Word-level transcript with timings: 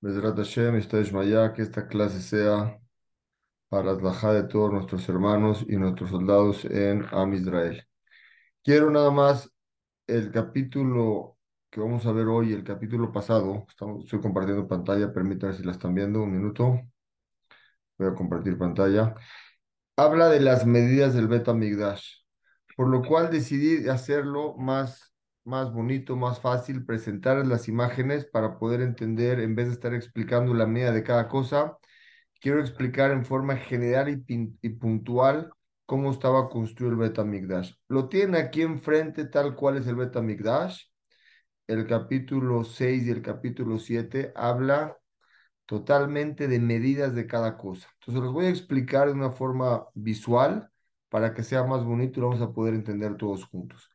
Bezrat 0.00 0.36
Hashem, 0.36 0.80
que 1.54 1.62
esta 1.62 1.88
clase 1.88 2.20
sea 2.20 2.78
para 3.68 3.94
la 3.94 4.32
de 4.32 4.44
todos 4.44 4.72
nuestros 4.72 5.08
hermanos 5.08 5.64
y 5.68 5.76
nuestros 5.76 6.10
soldados 6.10 6.64
en 6.64 7.04
Am 7.10 7.34
Israel. 7.34 7.84
Quiero 8.62 8.90
nada 8.90 9.10
más 9.10 9.50
el 10.06 10.30
capítulo 10.30 11.36
que 11.70 11.80
vamos 11.80 12.06
a 12.06 12.12
ver 12.12 12.26
hoy, 12.28 12.52
el 12.52 12.64
capítulo 12.64 13.12
pasado. 13.12 13.66
Estamos, 13.68 14.04
estoy 14.04 14.20
compartiendo 14.20 14.68
pantalla, 14.68 15.12
permítanme 15.12 15.54
si 15.54 15.64
la 15.64 15.72
están 15.72 15.94
viendo, 15.94 16.22
un 16.22 16.32
minuto. 16.32 16.80
Voy 17.98 18.08
a 18.08 18.14
compartir 18.14 18.56
pantalla. 18.56 19.14
Habla 19.96 20.28
de 20.28 20.40
las 20.40 20.64
medidas 20.64 21.14
del 21.14 21.28
Beta 21.28 21.54
Migdash, 21.54 22.22
por 22.76 22.88
lo 22.88 23.02
cual 23.02 23.30
decidí 23.30 23.88
hacerlo 23.88 24.54
más 24.56 25.12
más 25.48 25.72
bonito, 25.72 26.16
más 26.16 26.40
fácil 26.40 26.84
presentar 26.84 27.44
las 27.46 27.68
imágenes 27.68 28.26
para 28.26 28.58
poder 28.58 28.82
entender, 28.82 29.40
en 29.40 29.54
vez 29.54 29.68
de 29.68 29.72
estar 29.74 29.94
explicando 29.94 30.54
la 30.54 30.66
medida 30.66 30.92
de 30.92 31.02
cada 31.02 31.28
cosa, 31.28 31.78
quiero 32.40 32.60
explicar 32.60 33.10
en 33.12 33.24
forma 33.24 33.56
general 33.56 34.08
y, 34.08 34.68
puntual 34.70 35.50
cómo 35.86 36.10
estaba 36.12 36.48
construido 36.50 36.92
el 36.92 36.98
Betamigdash. 36.98 37.72
Lo 37.88 38.08
tiene 38.08 38.38
aquí 38.38 38.62
enfrente 38.62 39.24
tal 39.26 39.56
cual 39.56 39.78
es 39.78 39.86
el 39.86 39.96
Betamigdash. 39.96 40.84
El 41.66 41.86
capítulo 41.86 42.64
6 42.64 43.06
y 43.06 43.10
el 43.10 43.22
capítulo 43.22 43.78
7 43.78 44.32
habla 44.36 44.96
totalmente 45.66 46.48
de 46.48 46.60
medidas 46.60 47.14
de 47.14 47.26
cada 47.26 47.56
cosa. 47.58 47.88
Entonces 48.00 48.22
los 48.24 48.32
voy 48.32 48.46
a 48.46 48.50
explicar 48.50 49.08
de 49.08 49.14
una 49.14 49.32
forma 49.32 49.86
visual 49.94 50.70
para 51.08 51.34
que 51.34 51.42
sea 51.42 51.64
más 51.64 51.84
bonito 51.84 52.20
y 52.20 52.22
lo 52.22 52.28
vamos 52.30 52.42
a 52.42 52.52
poder 52.52 52.74
entender 52.74 53.16
todos 53.16 53.44
juntos. 53.44 53.90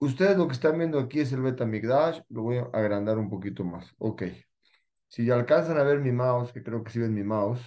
Ustedes 0.00 0.38
lo 0.38 0.46
que 0.46 0.54
están 0.54 0.78
viendo 0.78 0.98
aquí 0.98 1.20
es 1.20 1.30
el 1.32 1.42
Betamigdash, 1.42 2.22
lo 2.30 2.42
voy 2.42 2.56
a 2.56 2.62
agrandar 2.72 3.18
un 3.18 3.28
poquito 3.28 3.64
más. 3.64 3.94
Ok. 3.98 4.22
Si 5.08 5.26
ya 5.26 5.34
alcanzan 5.34 5.78
a 5.78 5.82
ver 5.82 6.00
mi 6.00 6.10
mouse, 6.10 6.52
que 6.52 6.62
creo 6.62 6.82
que 6.82 6.90
sí 6.90 7.00
ven 7.00 7.14
mi 7.14 7.22
mouse, 7.22 7.60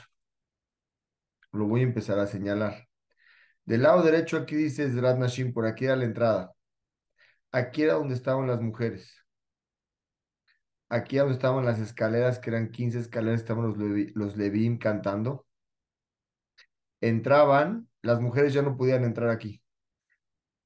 lo 1.52 1.66
voy 1.68 1.82
a 1.82 1.84
empezar 1.84 2.18
a 2.20 2.26
señalar. 2.28 2.88
Del 3.66 3.84
lado 3.84 4.04
derecho 4.04 4.38
aquí 4.38 4.56
dice 4.56 4.90
Zrat 4.92 5.18
Nashim, 5.20 5.54
por 5.54 5.68
aquí 5.68 5.86
era 5.86 5.96
la 5.96 6.06
entrada. 6.06 6.54
Aquí 7.52 7.84
era 7.84 7.96
donde 7.96 8.16
estaban 8.16 8.48
las 8.48 8.62
mujeres. 8.62 9.16
Aquí 10.90 11.18
era 11.18 11.26
donde 11.26 11.36
estaban 11.38 11.66
las 11.66 11.80
escaleras, 11.80 12.40
que 12.40 12.50
eran 12.50 12.72
15 12.72 13.00
escaleras, 13.00 13.42
estaban 13.42 13.68
los, 13.68 13.78
los 14.16 14.38
Levim 14.38 14.80
cantando. 14.80 15.46
Entraban, 17.02 17.90
las 18.02 18.20
mujeres 18.22 18.54
ya 18.54 18.64
no 18.64 18.76
podían 18.76 19.04
entrar 19.04 19.30
aquí 19.30 19.63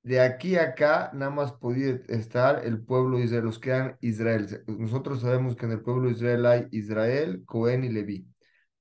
de 0.03 0.21
aquí 0.21 0.55
a 0.55 0.63
acá 0.63 1.11
nada 1.13 1.31
más 1.31 1.51
podía 1.53 1.99
estar 2.07 2.65
el 2.65 2.81
pueblo 2.81 3.17
de 3.17 3.25
Israel, 3.25 3.45
los 3.45 3.59
que 3.59 3.69
eran 3.71 3.97
Israel. 4.01 4.63
Nosotros 4.67 5.21
sabemos 5.21 5.55
que 5.55 5.65
en 5.65 5.73
el 5.73 5.81
pueblo 5.81 6.07
de 6.07 6.13
Israel 6.15 6.45
hay 6.45 6.67
Israel, 6.71 7.43
Cohen 7.45 7.83
y 7.83 7.89
Leví. 7.89 8.27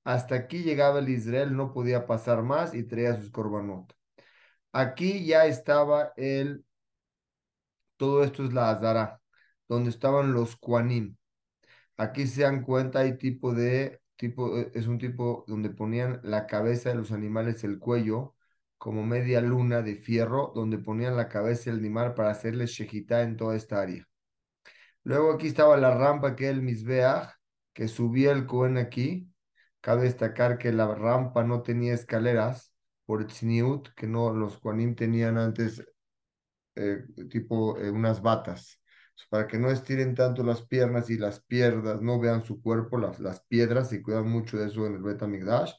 Hasta 0.05 0.37
aquí 0.37 0.63
llegaba 0.63 1.01
el 1.01 1.09
Israel, 1.09 1.57
no 1.57 1.73
podía 1.73 2.07
pasar 2.07 2.43
más 2.43 2.75
y 2.75 2.85
traía 2.85 3.17
sus 3.17 3.31
corbanot. 3.31 3.93
Aquí 4.73 5.27
ya 5.27 5.47
estaba 5.47 6.13
el, 6.17 6.65
todo 7.97 8.23
esto 8.25 8.45
es 8.45 8.53
la 8.53 8.71
Azara, 8.71 9.21
donde 9.69 9.91
estaban 9.91 10.33
los 10.33 10.57
Kuanim. 10.57 11.17
Aquí 11.97 12.27
se 12.27 12.43
dan 12.43 12.63
cuenta, 12.63 13.01
hay 13.01 13.19
tipo 13.19 13.55
de, 13.55 14.01
tipo, 14.17 14.57
es 14.59 14.87
un 14.87 14.99
tipo 14.99 15.45
donde 15.49 15.71
ponían 15.71 16.21
la 16.23 16.47
cabeza 16.47 16.91
de 16.91 16.97
los 16.97 17.13
animales, 17.13 17.65
el 17.65 17.79
cuello, 17.79 18.36
como 18.79 19.05
media 19.05 19.41
luna 19.41 19.83
de 19.83 19.97
fierro 19.97 20.53
donde 20.55 20.79
ponían 20.79 21.17
la 21.17 21.29
cabeza 21.29 21.71
del 21.71 21.81
animal 21.81 22.15
para 22.15 22.31
hacerle 22.31 22.67
shejitá 22.67 23.23
en 23.23 23.37
toda 23.37 23.57
esta 23.57 23.81
área. 23.81 24.07
Luego 25.05 25.33
aquí 25.33 25.47
estaba 25.47 25.77
la 25.77 25.97
rampa 25.97 26.35
que 26.37 26.49
el 26.49 26.63
Misbeach, 26.63 27.31
que 27.73 27.89
subía 27.89 28.33
el 28.33 28.47
Cohen 28.47 28.77
aquí. 28.77 29.31
Cabe 29.81 30.05
destacar 30.05 30.59
que 30.59 30.73
la 30.73 30.93
rampa 30.95 31.45
no 31.45 31.63
tenía 31.63 31.95
escaleras 31.95 32.73
por 33.05 33.27
Tzniut, 33.27 33.91
que 33.95 34.07
no 34.09 34.33
los 34.33 34.57
Juanim 34.57 34.97
tenían 34.97 35.39
antes 35.39 35.85
eh, 36.75 37.05
tipo 37.31 37.79
eh, 37.79 37.91
unas 37.91 38.21
batas. 38.21 38.81
Para 39.31 39.47
que 39.47 39.59
no 39.59 39.71
estiren 39.71 40.15
tanto 40.15 40.43
las 40.43 40.63
piernas 40.67 41.09
y 41.09 41.17
las 41.19 41.41
piernas 41.41 42.03
no 42.03 42.21
vean 42.21 42.43
su 42.43 42.61
cuerpo, 42.61 42.99
las, 42.99 43.21
las 43.21 43.41
piedras, 43.47 43.93
y 43.93 44.03
cuidan 44.03 44.29
mucho 44.29 44.59
de 44.59 44.67
eso 44.67 44.87
en 44.87 44.97
el 44.97 45.03
Betamigdash 45.03 45.73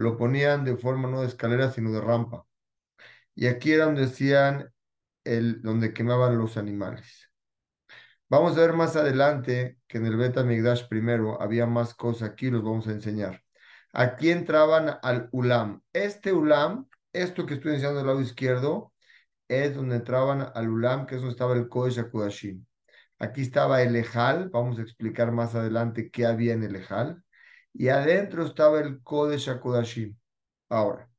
lo 0.00 0.16
ponían 0.16 0.64
de 0.64 0.76
forma 0.78 1.08
no 1.10 1.20
de 1.20 1.26
escalera, 1.26 1.70
sino 1.70 1.92
de 1.92 2.00
rampa. 2.00 2.46
Y 3.34 3.48
aquí 3.48 3.72
era 3.72 3.84
donde 3.84 4.02
decían 4.02 4.72
el, 5.24 5.60
donde 5.62 5.92
quemaban 5.92 6.38
los 6.38 6.56
animales. 6.56 7.30
Vamos 8.30 8.56
a 8.56 8.62
ver 8.62 8.72
más 8.72 8.96
adelante 8.96 9.78
que 9.86 9.98
en 9.98 10.06
el 10.06 10.16
Beta 10.16 10.42
Migdash 10.42 10.88
primero 10.88 11.40
había 11.42 11.66
más 11.66 11.94
cosas 11.94 12.30
aquí, 12.30 12.50
los 12.50 12.62
vamos 12.64 12.86
a 12.88 12.92
enseñar. 12.92 13.42
Aquí 13.92 14.30
entraban 14.30 14.98
al 15.02 15.28
Ulam. 15.32 15.82
Este 15.92 16.32
Ulam, 16.32 16.88
esto 17.12 17.44
que 17.44 17.54
estoy 17.54 17.72
enseñando 17.72 17.98
del 17.98 18.06
lado 18.06 18.22
izquierdo, 18.22 18.94
es 19.48 19.74
donde 19.74 19.96
entraban 19.96 20.50
al 20.54 20.68
Ulam, 20.70 21.06
que 21.06 21.16
es 21.16 21.20
donde 21.20 21.32
estaba 21.32 21.54
el 21.54 21.68
Kodesh 21.68 21.98
HaKodashim. 21.98 22.64
Aquí 23.18 23.42
estaba 23.42 23.82
el 23.82 23.94
Ejal, 23.96 24.48
vamos 24.48 24.78
a 24.78 24.82
explicar 24.82 25.30
más 25.30 25.54
adelante 25.54 26.10
qué 26.10 26.24
había 26.24 26.54
en 26.54 26.62
el 26.62 26.76
Ejal 26.76 27.22
y 27.72 27.88
adentro 27.88 28.44
estaba 28.44 28.80
el 28.80 29.02
Kodesh 29.02 29.48
HaKodashim. 29.48 30.16
Ahora, 30.68 31.10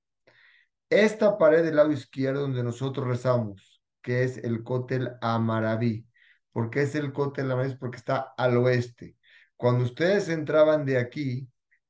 esta 0.90 1.38
pared 1.38 1.64
del 1.64 1.78
lado 1.78 1.92
izquierdo 1.92 2.42
donde 2.42 2.64
nosotros 2.64 3.08
rezamos, 3.08 3.82
que 4.02 4.24
es 4.24 4.38
el 4.38 4.64
Kotel 4.64 5.12
Amaraví. 5.22 6.06
¿Por 6.52 6.70
qué 6.70 6.82
es 6.84 6.96
el 6.96 7.14
Kotel 7.14 7.52
Amaraví? 7.52 7.76
Porque 7.78 7.98
está 7.98 8.34
al 8.38 8.58
oeste. 8.58 9.16
Cuando 9.56 9.86
ustedes 9.86 10.28
entraban 10.30 10.86
de 10.86 10.98
aquí, 10.98 11.50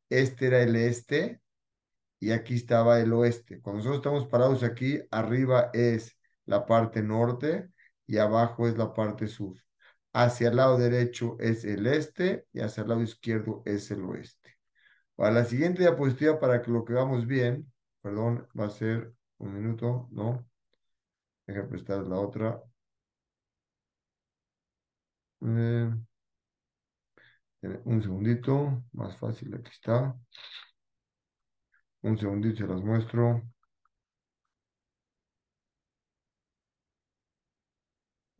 este 0.10 0.48
era 0.48 0.62
el 0.62 0.76
este 0.76 1.42
y 2.20 2.32
aquí 2.32 2.56
estaba 2.56 3.00
el 3.00 3.14
oeste. 3.14 3.62
Cuando 3.62 3.80
nosotros 3.80 3.98
estamos 3.98 4.28
parados 4.28 4.64
aquí, 4.64 5.00
arriba 5.10 5.72
es 5.74 6.18
la 6.46 6.66
parte 6.66 7.02
norte 7.02 7.70
y 8.06 8.18
abajo 8.18 8.68
es 8.68 8.78
la 8.78 8.94
parte 8.94 9.28
sur. 9.28 9.58
Hacia 10.14 10.50
el 10.50 10.58
lado 10.58 10.78
derecho 10.78 11.38
es 11.40 11.64
el 11.66 11.88
este 11.88 12.46
y 12.54 12.60
hacia 12.62 12.84
el 12.84 12.90
lado 12.90 13.02
izquierdo 13.02 13.64
es 13.66 13.90
el 13.92 14.04
oeste. 14.04 14.58
Para 15.16 15.32
la 15.32 15.46
siguiente 15.46 15.84
diapositiva, 15.84 16.40
para 16.40 16.62
que 16.62 16.72
lo 16.72 16.84
que 16.86 16.94
veamos 16.94 17.26
bien, 17.28 17.72
perdón, 18.02 18.48
va 18.60 18.66
a 18.66 18.70
ser 18.70 19.14
un 19.38 19.54
minuto, 19.54 20.10
¿no? 20.12 20.46
Deja 21.48 21.68
prestar 21.68 22.06
la 22.08 22.20
otra. 22.20 22.62
Eh, 25.42 25.90
un 27.86 28.02
segundito, 28.02 28.84
más 28.94 29.18
fácil, 29.18 29.54
aquí 29.56 29.70
está. 29.72 30.16
Un 32.04 32.18
segundito, 32.18 32.58
se 32.58 32.68
las 32.68 32.82
muestro. 32.84 33.42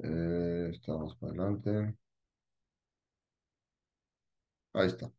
Eh, 0.04 0.70
estamos 0.74 1.16
para 1.16 1.32
adelante. 1.34 1.96
Ahí 4.74 4.88
está. 4.88 5.12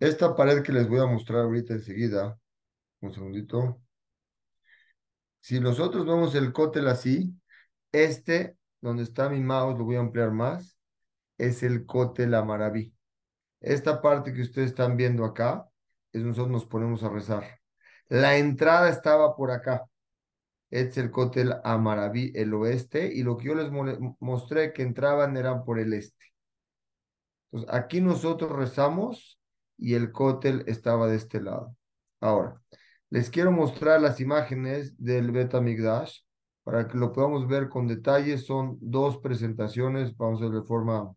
Esta 0.00 0.34
pared 0.36 0.62
que 0.62 0.72
les 0.72 0.88
voy 0.88 0.98
a 1.00 1.06
mostrar 1.06 1.42
ahorita 1.42 1.74
enseguida, 1.74 2.38
un 3.00 3.12
segundito. 3.12 3.80
Si 5.40 5.60
nosotros 5.60 6.06
vemos 6.06 6.34
el 6.34 6.52
cótel 6.52 6.88
así, 6.88 7.34
este, 7.92 8.56
donde 8.80 9.04
está 9.04 9.28
mi 9.28 9.40
mouse, 9.40 9.78
lo 9.78 9.84
voy 9.84 9.96
a 9.96 10.00
ampliar 10.00 10.30
más, 10.32 10.76
es 11.38 11.62
el 11.62 11.86
cótel 11.86 12.34
amaraví. 12.34 12.94
Esta 13.60 14.02
parte 14.02 14.32
que 14.32 14.42
ustedes 14.42 14.70
están 14.70 14.96
viendo 14.96 15.24
acá, 15.24 15.68
es 16.12 16.22
nosotros 16.22 16.50
nos 16.50 16.66
ponemos 16.66 17.02
a 17.04 17.08
rezar. 17.08 17.60
La 18.08 18.36
entrada 18.36 18.88
estaba 18.90 19.36
por 19.36 19.50
acá. 19.50 19.84
Este 20.72 20.88
es 20.88 20.96
el 20.98 21.10
cótel 21.10 21.54
amaraví, 21.64 22.32
el 22.34 22.54
oeste, 22.54 23.12
y 23.12 23.22
lo 23.22 23.36
que 23.36 23.48
yo 23.48 23.54
les 23.54 23.70
mostré 24.20 24.72
que 24.72 24.80
entraban 24.80 25.36
eran 25.36 25.64
por 25.64 25.78
el 25.78 25.92
este. 25.92 26.24
Entonces, 27.50 27.74
aquí 27.74 28.00
nosotros 28.00 28.50
rezamos 28.50 29.38
y 29.76 29.92
el 29.92 30.12
cótel 30.12 30.64
estaba 30.66 31.08
de 31.08 31.16
este 31.16 31.42
lado. 31.42 31.76
Ahora, 32.20 32.58
les 33.10 33.28
quiero 33.28 33.52
mostrar 33.52 34.00
las 34.00 34.18
imágenes 34.20 34.94
del 34.96 35.30
Beta 35.30 35.60
Migdash 35.60 36.20
para 36.64 36.88
que 36.88 36.96
lo 36.96 37.12
podamos 37.12 37.46
ver 37.46 37.68
con 37.68 37.86
detalle. 37.86 38.38
Son 38.38 38.78
dos 38.80 39.18
presentaciones, 39.18 40.16
vamos 40.16 40.40
a 40.40 40.46
ver 40.46 40.62
de 40.62 40.66
forma 40.66 41.14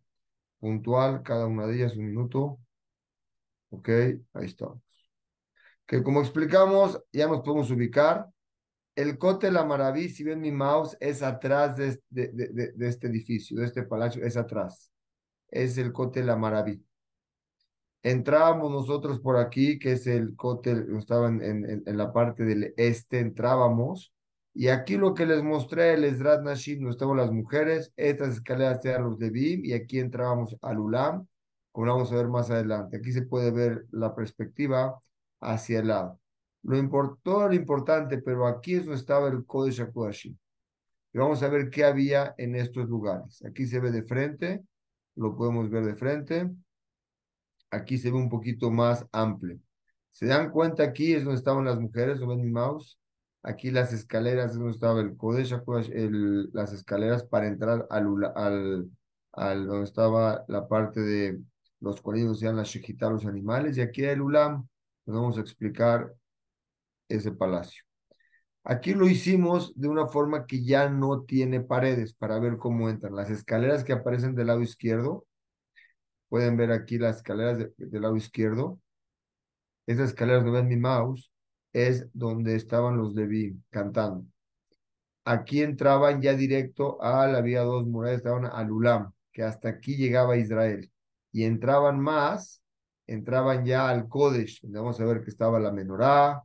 puntual, 0.60 1.24
cada 1.24 1.48
una 1.48 1.66
de 1.66 1.76
ellas 1.78 1.96
un 1.96 2.08
minuto. 2.08 2.60
Ok, 3.70 3.88
ahí 4.34 4.46
estamos. 4.48 4.82
Que 5.86 6.04
como 6.04 6.20
explicamos, 6.20 7.02
ya 7.14 7.28
nos 7.28 7.40
podemos 7.40 7.72
ubicar. 7.72 8.28
El 8.96 9.18
Cote 9.18 9.52
La 9.52 9.66
Maraví, 9.66 10.10
si 10.10 10.24
ven 10.24 10.40
mi 10.40 10.52
mouse, 10.52 10.96
es 11.02 11.22
atrás 11.22 11.76
de, 11.76 12.00
este 12.80 13.08
edificio, 13.08 13.60
de 13.60 13.66
este 13.66 13.84
palacio, 13.84 14.24
es 14.26 14.38
atrás. 14.38 14.90
Es 15.50 15.78
el 15.78 15.92
Cote 15.92 16.24
La 16.24 16.38
Maraví. 16.38 16.82
Entrábamos 18.04 18.72
nosotros 18.72 19.20
por 19.20 19.38
aquí, 19.38 19.80
que 19.80 19.94
es 19.94 20.08
el 20.08 20.36
cótel, 20.36 20.96
estaba 20.98 21.28
en, 21.28 21.42
en, 21.42 21.98
la 21.98 22.14
parte 22.14 22.44
del 22.44 22.74
este, 22.78 23.20
entrábamos. 23.20 24.14
Y 24.54 24.70
aquí 24.70 24.96
lo 24.96 25.14
que 25.14 25.26
les 25.26 25.44
mostré, 25.44 25.94
el 25.96 26.06
Esdrat 26.06 26.42
Nashim, 26.44 26.80
donde 26.80 26.92
estaban 26.92 27.18
las 27.18 27.32
mujeres, 27.32 27.92
estas 27.98 28.36
escaleras 28.36 28.86
eran 28.86 29.04
los 29.04 29.20
de 29.20 29.30
Bim, 29.30 29.66
y 29.66 29.74
aquí 29.74 30.00
entrábamos 30.00 30.56
al 30.62 30.80
Ulam, 30.80 31.28
como 31.72 31.92
vamos 31.92 32.12
a 32.14 32.16
ver 32.16 32.28
más 32.30 32.50
adelante. 32.50 32.98
Aquí 32.98 33.12
se 33.12 33.24
puede 33.24 33.52
ver 33.52 33.86
la 33.92 34.16
perspectiva 34.16 35.02
hacia 35.42 35.80
el 35.80 35.88
lado. 35.90 36.20
Lo 36.66 36.78
importó 36.78 37.48
lo 37.48 37.54
importante, 37.54 38.18
pero 38.18 38.48
aquí 38.48 38.74
es 38.76 38.86
donde 38.86 39.00
estaba 39.00 39.28
el 39.28 39.46
Kodesh 39.46 39.82
HaKodashim. 39.82 40.36
Y 41.14 41.18
vamos 41.18 41.44
a 41.44 41.48
ver 41.48 41.70
qué 41.70 41.86
había 41.86 42.34
en 42.38 42.56
estos 42.56 42.90
lugares. 42.90 43.44
Aquí 43.46 43.68
se 43.68 43.80
ve 43.80 43.92
de 43.92 44.04
frente, 44.04 44.64
lo 45.16 45.36
podemos 45.36 45.70
ver 45.70 45.86
de 45.86 45.96
frente. 45.96 46.50
Aquí 47.70 48.00
se 48.00 48.10
ve 48.10 48.18
un 48.18 48.30
poquito 48.30 48.72
más 48.72 49.06
amplio. 49.12 49.60
¿Se 50.10 50.26
dan 50.26 50.50
cuenta 50.50 50.84
aquí 50.84 51.14
es 51.14 51.24
donde 51.24 51.38
estaban 51.38 51.66
las 51.66 51.80
mujeres? 51.80 52.20
¿Lo 52.20 52.28
ven 52.28 52.42
mi 52.42 52.50
mouse? 52.50 53.00
Aquí 53.44 53.70
las 53.70 53.94
escaleras 53.94 54.52
es 54.52 54.58
donde 54.58 54.72
estaba 54.72 55.02
el 55.02 55.16
Kodesh, 55.16 55.54
el, 55.94 56.50
las 56.52 56.74
escaleras 56.74 57.24
para 57.26 57.48
entrar 57.48 57.86
al, 57.92 58.08
al, 58.36 58.90
al, 59.34 59.68
donde 59.68 59.84
estaba 59.84 60.44
la 60.48 60.68
parte 60.68 61.02
de 61.02 61.40
los 61.80 62.02
cuales 62.02 62.40
sean 62.40 62.56
las 62.56 62.70
shejitas, 62.70 63.12
los 63.12 63.26
animales. 63.28 63.78
Y 63.78 63.82
aquí 63.82 64.04
el 64.04 64.22
Ulam, 64.22 64.68
nos 65.06 65.16
vamos 65.16 65.38
a 65.38 65.42
explicar 65.42 66.12
ese 67.10 67.32
palacio. 67.32 67.84
Aquí 68.64 68.94
lo 68.96 69.08
hicimos 69.08 69.74
de 69.80 69.88
una 69.88 70.08
forma 70.08 70.48
que 70.48 70.64
ya 70.64 70.90
no 70.90 71.22
tiene 71.24 71.62
paredes 71.62 72.14
para 72.16 72.40
ver 72.40 72.58
cómo 72.58 72.90
entran. 72.90 73.16
Las 73.16 73.30
escaleras 73.30 73.84
que 73.84 73.94
aparecen 73.94 74.34
del 74.34 74.48
lado 74.48 74.62
izquierdo, 74.62 75.28
pueden 76.30 76.58
ver 76.58 76.72
aquí 76.72 76.98
las 76.98 77.18
escaleras 77.18 77.70
del 77.78 78.02
lado 78.02 78.16
izquierdo. 78.16 78.80
Esas 79.86 80.10
escaleras 80.10 80.44
no 80.44 80.52
ven 80.52 80.68
mi 80.68 80.78
mouse, 80.78 81.32
es 81.74 82.08
donde 82.14 82.56
estaban 82.56 82.98
los 82.98 83.14
Leví 83.14 83.56
cantando. 83.70 84.26
Aquí 85.26 85.62
entraban 85.62 86.22
ya 86.22 86.34
directo 86.34 87.02
a 87.02 87.28
la 87.28 87.42
vía 87.42 87.62
dos 87.62 87.86
murallas, 87.86 88.18
estaban 88.18 88.46
al 88.46 88.72
Ulam, 88.72 89.12
que 89.32 89.44
hasta 89.44 89.70
aquí 89.70 89.96
llegaba 89.96 90.38
Israel. 90.38 90.92
Y 91.32 91.44
entraban 91.44 92.00
más, 92.00 92.64
entraban 93.08 93.66
ya 93.66 93.90
al 93.90 94.08
Kodesh, 94.08 94.62
donde 94.62 94.80
vamos 94.80 95.00
a 95.00 95.06
ver 95.06 95.22
que 95.22 95.30
estaba 95.30 95.60
la 95.60 95.72
menorá, 95.72 96.44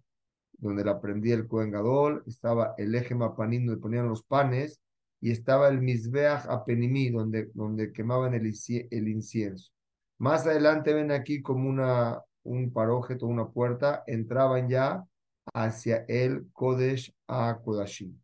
donde 0.61 0.85
la 0.85 1.01
prendía 1.01 1.35
el 1.35 1.49
Kohen 1.49 1.71
Gadol, 1.71 2.23
estaba 2.27 2.75
el 2.79 2.95
eje 2.95 3.15
Mapanim, 3.15 3.67
donde 3.67 3.81
ponían 3.81 4.09
los 4.09 4.23
panes, 4.23 4.81
y 5.21 5.31
estaba 5.31 5.69
el 5.69 5.81
Mizbeach 5.81 6.47
Apenimí, 6.47 7.11
donde, 7.11 7.51
donde 7.55 7.93
quemaban 7.93 8.35
el, 8.35 8.53
el 8.91 9.09
incienso. 9.09 9.73
Más 10.19 10.47
adelante 10.47 10.95
ven 10.95 11.11
aquí 11.13 11.43
como 11.43 11.69
una, 11.69 12.23
un 12.43 12.73
parójeto, 12.73 13.27
una 13.27 13.49
puerta, 13.49 14.03
entraban 14.07 14.69
ya 14.69 15.05
hacia 15.55 16.05
el 16.09 16.51
Kodesh 16.53 17.13
a 17.27 17.59
Kodashim. 17.63 18.19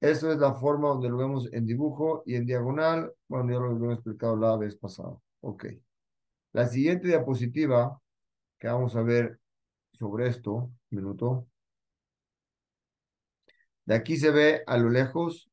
Eso 0.00 0.32
es 0.32 0.38
la 0.38 0.54
forma 0.54 0.88
donde 0.88 1.10
lo 1.10 1.18
vemos 1.18 1.52
en 1.52 1.66
dibujo 1.66 2.22
y 2.24 2.34
en 2.34 2.46
diagonal. 2.46 3.12
Bueno, 3.28 3.52
ya 3.52 3.58
lo 3.58 3.70
hemos 3.70 3.94
explicado 3.94 4.34
la 4.34 4.56
vez 4.56 4.74
pasada. 4.76 5.14
Ok. 5.42 5.66
La 6.52 6.66
siguiente 6.66 7.08
diapositiva 7.08 8.00
que 8.58 8.68
vamos 8.68 8.96
a 8.96 9.02
ver 9.02 9.39
sobre 10.00 10.28
esto, 10.28 10.52
un 10.54 10.78
minuto. 10.90 11.46
De 13.84 13.94
aquí 13.94 14.16
se 14.16 14.30
ve 14.30 14.62
a 14.66 14.78
lo 14.78 14.88
lejos 14.88 15.50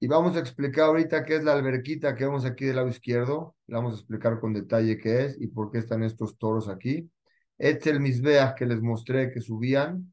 y 0.00 0.06
vamos 0.06 0.36
a 0.36 0.40
explicar 0.40 0.86
ahorita 0.86 1.24
qué 1.24 1.36
es 1.36 1.44
la 1.44 1.52
alberquita 1.52 2.14
que 2.14 2.24
vemos 2.24 2.46
aquí 2.46 2.64
del 2.64 2.76
lado 2.76 2.88
izquierdo. 2.88 3.56
Le 3.66 3.76
vamos 3.76 3.94
a 3.94 3.96
explicar 3.98 4.40
con 4.40 4.54
detalle 4.54 4.98
qué 4.98 5.26
es 5.26 5.40
y 5.40 5.48
por 5.48 5.70
qué 5.70 5.78
están 5.78 6.02
estos 6.02 6.38
toros 6.38 6.68
aquí. 6.68 7.10
Este 7.58 7.90
es 7.90 7.96
el 7.96 8.00
misbeach 8.00 8.54
que 8.56 8.66
les 8.66 8.80
mostré 8.80 9.30
que 9.30 9.40
subían 9.40 10.12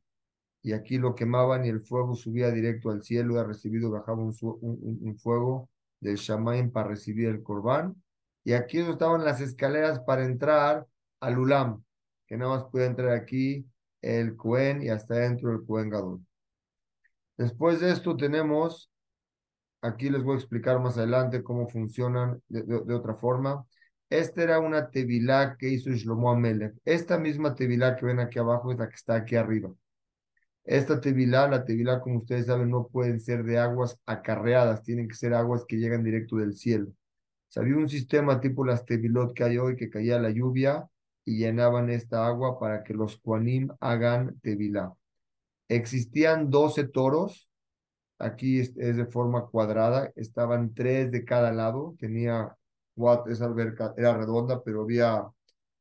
y 0.61 0.73
aquí 0.73 0.97
lo 0.97 1.15
quemaban 1.15 1.65
y 1.65 1.69
el 1.69 1.81
fuego 1.81 2.13
subía 2.15 2.51
directo 2.51 2.89
al 2.89 3.03
cielo, 3.03 3.39
ha 3.39 3.45
recibido, 3.45 3.89
bajaba 3.89 4.21
un, 4.21 4.35
un, 4.41 5.17
fuego 5.17 5.69
del 5.99 6.17
Shamaim 6.17 6.71
para 6.71 6.89
recibir 6.89 7.29
el 7.29 7.41
corbán. 7.41 7.95
Y 8.43 8.53
aquí 8.53 8.79
estaban 8.79 9.23
las 9.23 9.39
escaleras 9.39 10.01
para 10.01 10.25
entrar 10.25 10.85
al 11.21 11.39
Ulam, 11.39 11.83
que 12.31 12.37
nada 12.37 12.55
más 12.55 12.71
puede 12.71 12.85
entrar 12.85 13.09
aquí 13.11 13.65
el 14.01 14.37
Cohen 14.37 14.81
y 14.81 14.87
hasta 14.87 15.15
dentro 15.15 15.51
el 15.51 15.65
Cohen 15.65 15.89
Gadol. 15.89 16.25
Después 17.37 17.81
de 17.81 17.91
esto 17.91 18.15
tenemos, 18.15 18.89
aquí 19.81 20.09
les 20.09 20.23
voy 20.23 20.35
a 20.35 20.39
explicar 20.39 20.79
más 20.79 20.97
adelante 20.97 21.43
cómo 21.43 21.67
funcionan 21.67 22.41
de, 22.47 22.93
otra 22.95 23.15
forma. 23.15 23.65
Esta 24.09 24.43
era 24.43 24.59
una 24.59 24.89
tevilá 24.89 25.57
que 25.57 25.67
hizo 25.67 25.89
Shlomo 25.89 26.31
Amelech. 26.31 26.73
Esta 26.85 27.17
misma 27.17 27.53
tevilá 27.53 27.97
que 27.97 28.05
ven 28.05 28.21
aquí 28.21 28.39
abajo 28.39 28.71
es 28.71 28.79
la 28.79 28.87
que 28.87 28.95
está 28.95 29.15
aquí 29.15 29.35
arriba. 29.35 29.69
Esta 30.63 31.01
tevilá, 31.01 31.49
la 31.49 31.65
tevilá, 31.65 31.99
como 31.99 32.19
ustedes 32.19 32.45
saben, 32.45 32.69
no 32.69 32.87
pueden 32.87 33.19
ser 33.19 33.43
de 33.43 33.59
aguas 33.59 33.99
acarreadas, 34.05 34.83
tienen 34.83 35.09
que 35.09 35.15
ser 35.15 35.33
aguas 35.33 35.65
que 35.67 35.75
llegan 35.75 36.01
directo 36.01 36.37
del 36.37 36.55
cielo. 36.55 36.93
Sabía 37.49 37.75
un 37.75 37.89
sistema 37.89 38.39
tipo 38.39 38.63
las 38.63 38.85
tevilot 38.85 39.33
que 39.33 39.43
hay 39.43 39.57
hoy, 39.57 39.75
que 39.75 39.89
caía 39.89 40.17
la 40.17 40.29
lluvia 40.29 40.87
y 41.25 41.37
llenaban 41.37 41.89
esta 41.89 42.25
agua 42.25 42.59
para 42.59 42.83
que 42.83 42.93
los 42.93 43.17
kuanim 43.17 43.69
hagan 43.79 44.39
tevilá. 44.41 44.93
Existían 45.69 46.49
12 46.49 46.85
toros, 46.85 47.49
aquí 48.19 48.59
es, 48.59 48.75
de 48.75 49.05
forma 49.05 49.45
cuadrada, 49.47 50.11
estaban 50.15 50.73
tres 50.73 51.11
de 51.11 51.23
cada 51.25 51.51
lado, 51.51 51.95
tenía 51.99 52.55
cuatro, 52.95 53.31
esa 53.31 53.45
alberca 53.45 53.93
era 53.97 54.17
redonda, 54.17 54.63
pero 54.63 54.83
había, 54.83 55.25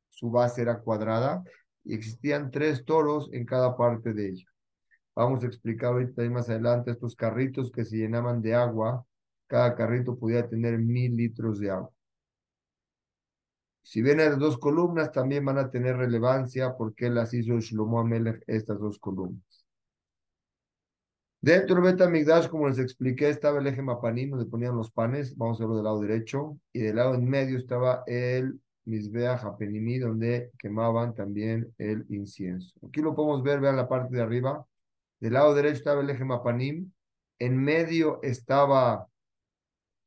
su 0.08 0.30
base 0.30 0.62
era 0.62 0.80
cuadrada, 0.80 1.42
y 1.84 1.94
existían 1.94 2.50
tres 2.50 2.84
toros 2.84 3.30
en 3.32 3.44
cada 3.46 3.76
parte 3.76 4.12
de 4.12 4.28
ella. 4.30 4.46
Vamos 5.14 5.42
a 5.42 5.46
explicar 5.46 5.92
ahorita 5.92 6.22
más 6.30 6.48
adelante 6.48 6.92
estos 6.92 7.14
carritos 7.16 7.70
que 7.72 7.84
se 7.84 7.96
llenaban 7.96 8.40
de 8.40 8.54
agua. 8.54 9.04
Cada 9.46 9.74
carrito 9.74 10.18
podía 10.18 10.48
tener 10.48 10.78
mil 10.78 11.16
litros 11.16 11.58
de 11.60 11.70
agua. 11.70 11.90
Si 13.90 14.02
vienen 14.02 14.30
las 14.30 14.38
dos 14.38 14.56
columnas, 14.56 15.10
también 15.10 15.44
van 15.44 15.58
a 15.58 15.68
tener 15.68 15.96
relevancia 15.96 16.76
porque 16.76 17.10
las 17.10 17.34
hizo 17.34 17.58
Shlomo 17.58 17.98
Amelech 17.98 18.40
estas 18.46 18.78
dos 18.78 19.00
columnas. 19.00 19.66
Dentro 21.40 21.74
del 21.74 21.94
Betamigdash, 21.94 22.46
como 22.46 22.68
les 22.68 22.78
expliqué, 22.78 23.30
estaba 23.30 23.58
el 23.58 23.66
eje 23.66 23.82
mapanín 23.82 24.30
donde 24.30 24.46
ponían 24.46 24.76
los 24.76 24.92
panes. 24.92 25.36
Vamos 25.36 25.58
a 25.58 25.64
verlo 25.64 25.74
del 25.74 25.84
lado 25.86 26.00
derecho. 26.02 26.56
Y 26.72 26.82
del 26.82 26.94
lado 26.94 27.16
en 27.16 27.28
medio 27.28 27.58
estaba 27.58 28.04
el 28.06 28.60
Misbea 28.84 29.38
Japenimí, 29.38 29.98
donde 29.98 30.52
quemaban 30.56 31.12
también 31.12 31.74
el 31.76 32.06
incienso. 32.10 32.72
Aquí 32.86 33.02
lo 33.02 33.16
podemos 33.16 33.42
ver, 33.42 33.58
vean 33.58 33.74
la 33.74 33.88
parte 33.88 34.14
de 34.14 34.22
arriba. 34.22 34.64
Del 35.18 35.32
lado 35.32 35.52
derecho 35.52 35.78
estaba 35.78 36.00
el 36.00 36.10
eje 36.10 36.24
Mapanim. 36.24 36.92
En 37.40 37.56
medio 37.56 38.22
estaba, 38.22 39.08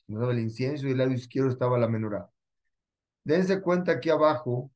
el 0.07 0.39
incienso 0.39 0.85
y 0.85 0.89
del 0.91 0.99
lado 0.99 1.11
izquierdo 1.11 1.49
estaba 1.49 1.77
la 1.77 1.89
menorá. 1.89 2.29
Dense 3.23 3.61
cuenta 3.61 3.93
aquí 3.93 4.09
abajo, 4.09 4.71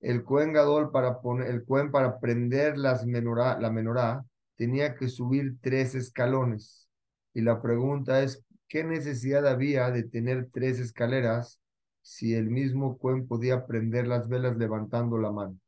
el 0.00 0.24
Cohen 0.24 0.52
Gadol 0.52 0.90
para 0.90 1.20
poner, 1.20 1.48
el 1.48 1.64
Cohen 1.64 1.90
para 1.90 2.18
prender 2.18 2.76
las 2.76 3.06
menorá, 3.06 3.58
la 3.60 3.70
menorá, 3.70 4.24
tenía 4.56 4.94
que 4.94 5.08
subir 5.08 5.56
tres 5.60 5.94
escalones. 5.94 6.88
Y 7.32 7.40
la 7.40 7.62
pregunta 7.62 8.22
es, 8.22 8.44
¿qué 8.68 8.84
necesidad 8.84 9.46
había 9.46 9.90
de 9.90 10.02
tener 10.02 10.48
tres 10.52 10.78
escaleras 10.78 11.60
si 12.02 12.34
el 12.34 12.50
mismo 12.50 12.98
Cohen 12.98 13.26
podía 13.26 13.66
prender 13.66 14.06
las 14.06 14.28
velas 14.28 14.56
levantando 14.56 15.16
la 15.18 15.32
mano? 15.32 15.58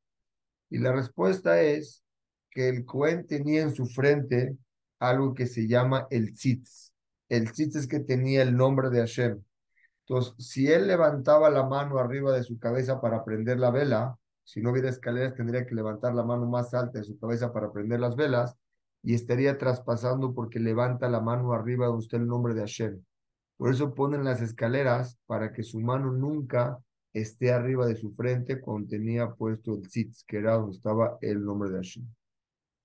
Y 0.69 0.79
la 0.79 0.93
respuesta 0.93 1.63
es 1.63 2.03
que 2.51 2.69
el 2.69 2.85
Cohen 2.85 3.27
tenía 3.27 3.63
en 3.63 3.75
su 3.75 3.87
frente 3.87 4.57
algo 4.99 5.35
que 5.35 5.47
se 5.47 5.69
llama 5.69 6.07
el 6.11 6.35
tzitz. 6.35 6.93
El 7.29 7.53
tzitz 7.53 7.77
es 7.77 7.87
que 7.87 8.01
tenía 8.01 8.43
el 8.43 8.57
nombre 8.57 8.91
de 8.91 9.01
Hashem. 9.01 9.46
Entonces, 10.09 10.35
si 10.39 10.71
él 10.71 10.87
levantaba 10.87 11.51
la 11.51 11.65
mano 11.65 11.99
arriba 11.99 12.33
de 12.33 12.45
su 12.45 12.59
cabeza 12.59 13.01
para 13.01 13.25
prender 13.25 13.59
la 13.59 13.71
vela, 13.71 14.17
si 14.45 14.61
no 14.61 14.71
hubiera 14.71 14.89
escaleras, 14.89 15.35
tendría 15.35 15.67
que 15.67 15.75
levantar 15.75 16.15
la 16.15 16.23
mano 16.23 16.47
más 16.47 16.73
alta 16.75 17.01
de 17.01 17.05
su 17.05 17.19
cabeza 17.19 17.53
para 17.53 17.73
prender 17.73 17.99
las 17.99 18.15
velas 18.15 18.57
y 19.03 19.15
estaría 19.15 19.59
traspasando 19.59 20.33
porque 20.33 20.61
levanta 20.61 21.09
la 21.09 21.21
mano 21.21 21.53
arriba 21.53 21.87
de 21.87 21.93
usted 21.93 22.19
el 22.19 22.29
nombre 22.29 22.55
de 22.55 22.61
Hashem. 22.61 23.03
Por 23.57 23.73
eso 23.73 23.95
ponen 23.95 24.23
las 24.23 24.41
escaleras 24.41 25.19
para 25.27 25.53
que 25.53 25.65
su 25.65 25.81
mano 25.81 26.13
nunca 26.13 26.79
esté 27.13 27.53
arriba 27.53 27.87
de 27.87 27.97
su 27.97 28.15
frente 28.15 28.61
cuando 28.61 28.89
tenía 28.89 29.33
puesto 29.33 29.75
el 29.75 29.89
tzitz, 29.89 30.23
que 30.25 30.37
era 30.39 30.55
donde 30.55 30.77
estaba 30.77 31.19
el 31.21 31.45
nombre 31.45 31.71
de 31.71 31.77
Hashem. 31.79 32.07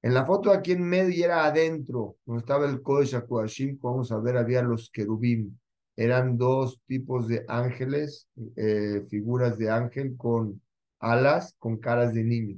En 0.01 0.13
la 0.15 0.25
foto 0.25 0.51
aquí 0.51 0.71
en 0.71 0.81
medio 0.81 1.25
era 1.25 1.45
adentro, 1.45 2.15
donde 2.25 2.39
estaba 2.39 2.65
el 2.65 2.81
Kodesh 2.81 3.13
HaKodashim, 3.13 3.77
vamos 3.79 4.11
a 4.11 4.17
ver, 4.17 4.37
había 4.37 4.63
los 4.63 4.89
querubim. 4.89 5.55
Eran 6.01 6.35
dos 6.35 6.81
tipos 6.87 7.27
de 7.27 7.45
ángeles, 7.47 8.27
eh, 8.55 9.05
figuras 9.07 9.59
de 9.59 9.69
ángel 9.69 10.17
con 10.17 10.59
alas, 10.99 11.55
con 11.59 11.77
caras 11.77 12.15
de 12.15 12.23
niño. 12.23 12.57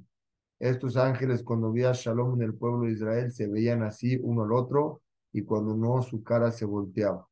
Estos 0.59 0.95
ángeles, 0.95 1.43
cuando 1.43 1.67
había 1.67 1.91
Shalom 1.91 2.35
en 2.35 2.43
el 2.43 2.53
pueblo 2.53 2.85
de 2.85 2.93
Israel, 2.93 3.33
se 3.33 3.47
veían 3.47 3.83
así 3.83 4.17
uno 4.23 4.43
al 4.43 4.53
otro, 4.53 5.01
y 5.33 5.41
cuando 5.41 5.75
no, 5.75 6.01
su 6.01 6.23
cara 6.23 6.51
se 6.51 6.63
volteaba. 6.63 7.27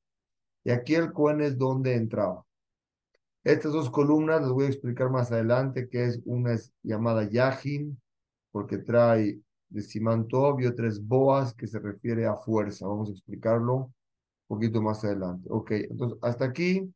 Y 0.66 0.72
aquí 0.72 0.96
el 0.96 1.14
Cohen 1.14 1.40
es 1.40 1.58
donde 1.58 1.96
entraba. 1.96 2.46
Estas 3.46 3.72
dos 3.72 3.90
columnas 3.90 4.42
les 4.42 4.50
voy 4.52 4.66
a 4.66 4.68
explicar 4.68 5.10
más 5.10 5.32
adelante, 5.32 5.88
que 5.88 6.04
es 6.04 6.20
una 6.26 6.60
llamada 6.84 7.24
Yahin, 7.24 7.98
porque 8.52 8.80
trae 8.80 9.40
de 9.70 9.82
Simantov 9.82 10.60
y 10.60 10.70
tres 10.76 11.02
boas 11.02 11.54
que 11.54 11.68
se 11.68 11.80
refiere 11.80 12.26
a 12.26 12.36
fuerza. 12.36 12.86
Vamos 12.86 13.08
a 13.08 13.14
explicarlo 13.14 13.94
poquito 14.56 14.82
más 14.82 15.04
adelante. 15.04 15.48
Ok, 15.50 15.72
entonces 15.72 16.18
hasta 16.22 16.46
aquí 16.46 16.94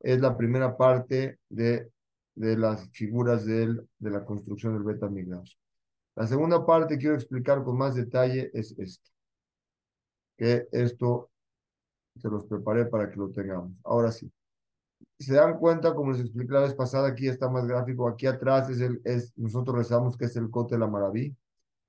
es 0.00 0.20
la 0.20 0.36
primera 0.36 0.76
parte 0.76 1.38
de 1.48 1.90
de 2.38 2.56
las 2.56 2.88
figuras 2.90 3.44
del, 3.44 3.86
de 3.98 4.10
la 4.10 4.24
construcción 4.24 4.74
del 4.74 4.84
Bet 4.84 5.02
La 6.14 6.26
segunda 6.26 6.64
parte 6.64 6.94
que 6.94 7.00
quiero 7.00 7.16
explicar 7.16 7.64
con 7.64 7.76
más 7.76 7.96
detalle 7.96 8.50
es 8.54 8.78
esto. 8.78 9.10
Que 10.36 10.68
esto 10.70 11.30
se 12.16 12.28
los 12.28 12.44
preparé 12.46 12.86
para 12.86 13.10
que 13.10 13.16
lo 13.16 13.30
tengamos. 13.30 13.72
Ahora 13.82 14.12
sí. 14.12 14.30
Se 15.18 15.34
dan 15.34 15.58
cuenta, 15.58 15.94
como 15.94 16.12
les 16.12 16.20
expliqué 16.20 16.52
la 16.52 16.60
vez 16.60 16.74
pasada, 16.74 17.08
aquí 17.08 17.26
está 17.26 17.48
más 17.48 17.66
gráfico. 17.66 18.08
Aquí 18.08 18.26
atrás 18.26 18.70
es 18.70 18.80
el, 18.80 19.00
es, 19.04 19.32
nosotros 19.36 19.76
rezamos 19.76 20.16
que 20.16 20.26
es 20.26 20.36
el 20.36 20.48
Cote 20.48 20.76
de 20.76 20.80
la 20.80 20.86
Maraví, 20.86 21.36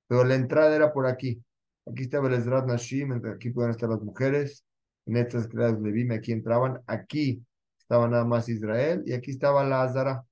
pero 0.07 0.23
la 0.23 0.33
entrada 0.33 0.75
era 0.75 0.91
por 0.91 1.05
aquí. 1.05 1.43
Aquí 1.85 2.03
estaba 2.03 2.27
el 2.27 2.35
Ezrat 2.35 2.65
Nashim, 2.65 3.21
aquí 3.27 3.51
pueden 3.51 3.71
estar 3.71 3.89
las 3.89 4.01
mujeres. 4.01 4.65
En 5.09 5.17
estas 5.17 5.47
creadas 5.47 5.81
de 5.81 5.91
Vime, 5.91 6.13
aquí 6.13 6.31
entraban. 6.31 6.83
Aquí 6.85 7.43
estaba 7.79 8.07
nada 8.07 8.25
más 8.25 8.47
Israel 8.47 9.01
y 9.07 9.13
aquí 9.13 9.31
estaba 9.31 9.63
la 9.63 9.81
Azara. 9.81 10.23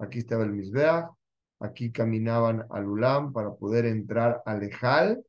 Aquí 0.00 0.18
estaba 0.18 0.42
el 0.42 0.50
Misbeach. 0.50 1.08
Aquí 1.60 1.92
caminaban 1.92 2.66
al 2.70 2.88
Ulam 2.88 3.32
para 3.32 3.54
poder 3.54 3.86
entrar 3.86 4.42
al 4.46 4.64
Ejal 4.64 5.24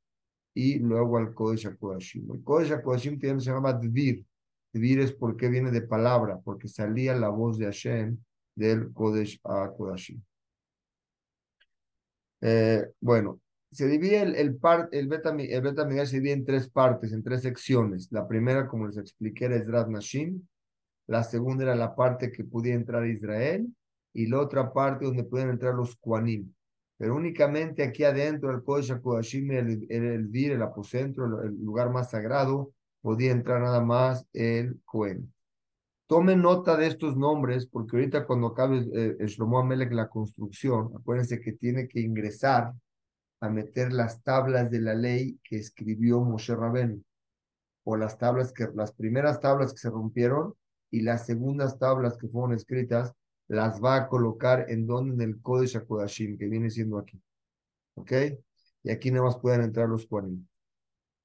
y 0.55 0.79
luego 0.79 1.19
al 1.19 1.31
Kodesh 1.31 1.67
HaKodashim. 1.67 2.31
El 2.31 2.43
Kodesh 2.43 2.71
HaKodashim 2.71 3.19
se 3.19 3.51
llama 3.51 3.71
Dvir. 3.73 4.25
Dvir 4.73 5.01
es 5.01 5.11
porque 5.11 5.47
viene 5.47 5.69
de 5.69 5.83
palabra, 5.83 6.39
porque 6.43 6.67
salía 6.67 7.13
la 7.13 7.29
voz 7.29 7.59
de 7.59 7.65
Hashem 7.65 8.17
del 8.55 8.91
Kodesh 8.93 9.39
HaKodashim. 9.43 10.19
Eh, 12.41 12.83
bueno, 12.99 13.39
se 13.71 13.87
divide 13.87 14.21
el, 14.21 14.35
el, 14.35 14.55
part, 14.57 14.93
el, 14.93 15.07
beta, 15.07 15.29
el 15.31 16.07
se 16.07 16.17
divide 16.17 16.33
en 16.33 16.45
tres 16.45 16.69
partes, 16.69 17.13
en 17.13 17.23
tres 17.23 17.41
secciones. 17.41 18.09
La 18.11 18.27
primera, 18.27 18.67
como 18.67 18.87
les 18.87 18.97
expliqué, 18.97 19.45
era 19.45 19.55
Ezrat 19.55 19.87
Nashim. 19.87 20.41
La 21.07 21.23
segunda 21.23 21.63
era 21.63 21.75
la 21.75 21.95
parte 21.95 22.31
que 22.31 22.43
podía 22.43 22.73
entrar 22.73 23.05
Israel. 23.07 23.67
Y 24.13 24.27
la 24.27 24.41
otra 24.41 24.73
parte 24.73 25.05
donde 25.05 25.23
podían 25.23 25.49
entrar 25.51 25.73
los 25.73 25.95
Kuanim 25.95 26.51
pero 27.01 27.15
únicamente 27.15 27.81
aquí 27.81 28.03
adentro 28.03 28.51
del 28.51 28.61
Kodesh 28.61 28.91
HaKodashim, 28.91 29.49
el, 29.53 29.87
el, 29.89 30.05
el 30.05 30.27
Vir, 30.27 30.51
el 30.51 30.61
apocentro, 30.61 31.41
el, 31.41 31.59
lugar 31.59 31.89
más 31.89 32.11
sagrado, 32.11 32.73
podía 33.01 33.31
entrar 33.31 33.59
nada 33.59 33.81
más 33.83 34.27
el 34.33 34.79
Cohen. 34.85 35.33
Tomen 36.05 36.43
nota 36.43 36.77
de 36.77 36.85
estos 36.85 37.17
nombres, 37.17 37.65
porque 37.65 37.97
ahorita 37.97 38.27
cuando 38.27 38.45
acabe 38.45 38.85
eh, 38.93 39.15
el 39.19 39.25
Shlomo 39.25 39.57
Amelech 39.57 39.91
la 39.91 40.09
construcción, 40.09 40.91
acuérdense 40.95 41.41
que 41.41 41.53
tiene 41.53 41.87
que 41.87 42.01
ingresar 42.01 42.71
a 43.41 43.49
meter 43.49 43.91
las 43.91 44.23
tablas 44.23 44.71
de 44.71 44.79
la 44.79 44.93
ley 44.93 45.39
que 45.43 45.57
escribió 45.57 46.21
Moshe 46.21 46.55
Rabén, 46.55 47.03
o 47.83 47.97
las 47.97 48.17
tablas 48.17 48.53
que, 48.53 48.67
las 48.75 48.93
primeras 48.93 49.39
tablas 49.39 49.73
que 49.73 49.79
se 49.79 49.89
rompieron 49.89 50.53
y 50.91 51.01
las 51.01 51.25
segundas 51.25 51.79
tablas 51.79 52.17
que 52.17 52.27
fueron 52.27 52.53
escritas 52.53 53.13
las 53.47 53.83
va 53.83 53.95
a 53.95 54.07
colocar 54.07 54.67
en 54.69 54.87
donde 54.87 55.15
en 55.15 55.29
el 55.29 55.41
Kodesh 55.41 55.75
HaKodashim, 55.75 56.37
que 56.37 56.47
viene 56.47 56.69
siendo 56.69 56.97
aquí. 56.97 57.21
¿Ok? 57.95 58.11
Y 58.83 58.91
aquí 58.91 59.11
nada 59.11 59.25
más 59.25 59.37
pueden 59.37 59.61
entrar 59.61 59.89
los 59.89 60.05
40. 60.05 60.47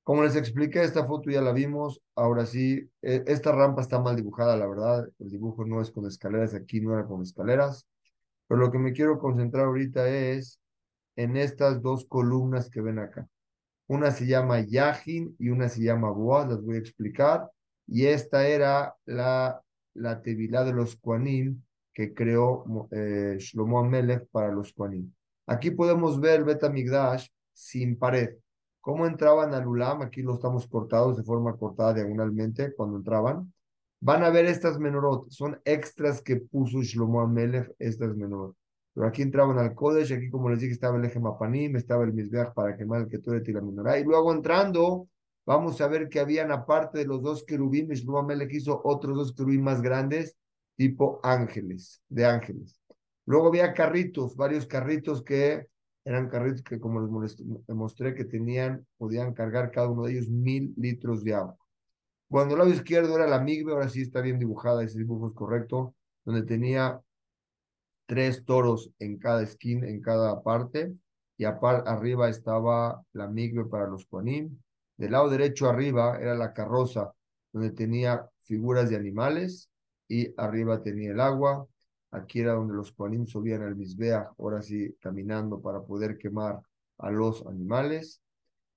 Como 0.02 0.22
les 0.22 0.36
expliqué, 0.36 0.82
esta 0.82 1.06
foto 1.06 1.30
ya 1.30 1.40
la 1.42 1.52
vimos. 1.52 2.00
Ahora 2.14 2.46
sí, 2.46 2.90
e, 3.02 3.24
esta 3.26 3.52
rampa 3.52 3.82
está 3.82 4.00
mal 4.00 4.16
dibujada, 4.16 4.56
la 4.56 4.66
verdad. 4.66 5.08
El 5.18 5.30
dibujo 5.30 5.64
no 5.64 5.80
es 5.80 5.90
con 5.90 6.06
escaleras, 6.06 6.54
aquí 6.54 6.80
no 6.80 6.94
era 6.94 7.06
con 7.06 7.22
escaleras. 7.22 7.86
Pero 8.48 8.60
lo 8.60 8.70
que 8.70 8.78
me 8.78 8.92
quiero 8.92 9.18
concentrar 9.18 9.66
ahorita 9.66 10.08
es 10.08 10.60
en 11.16 11.36
estas 11.36 11.82
dos 11.82 12.04
columnas 12.06 12.70
que 12.70 12.80
ven 12.80 12.98
acá. 12.98 13.26
Una 13.88 14.10
se 14.10 14.26
llama 14.26 14.60
Yahin 14.60 15.34
y 15.38 15.48
una 15.48 15.68
se 15.68 15.82
llama 15.82 16.10
Boaz, 16.10 16.48
las 16.48 16.62
voy 16.62 16.76
a 16.76 16.80
explicar. 16.80 17.50
Y 17.86 18.06
esta 18.06 18.46
era 18.46 18.94
la, 19.04 19.62
la 19.94 20.22
tevilá 20.22 20.64
de 20.64 20.72
los 20.72 20.96
Kuanim, 20.96 21.62
que 21.96 22.12
creó 22.12 22.88
eh, 22.90 23.36
Shlomo 23.38 23.78
Amelech 23.78 24.28
para 24.30 24.52
los 24.52 24.70
Kohanim. 24.74 25.10
Aquí 25.46 25.70
podemos 25.70 26.20
ver 26.20 26.44
Betamigdash 26.44 27.28
sin 27.54 27.98
pared. 27.98 28.36
¿Cómo 28.82 29.06
entraban 29.06 29.54
al 29.54 29.66
Ulam? 29.66 30.02
Aquí 30.02 30.20
lo 30.20 30.34
estamos 30.34 30.66
cortados 30.66 31.16
de 31.16 31.22
forma 31.22 31.56
cortada 31.56 31.94
diagonalmente 31.94 32.74
cuando 32.74 32.98
entraban. 32.98 33.50
Van 33.98 34.22
a 34.24 34.30
ver 34.30 34.44
estas 34.44 34.78
menorot, 34.78 35.30
son 35.30 35.58
extras 35.64 36.20
que 36.20 36.36
puso 36.36 36.82
Shlomo 36.82 37.22
Amelech, 37.22 37.74
estas 37.78 38.14
menorot. 38.14 38.54
Pero 38.96 39.08
aquí 39.08 39.20
entraban 39.20 39.58
al 39.58 39.74
Kodesh, 39.74 40.10
aquí 40.14 40.30
como 40.30 40.48
les 40.48 40.60
dije 40.60 40.72
estaba 40.72 40.96
el 40.96 41.04
eje 41.04 41.20
Mapanim, 41.20 41.76
estaba 41.76 42.02
el 42.04 42.14
Mizbeach 42.14 42.54
para 42.54 42.74
quemar 42.78 43.02
el 43.02 43.08
Ketoret 43.08 43.46
y 43.46 43.52
la 43.52 43.60
menorá. 43.60 43.98
Y 43.98 44.04
luego 44.04 44.32
entrando, 44.32 45.06
vamos 45.44 45.78
a 45.82 45.86
ver 45.86 46.08
que 46.08 46.18
habían 46.18 46.50
aparte 46.50 47.00
de 47.00 47.04
los 47.04 47.20
dos 47.20 47.44
querubín, 47.44 47.90
Shlomo 47.90 48.20
Amelech 48.20 48.54
hizo 48.54 48.80
otros 48.82 49.14
dos 49.14 49.34
querubín 49.34 49.62
más 49.62 49.82
grandes 49.82 50.34
tipo 50.76 51.20
ángeles, 51.22 52.02
de 52.08 52.24
ángeles. 52.24 52.80
Luego 53.26 53.48
había 53.48 53.74
carritos, 53.74 54.34
varios 54.34 54.64
carritos 54.64 55.22
que 55.22 55.66
eran 56.02 56.30
carritos 56.30 56.62
que, 56.62 56.80
como 56.80 57.20
les 57.20 57.36
mostré, 57.68 58.14
que 58.14 58.24
tenían, 58.24 58.86
podían 58.96 59.34
cargar 59.34 59.70
cada 59.72 59.90
uno 59.90 60.04
de 60.04 60.12
ellos 60.12 60.30
mil 60.30 60.72
litros 60.78 61.22
de 61.22 61.34
agua. 61.34 61.58
Cuando 62.30 62.54
el 62.54 62.60
lado 62.60 62.70
izquierdo 62.72 63.14
era 63.14 63.26
la 63.26 63.40
migbe, 63.40 63.72
ahora 63.72 63.90
sí 63.90 64.00
está 64.00 64.22
bien 64.22 64.38
dibujada, 64.38 64.82
ese 64.82 64.98
dibujo 65.00 65.28
es 65.28 65.34
correcto, 65.34 65.94
donde 66.24 66.44
tenía 66.44 66.98
tres 68.06 68.44
toros 68.44 68.90
en 68.98 69.18
cada 69.18 69.42
esquina, 69.42 69.88
en 69.88 70.00
cada 70.00 70.42
parte, 70.42 70.94
y 71.36 71.44
arriba 71.44 72.28
estaba 72.28 73.02
la 73.12 73.26
migbe 73.26 73.66
para 73.66 73.86
los 73.86 74.06
Juanim. 74.06 74.58
Del 74.96 75.12
lado 75.12 75.28
derecho 75.28 75.68
arriba 75.68 76.18
era 76.18 76.34
la 76.34 76.52
carroza, 76.54 77.12
donde 77.52 77.70
tenía 77.70 78.28
figuras 78.42 78.88
de 78.88 78.96
animales, 78.96 79.70
y 80.08 80.32
arriba 80.36 80.82
tenía 80.82 81.10
el 81.10 81.20
agua. 81.20 81.66
Aquí 82.10 82.40
era 82.40 82.54
donde 82.54 82.74
los 82.74 82.92
Koanim 82.92 83.26
subían 83.26 83.62
al 83.62 83.76
Misbea, 83.76 84.30
ahora 84.38 84.62
sí 84.62 84.96
caminando 85.00 85.60
para 85.60 85.82
poder 85.82 86.16
quemar 86.16 86.60
a 86.98 87.10
los 87.10 87.44
animales. 87.46 88.22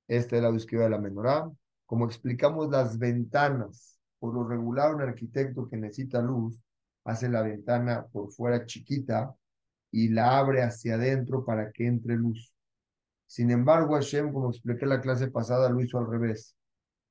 Este 0.07 0.37
es 0.37 0.41
la 0.41 0.49
izquierda 0.49 0.85
de 0.85 0.91
la 0.91 0.97
menorá. 0.97 1.49
Como 1.85 2.05
explicamos, 2.05 2.69
las 2.69 2.97
ventanas, 2.97 3.99
por 4.19 4.33
lo 4.33 4.47
regular, 4.47 4.93
un 4.93 5.01
arquitecto 5.01 5.69
que 5.69 5.77
necesita 5.77 6.21
luz 6.21 6.59
hace 7.05 7.29
la 7.29 7.41
ventana 7.41 8.05
por 8.11 8.31
fuera 8.31 8.65
chiquita 8.65 9.33
y 9.91 10.09
la 10.09 10.37
abre 10.37 10.61
hacia 10.61 10.95
adentro 10.95 11.43
para 11.45 11.71
que 11.71 11.87
entre 11.87 12.15
luz. 12.15 12.53
Sin 13.25 13.51
embargo, 13.51 13.93
Hashem, 13.93 14.33
como 14.33 14.49
expliqué 14.49 14.85
la 14.85 15.01
clase 15.01 15.29
pasada, 15.29 15.69
lo 15.69 15.81
hizo 15.81 15.97
al 15.97 16.09
revés. 16.09 16.55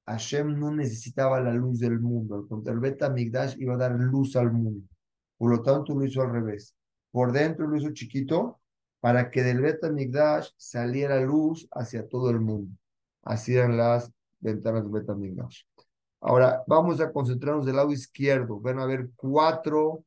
Hashem 0.07 0.59
no 0.59 0.75
necesitaba 0.75 1.41
la 1.41 1.53
luz 1.53 1.81
del 1.81 2.01
mundo, 2.01 2.37
al 2.37 2.49
contrario, 2.49 2.81
el 2.83 2.91
Bet 2.91 3.11
Migdash 3.11 3.57
iba 3.59 3.75
a 3.75 3.77
dar 3.77 3.93
luz 3.93 4.37
al 4.37 4.51
mundo. 4.51 4.87
Por 5.37 5.51
lo 5.51 5.63
tanto, 5.63 5.95
lo 5.95 6.05
hizo 6.05 6.23
al 6.23 6.33
revés. 6.33 6.75
Por 7.11 7.33
dentro 7.33 7.67
lo 7.67 7.77
hizo 7.77 7.93
chiquito 7.93 8.61
para 9.01 9.31
que 9.31 9.43
del 9.43 9.61
Bet 9.61 9.85
Migdash 9.91 10.49
saliera 10.57 11.21
luz 11.21 11.69
hacia 11.73 12.09
todo 12.09 12.31
el 12.31 12.41
mundo. 12.41 12.75
Así 13.23 13.55
eran 13.55 13.77
las 13.77 14.11
ventanas 14.41 14.83
del 14.83 14.93
Bet 14.93 15.09
Migdash. 15.15 15.68
Ahora, 16.21 16.63
vamos 16.67 17.01
a 17.01 17.13
concentrarnos 17.13 17.67
del 17.67 17.77
lado 17.77 17.93
izquierdo. 17.93 18.61
Van 18.61 18.79
a 18.79 18.87
ver 18.87 19.11
cuatro 19.17 20.05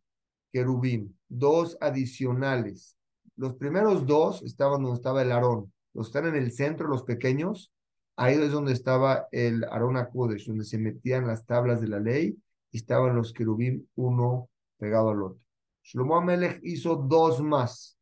querubín, 0.52 1.18
dos 1.28 1.78
adicionales. 1.80 2.96
Los 3.36 3.56
primeros 3.56 4.06
dos 4.06 4.44
estaban 4.44 4.82
donde 4.82 4.98
estaba 4.98 5.22
el 5.22 5.32
Aarón. 5.32 5.72
Los 5.94 6.08
están 6.08 6.28
en 6.28 6.36
el 6.36 6.52
centro, 6.52 6.88
los 6.88 7.04
pequeños, 7.04 7.72
Ahí 8.16 8.36
es 8.36 8.52
donde 8.52 8.74
estaba 8.74 9.28
el 9.32 9.64
Arona 9.64 10.10
Kodesh, 10.10 10.46
donde 10.46 10.66
se 10.66 10.78
metían 10.78 11.26
las 11.26 11.46
tablas 11.46 11.82
de 11.82 11.88
la 11.88 12.00
ley 12.00 12.38
estaban 12.72 13.16
los 13.16 13.34
querubín 13.34 13.90
uno 13.96 14.50
pegado 14.78 15.10
al 15.10 15.24
otro. 15.24 15.42
Shlomo 15.84 16.16
Amelech 16.16 16.60
hizo 16.64 16.96
dos 16.96 17.42
más, 17.42 17.98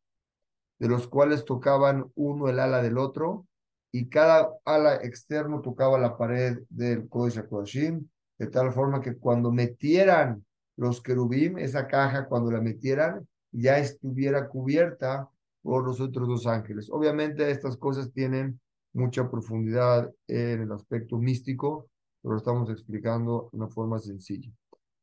de 0.78 0.88
los 0.88 1.08
cuales 1.08 1.44
tocaban 1.44 2.10
uno 2.14 2.48
el 2.48 2.60
ala 2.60 2.82
del 2.82 2.98
otro, 2.98 3.46
y 3.92 4.08
cada 4.08 4.50
ala 4.64 4.96
externo 4.96 5.60
tocaba 5.60 5.98
la 5.98 6.16
pared 6.16 6.58
del 6.68 7.08
Kodesh 7.08 7.38
HaKodashim, 7.38 8.06
de 8.38 8.46
tal 8.46 8.72
forma 8.72 9.00
que 9.00 9.16
cuando 9.16 9.50
metieran 9.50 10.44
los 10.76 11.02
querubín, 11.02 11.58
esa 11.58 11.86
caja, 11.86 12.26
cuando 12.26 12.50
la 12.50 12.60
metieran, 12.60 13.26
ya 13.52 13.78
estuviera 13.78 14.48
cubierta 14.48 15.28
por 15.62 15.84
los 15.84 16.00
otros 16.00 16.28
dos 16.28 16.46
ángeles. 16.46 16.88
Obviamente 16.90 17.50
estas 17.50 17.76
cosas 17.76 18.12
tienen 18.12 18.60
mucha 18.92 19.30
profundidad 19.30 20.10
en 20.26 20.62
el 20.62 20.72
aspecto 20.72 21.18
místico, 21.18 21.88
pero 22.22 22.32
lo 22.32 22.38
estamos 22.38 22.70
explicando 22.70 23.48
de 23.52 23.58
una 23.58 23.68
forma 23.68 23.98
sencilla. 23.98 24.50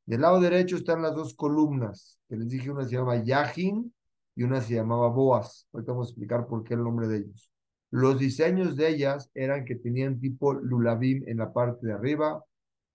Del 0.05 0.21
lado 0.21 0.39
derecho 0.39 0.77
están 0.77 1.01
las 1.01 1.13
dos 1.13 1.35
columnas, 1.35 2.19
que 2.29 2.37
les 2.37 2.47
dije, 2.47 2.71
una 2.71 2.85
se 2.85 2.95
llama 2.95 3.23
Yahin 3.23 3.93
y 4.35 4.43
una 4.43 4.61
se 4.61 4.75
llamaba 4.75 5.09
Boas. 5.09 5.67
Ahorita 5.73 5.91
vamos 5.91 6.07
a 6.07 6.11
explicar 6.11 6.47
por 6.47 6.63
qué 6.63 6.75
el 6.75 6.83
nombre 6.83 7.07
de 7.07 7.17
ellos. 7.17 7.51
Los 7.89 8.19
diseños 8.19 8.75
de 8.75 8.89
ellas 8.89 9.29
eran 9.33 9.65
que 9.65 9.75
tenían 9.75 10.19
tipo 10.19 10.53
lulavim 10.53 11.23
en 11.27 11.37
la 11.37 11.53
parte 11.53 11.87
de 11.87 11.93
arriba, 11.93 12.43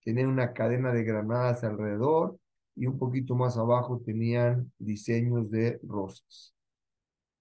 tenían 0.03 0.27
una 0.27 0.53
cadena 0.53 0.93
de 0.93 1.03
granadas 1.03 1.63
alrededor 1.63 2.37
y 2.75 2.87
un 2.87 2.97
poquito 2.99 3.35
más 3.35 3.57
abajo 3.57 4.01
tenían 4.05 4.71
diseños 4.77 5.49
de 5.49 5.79
rosas. 5.83 6.53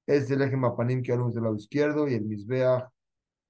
Este 0.06 0.24
es 0.24 0.30
el 0.30 0.42
eje 0.42 0.56
mapanim 0.56 1.02
que 1.02 1.12
hablamos 1.12 1.34
del 1.34 1.44
lado 1.44 1.56
izquierdo 1.56 2.08
y 2.08 2.14
el 2.14 2.24
misbeach 2.24 2.88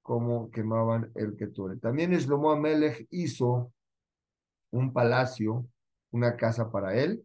cómo 0.02 0.50
quemaban 0.50 1.10
el 1.14 1.36
Ketore. 1.36 1.76
También 1.78 2.12
Shlomo 2.12 2.50
Amelech 2.50 3.06
hizo 3.10 3.72
un 4.70 4.92
palacio, 4.92 5.66
una 6.10 6.36
casa 6.36 6.70
para 6.70 6.96
él, 6.96 7.24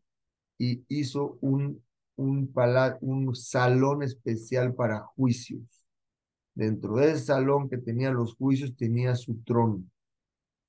y 0.59 0.83
hizo 0.87 1.37
un 1.41 1.81
un, 2.17 2.51
pala 2.51 2.97
un 3.01 3.33
salón 3.35 4.03
especial 4.03 4.73
para 4.75 4.99
juicios. 4.99 5.76
Dentro 6.57 6.95
de 6.95 7.11
ese 7.11 7.25
salón 7.25 7.69
que 7.69 7.77
tenía 7.77 8.09
los 8.09 8.33
juicios 8.33 8.75
tenía 8.75 9.15
su 9.15 9.43
trono. 9.43 9.83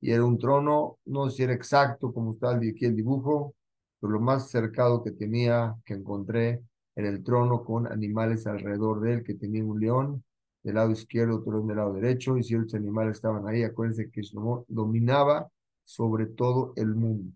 Y 0.02 0.10
era 0.10 0.22
un 0.22 0.36
trono, 0.36 0.98
no 1.06 1.30
sé 1.30 1.36
si 1.36 1.42
era 1.44 1.54
exacto 1.54 2.12
como 2.12 2.32
está 2.32 2.54
aquí 2.54 2.84
el 2.84 2.94
dibujo, 2.94 3.54
pero 3.98 4.12
lo 4.12 4.20
más 4.20 4.50
cercado 4.50 5.02
que 5.02 5.12
tenía, 5.12 5.74
que 5.86 5.94
encontré, 5.94 6.62
era 6.94 7.08
el 7.08 7.24
trono 7.24 7.64
con 7.64 7.90
animales 7.90 8.46
alrededor 8.46 9.00
de 9.00 9.14
él, 9.14 9.24
que 9.24 9.32
tenía 9.32 9.64
un 9.64 9.80
león 9.80 10.22
del 10.62 10.74
lado 10.74 10.90
izquierdo, 10.90 11.36
otro 11.36 11.62
del 11.62 11.76
lado 11.78 11.94
derecho, 11.94 12.36
y 12.36 12.42
ciertos 12.42 12.74
animales 12.74 13.16
estaban 13.16 13.48
ahí. 13.48 13.62
Acuérdense 13.62 14.10
que 14.10 14.20
dominaba 14.68 15.48
sobre 15.86 16.26
todo 16.26 16.74
el 16.76 16.94
mundo. 16.94 17.32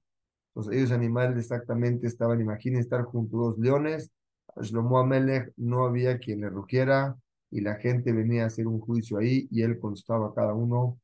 Entonces, 0.48 0.78
ellos 0.78 0.92
animales 0.92 1.38
exactamente 1.38 2.06
estaban, 2.06 2.38
imaginen 2.38 2.80
estar 2.80 3.02
junto 3.04 3.38
a 3.38 3.44
dos 3.46 3.58
leones. 3.58 4.10
A 4.54 4.60
Shlomo 4.60 4.98
Amelech 4.98 5.54
no 5.56 5.86
había 5.86 6.18
quien 6.18 6.42
le 6.42 6.50
rugiera, 6.50 7.16
y 7.52 7.60
la 7.60 7.76
gente 7.76 8.12
venía 8.12 8.44
a 8.44 8.46
hacer 8.46 8.66
un 8.66 8.80
juicio 8.80 9.18
ahí, 9.18 9.46
y 9.50 9.62
él 9.62 9.78
contestaba 9.78 10.28
a 10.28 10.34
cada 10.34 10.54
uno 10.54 10.98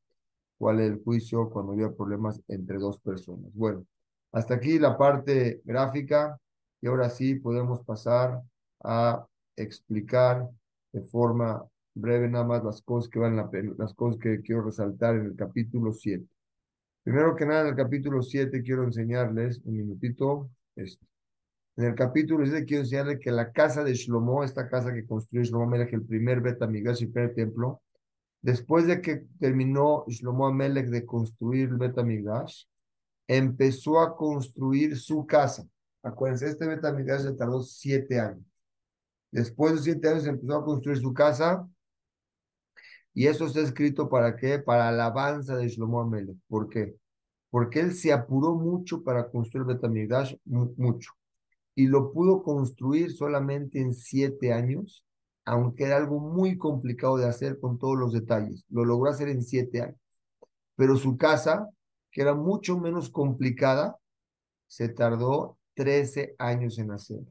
cuál 0.57 0.81
es 0.81 0.91
el 0.91 1.03
juicio 1.03 1.49
cuando 1.49 1.73
había 1.73 1.91
problemas 1.91 2.41
entre 2.49 2.77
dos 2.77 2.99
personas. 2.99 3.53
Bueno, 3.53 3.85
hasta 4.31 4.55
aquí 4.55 4.79
la 4.79 4.97
parte 4.97 5.61
gráfica, 5.63 6.37
y 6.81 6.87
ahora 6.87 7.09
sí 7.09 7.35
podemos 7.35 7.83
pasar 7.83 8.41
a 8.83 9.25
explicar 9.55 10.49
de 10.91 11.01
forma 11.01 11.63
breve 11.93 12.27
nada 12.29 12.45
más 12.45 12.63
las 12.63 12.81
cosas 12.81 13.09
que 13.09 13.19
van 13.19 13.35
la 13.35 13.49
las 13.77 13.93
cosas 13.93 14.19
que 14.19 14.41
quiero 14.41 14.63
resaltar 14.63 15.15
en 15.15 15.27
el 15.27 15.35
capítulo 15.35 15.91
7. 15.93 16.25
Primero 17.03 17.35
que 17.35 17.45
nada, 17.45 17.61
en 17.61 17.67
el 17.67 17.75
capítulo 17.75 18.21
7 18.21 18.61
quiero 18.63 18.83
enseñarles 18.83 19.61
un 19.65 19.77
minutito 19.77 20.49
esto. 20.75 21.05
En 21.79 21.85
el 21.85 21.95
capítulo 21.95 22.45
7 22.45 22.65
quiero 22.65 22.83
enseñarles 22.83 23.19
que 23.21 23.31
la 23.31 23.53
casa 23.53 23.85
de 23.85 23.93
Shlomo, 23.93 24.43
esta 24.43 24.67
casa 24.67 24.93
que 24.93 25.07
construyó 25.07 25.45
Shlomo 25.45 25.65
Melech, 25.65 25.93
el 25.93 26.03
primer 26.05 26.41
Betamigdash 26.41 27.03
y 27.03 27.07
primer 27.07 27.33
templo, 27.33 27.81
después 28.41 28.85
de 28.85 28.99
que 28.99 29.23
terminó 29.39 30.03
Shlomo 30.09 30.47
Amelech 30.47 30.87
de 30.87 31.05
construir 31.05 31.69
el 31.69 31.77
Betamigdash, 31.77 32.65
empezó 33.29 34.01
a 34.01 34.17
construir 34.17 34.97
su 34.97 35.25
casa. 35.25 35.65
Acuérdense, 36.03 36.49
este 36.49 36.67
Betamigdash 36.67 37.21
se 37.21 37.33
tardó 37.35 37.61
siete 37.61 38.19
años. 38.19 38.43
Después 39.31 39.75
de 39.75 39.79
siete 39.79 40.09
años 40.09 40.27
empezó 40.27 40.57
a 40.57 40.65
construir 40.65 40.97
su 40.97 41.13
casa 41.13 41.65
y 43.13 43.27
eso 43.27 43.45
está 43.45 43.61
escrito 43.61 44.09
para 44.09 44.35
qué? 44.35 44.59
Para 44.59 44.89
alabanza 44.89 45.55
de 45.55 45.69
Shlomo 45.69 46.01
Amelech. 46.01 46.35
¿Por 46.49 46.67
qué? 46.67 46.97
Porque 47.49 47.79
él 47.79 47.93
se 47.93 48.11
apuró 48.11 48.53
mucho 48.55 49.01
para 49.01 49.29
construir 49.29 49.65
Betamigdash, 49.65 50.35
mucho. 50.43 51.13
Y 51.79 51.87
lo 51.87 52.11
pudo 52.11 52.43
construir 52.43 53.13
solamente 53.13 53.79
en 53.79 53.93
siete 53.93 54.51
años, 54.51 55.05
aunque 55.45 55.85
era 55.85 55.95
algo 55.95 56.19
muy 56.19 56.57
complicado 56.57 57.15
de 57.15 57.25
hacer 57.25 57.57
con 57.57 57.79
todos 57.79 57.97
los 57.97 58.11
detalles. 58.11 58.65
Lo 58.67 58.83
logró 58.83 59.09
hacer 59.09 59.29
en 59.29 59.41
siete 59.41 59.83
años. 59.83 59.95
Pero 60.75 60.97
su 60.97 61.15
casa, 61.15 61.69
que 62.11 62.21
era 62.21 62.33
mucho 62.33 62.77
menos 62.77 63.09
complicada, 63.09 63.97
se 64.67 64.89
tardó 64.89 65.57
13 65.75 66.35
años 66.37 66.77
en 66.79 66.91
hacer. 66.91 67.21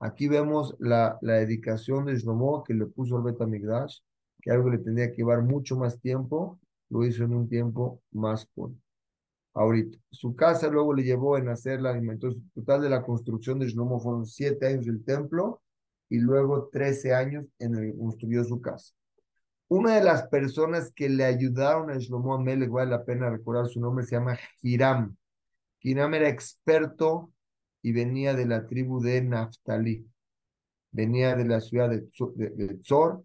Aquí 0.00 0.26
vemos 0.26 0.74
la, 0.80 1.16
la 1.22 1.34
dedicación 1.34 2.06
de 2.06 2.16
Shlomo 2.16 2.64
que 2.64 2.74
le 2.74 2.86
puso 2.86 3.16
al 3.16 3.22
Betamigdash 3.22 4.00
que 4.42 4.50
algo 4.50 4.68
le 4.68 4.78
tendría 4.78 5.10
que 5.12 5.18
llevar 5.18 5.42
mucho 5.42 5.76
más 5.76 6.00
tiempo, 6.00 6.58
lo 6.88 7.04
hizo 7.04 7.22
en 7.22 7.34
un 7.34 7.48
tiempo 7.48 8.02
más 8.10 8.48
corto. 8.52 8.85
Ahorita, 9.56 9.96
su 10.10 10.36
casa 10.36 10.68
luego 10.68 10.92
le 10.92 11.02
llevó 11.02 11.38
en 11.38 11.48
hacerla, 11.48 11.96
entonces 11.96 12.42
total 12.54 12.82
de 12.82 12.90
la 12.90 13.02
construcción 13.02 13.58
de 13.58 13.66
Shlomo 13.66 13.98
fueron 13.98 14.26
siete 14.26 14.66
años 14.66 14.84
del 14.84 15.02
templo 15.02 15.62
y 16.10 16.18
luego 16.18 16.68
trece 16.68 17.14
años 17.14 17.46
en 17.58 17.74
el 17.74 17.90
que 17.90 17.98
construyó 17.98 18.44
su 18.44 18.60
casa. 18.60 18.92
Una 19.68 19.94
de 19.96 20.04
las 20.04 20.28
personas 20.28 20.92
que 20.92 21.08
le 21.08 21.24
ayudaron 21.24 21.90
a 21.90 21.96
Shlomo 21.96 22.34
Amelech, 22.34 22.68
vale 22.68 22.90
la 22.90 23.04
pena 23.06 23.30
recordar 23.30 23.66
su 23.66 23.80
nombre, 23.80 24.04
se 24.04 24.16
llama 24.16 24.38
Hiram. 24.60 25.16
Hiram 25.80 26.12
era 26.12 26.28
experto 26.28 27.32
y 27.80 27.92
venía 27.92 28.34
de 28.34 28.44
la 28.44 28.66
tribu 28.66 29.00
de 29.00 29.22
Naftali. 29.22 30.06
Venía 30.90 31.34
de 31.34 31.46
la 31.46 31.62
ciudad 31.62 31.88
de, 31.88 32.02
Tzor 32.82 33.24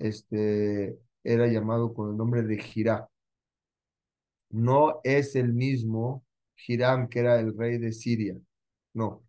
este, 0.00 0.98
era 1.22 1.46
llamado 1.46 1.94
con 1.94 2.10
el 2.10 2.16
nombre 2.16 2.42
de 2.42 2.58
Girá. 2.58 3.08
No 4.52 5.00
es 5.04 5.34
el 5.36 5.52
mismo 5.52 6.24
Hiram 6.66 7.08
que 7.08 7.20
era 7.20 7.40
el 7.40 7.56
rey 7.56 7.78
de 7.78 7.92
Siria. 7.92 8.36
No. 8.94 9.22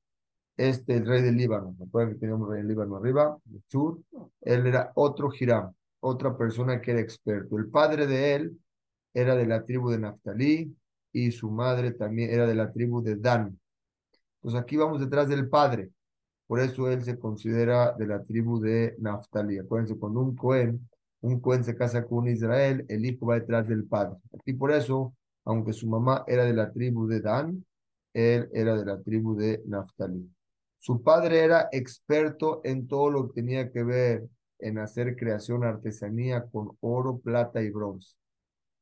Este, 0.57 0.97
el 0.97 1.05
rey 1.05 1.21
del 1.21 1.35
Líbano. 1.37 1.75
Recuerden 1.79 2.13
que 2.13 2.19
teníamos 2.19 2.49
rey 2.49 2.59
del 2.59 2.67
Líbano 2.67 2.97
arriba, 2.97 3.37
el 3.51 3.63
sur. 3.67 3.99
Él 4.41 4.67
era 4.67 4.91
otro 4.95 5.31
Hiram, 5.37 5.73
otra 6.01 6.37
persona 6.37 6.79
que 6.81 6.91
era 6.91 6.99
experto. 7.01 7.57
El 7.57 7.69
padre 7.69 8.05
de 8.07 8.35
él 8.35 8.59
era 9.13 9.35
de 9.35 9.47
la 9.47 9.63
tribu 9.65 9.89
de 9.89 9.99
Naftali 9.99 10.75
y 11.11 11.31
su 11.31 11.49
madre 11.51 11.91
también 11.91 12.31
era 12.31 12.45
de 12.45 12.55
la 12.55 12.71
tribu 12.71 13.01
de 13.01 13.15
Dan. 13.15 13.59
Pues 14.41 14.55
aquí 14.55 14.77
vamos 14.77 14.99
detrás 14.99 15.29
del 15.29 15.49
padre. 15.49 15.91
Por 16.47 16.59
eso 16.59 16.89
él 16.89 17.03
se 17.03 17.17
considera 17.17 17.93
de 17.93 18.07
la 18.07 18.23
tribu 18.23 18.59
de 18.59 18.95
Naftali. 18.99 19.59
Acuérdense, 19.59 19.97
cuando 19.97 20.19
un 20.21 20.35
Cohen, 20.35 20.89
un 21.23 21.39
Cohen 21.39 21.63
se 21.63 21.75
casa 21.75 22.05
con 22.05 22.27
Israel, 22.27 22.85
el 22.89 23.05
hijo 23.05 23.27
va 23.27 23.35
detrás 23.35 23.67
del 23.67 23.85
padre. 23.85 24.17
Y 24.45 24.53
por 24.53 24.71
eso, 24.73 25.15
aunque 25.45 25.71
su 25.71 25.87
mamá 25.87 26.25
era 26.27 26.43
de 26.43 26.53
la 26.53 26.71
tribu 26.71 27.07
de 27.07 27.21
Dan, 27.21 27.65
él 28.13 28.49
era 28.53 28.75
de 28.75 28.85
la 28.85 29.01
tribu 29.01 29.33
de 29.35 29.61
Naftali. 29.65 30.29
Su 30.79 31.01
padre 31.01 31.39
era 31.39 31.69
experto 31.71 32.59
en 32.65 32.87
todo 32.87 33.09
lo 33.09 33.27
que 33.27 33.41
tenía 33.41 33.71
que 33.71 33.83
ver 33.83 34.27
en 34.59 34.79
hacer 34.79 35.15
creación 35.15 35.63
artesanía 35.63 36.45
con 36.51 36.77
oro, 36.81 37.19
plata 37.19 37.61
y 37.61 37.69
bronce. 37.69 38.15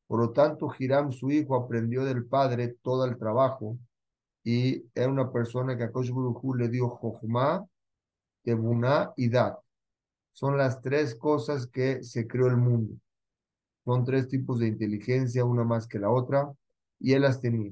Por 0.08 0.20
lo 0.20 0.32
tanto, 0.32 0.74
Hiram, 0.78 1.12
su 1.12 1.30
hijo, 1.30 1.56
aprendió 1.56 2.04
del 2.04 2.26
padre 2.26 2.76
todo 2.82 3.06
el 3.06 3.18
trabajo 3.20 3.78
y 4.44 4.84
era 4.96 5.10
una 5.10 5.32
persona 5.32 5.78
que 5.78 5.84
a 5.84 5.92
Kosh 5.92 6.12
le 6.58 6.70
dio 6.70 6.90
Jochma, 6.90 7.64
Tebuna 8.44 9.14
y 9.16 9.30
Dat. 9.30 9.60
Son 10.32 10.58
las 10.58 10.82
tres 10.82 11.16
cosas 11.16 11.68
que 11.68 12.04
se 12.04 12.28
creó 12.28 12.48
el 12.48 12.58
mundo. 12.58 12.96
Son 13.86 14.04
tres 14.06 14.28
tipos 14.28 14.60
de 14.60 14.68
inteligencia, 14.68 15.46
una 15.46 15.64
más 15.64 15.88
que 15.88 16.00
la 16.00 16.10
otra, 16.10 16.52
y 17.00 17.14
él 17.14 17.24
las 17.24 17.42
tenía. 17.42 17.72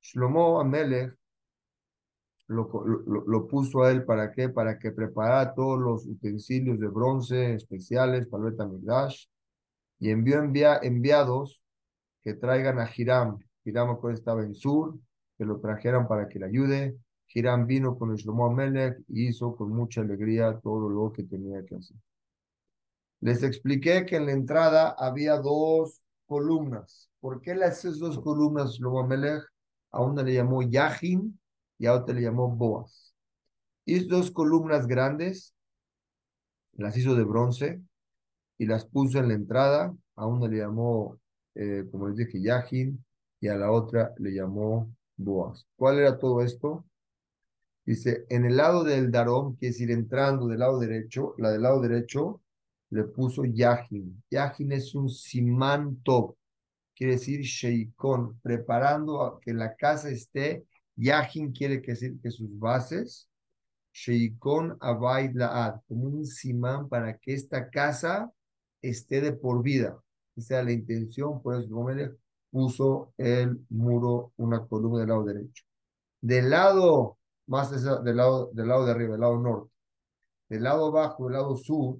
Shlomo 0.00 0.60
Amelech 0.60 1.14
lo, 2.48 2.70
lo, 2.84 3.24
lo, 3.26 3.46
puso 3.46 3.82
a 3.82 3.90
él 3.90 4.04
para 4.04 4.32
qué? 4.32 4.48
Para 4.48 4.78
que 4.78 4.90
preparara 4.90 5.54
todos 5.54 5.78
los 5.78 6.06
utensilios 6.06 6.80
de 6.80 6.88
bronce 6.88 7.54
especiales 7.54 8.26
para 8.26 8.48
el 8.48 8.56
y 10.00 10.10
envió 10.10 10.38
envia, 10.38 10.78
enviados 10.82 11.62
que 12.22 12.34
traigan 12.34 12.78
a 12.78 12.88
Hiram. 12.94 13.38
Hiram 13.64 13.98
estaba 14.12 14.42
en 14.42 14.54
Sur, 14.54 14.98
que 15.36 15.44
lo 15.44 15.60
trajeran 15.60 16.08
para 16.08 16.28
que 16.28 16.38
le 16.38 16.46
ayude. 16.46 16.96
Hiram 17.32 17.66
vino 17.66 17.98
con 17.98 18.10
el 18.10 18.16
Shlomo 18.16 18.46
Amelech 18.46 18.98
y 19.08 19.28
hizo 19.28 19.54
con 19.54 19.70
mucha 19.70 20.00
alegría 20.00 20.58
todo 20.62 20.88
lo 20.88 21.12
que 21.12 21.24
tenía 21.24 21.64
que 21.64 21.76
hacer. 21.76 21.96
Les 23.20 23.42
expliqué 23.42 24.06
que 24.06 24.16
en 24.16 24.26
la 24.26 24.32
entrada 24.32 24.94
había 24.98 25.36
dos 25.36 26.02
columnas. 26.26 27.10
¿Por 27.20 27.40
qué 27.40 27.54
las 27.54 27.82
dos 27.98 28.18
columnas 28.20 28.72
Shlomo 28.74 29.00
Amelech? 29.00 29.42
A 29.90 30.02
una 30.02 30.22
le 30.22 30.34
llamó 30.34 30.62
Yahin 30.62 31.38
y 31.78 31.86
a 31.86 31.94
otra 31.94 32.14
le 32.14 32.22
llamó 32.22 32.48
Boaz. 32.48 33.14
Y 33.84 34.06
dos 34.06 34.30
columnas 34.30 34.86
grandes 34.86 35.54
las 36.72 36.96
hizo 36.96 37.14
de 37.14 37.24
bronce 37.24 37.80
y 38.58 38.66
las 38.66 38.84
puso 38.84 39.18
en 39.18 39.28
la 39.28 39.34
entrada. 39.34 39.94
A 40.16 40.26
una 40.26 40.46
le 40.48 40.58
llamó, 40.58 41.18
eh, 41.54 41.84
como 41.90 42.08
les 42.08 42.16
dije, 42.18 42.40
Yahin 42.40 43.04
y 43.40 43.48
a 43.48 43.56
la 43.56 43.70
otra 43.70 44.12
le 44.18 44.32
llamó 44.32 44.94
Boaz. 45.16 45.66
¿Cuál 45.76 45.98
era 45.98 46.18
todo 46.18 46.42
esto? 46.42 46.84
Dice, 47.88 48.26
en 48.28 48.44
el 48.44 48.58
lado 48.58 48.84
del 48.84 49.10
Darón, 49.10 49.56
que 49.56 49.68
es 49.68 49.80
ir 49.80 49.90
entrando 49.90 50.46
del 50.46 50.58
lado 50.58 50.78
derecho, 50.78 51.34
la 51.38 51.50
del 51.52 51.62
lado 51.62 51.80
derecho 51.80 52.42
le 52.90 53.04
puso 53.04 53.46
Yahin. 53.46 54.22
Yahin 54.30 54.72
es 54.72 54.94
un 54.94 55.08
simán 55.08 55.96
top, 56.02 56.36
quiere 56.94 57.14
decir 57.14 57.40
sheikon, 57.40 58.38
preparando 58.42 59.40
que 59.42 59.54
la 59.54 59.74
casa 59.74 60.10
esté. 60.10 60.66
Yahin 60.96 61.50
quiere 61.50 61.78
decir 61.78 62.20
que 62.20 62.30
sus 62.30 62.50
bases, 62.58 63.26
sheikon 63.94 64.76
abaid 64.80 65.34
laad, 65.34 65.80
como 65.88 66.08
un 66.08 66.26
simán 66.26 66.90
para 66.90 67.16
que 67.16 67.32
esta 67.32 67.70
casa 67.70 68.30
esté 68.82 69.22
de 69.22 69.32
por 69.32 69.62
vida. 69.62 69.98
Esa 70.36 70.56
era 70.56 70.64
la 70.64 70.72
intención, 70.72 71.40
por 71.40 71.54
eso 71.54 71.70
puso 72.50 73.14
el 73.16 73.58
muro, 73.70 74.34
una 74.36 74.66
columna 74.66 74.98
del 74.98 75.08
lado 75.08 75.24
derecho. 75.24 75.64
Del 76.20 76.50
lado, 76.50 77.17
más 77.48 77.70
del 77.70 78.16
lado, 78.16 78.50
del 78.52 78.68
lado 78.68 78.84
de 78.84 78.92
arriba, 78.92 79.12
del 79.12 79.20
lado 79.20 79.38
norte. 79.38 79.72
Del 80.48 80.62
lado 80.62 80.92
bajo, 80.92 81.24
del 81.24 81.34
lado 81.34 81.56
sur, 81.56 81.98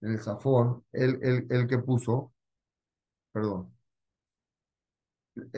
en 0.00 0.12
el 0.12 0.20
zafón, 0.20 0.84
el, 0.92 1.18
el, 1.22 1.46
el 1.50 1.66
que 1.66 1.78
puso, 1.78 2.32
perdón. 3.32 3.74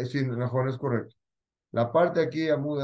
Sí, 0.07 0.25
mejor 0.25 0.69
es 0.69 0.79
correcto. 0.79 1.15
La 1.73 1.91
parte 1.91 2.21
aquí, 2.21 2.49
Amud 2.49 2.83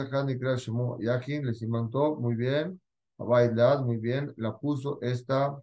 y 0.99 1.05
Yahin, 1.05 1.47
les 1.47 1.63
imantó, 1.63 2.17
muy 2.17 2.35
bien. 2.35 2.81
Abailad, 3.19 3.81
muy 3.81 3.97
bien, 3.97 4.33
la 4.37 4.57
puso 4.57 4.99
esta 5.03 5.61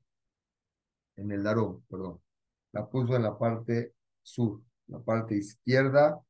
en 1.15 1.31
el 1.31 1.43
Darón, 1.43 1.83
perdón. 1.89 2.21
La 2.73 2.85
puso 2.87 3.15
en 3.15 3.23
la 3.23 3.37
parte 3.37 3.93
sur, 4.21 4.61
la 4.87 4.99
parte 4.99 5.35
izquierda 5.35 6.21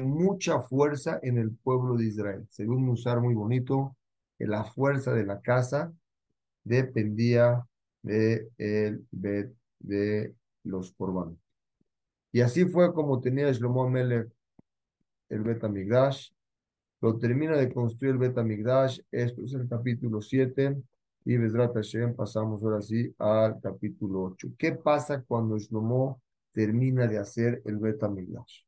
mucha 0.00 0.60
fuerza 0.60 1.20
en 1.22 1.38
el 1.38 1.50
pueblo 1.50 1.96
de 1.96 2.06
Israel. 2.06 2.46
Según 2.50 2.88
usar 2.88 3.20
muy 3.20 3.34
bonito, 3.34 3.96
la 4.38 4.64
fuerza 4.64 5.12
de 5.12 5.26
la 5.26 5.40
casa 5.40 5.92
dependía 6.64 7.66
de 8.02 8.48
el 8.58 9.06
bet 9.10 9.52
de 9.78 10.34
los 10.64 10.92
corbanos. 10.92 11.38
Y 12.32 12.40
así 12.40 12.64
fue 12.64 12.94
como 12.94 13.20
tenía 13.20 13.52
Shlomo 13.52 13.84
Amelech 13.84 14.32
el 15.28 15.42
Bet 15.42 15.64
Amigdash. 15.64 16.30
Lo 17.00 17.18
termina 17.18 17.56
de 17.56 17.72
construir 17.72 18.12
el 18.12 18.18
Bet 18.18 18.38
Amigdash. 18.38 19.00
Esto 19.10 19.42
es 19.42 19.54
el 19.54 19.68
capítulo 19.68 20.20
7. 20.20 20.76
Y 21.24 21.36
Bezrat 21.36 21.74
Hashem 21.74 22.14
pasamos 22.14 22.62
ahora 22.62 22.82
sí 22.82 23.14
al 23.18 23.60
capítulo 23.60 24.22
8. 24.24 24.48
¿Qué 24.58 24.72
pasa 24.72 25.22
cuando 25.22 25.58
Shlomo 25.58 26.20
termina 26.52 27.06
de 27.06 27.18
hacer 27.18 27.62
el 27.64 27.78
Bet 27.78 28.02
Amigdash? 28.02 28.62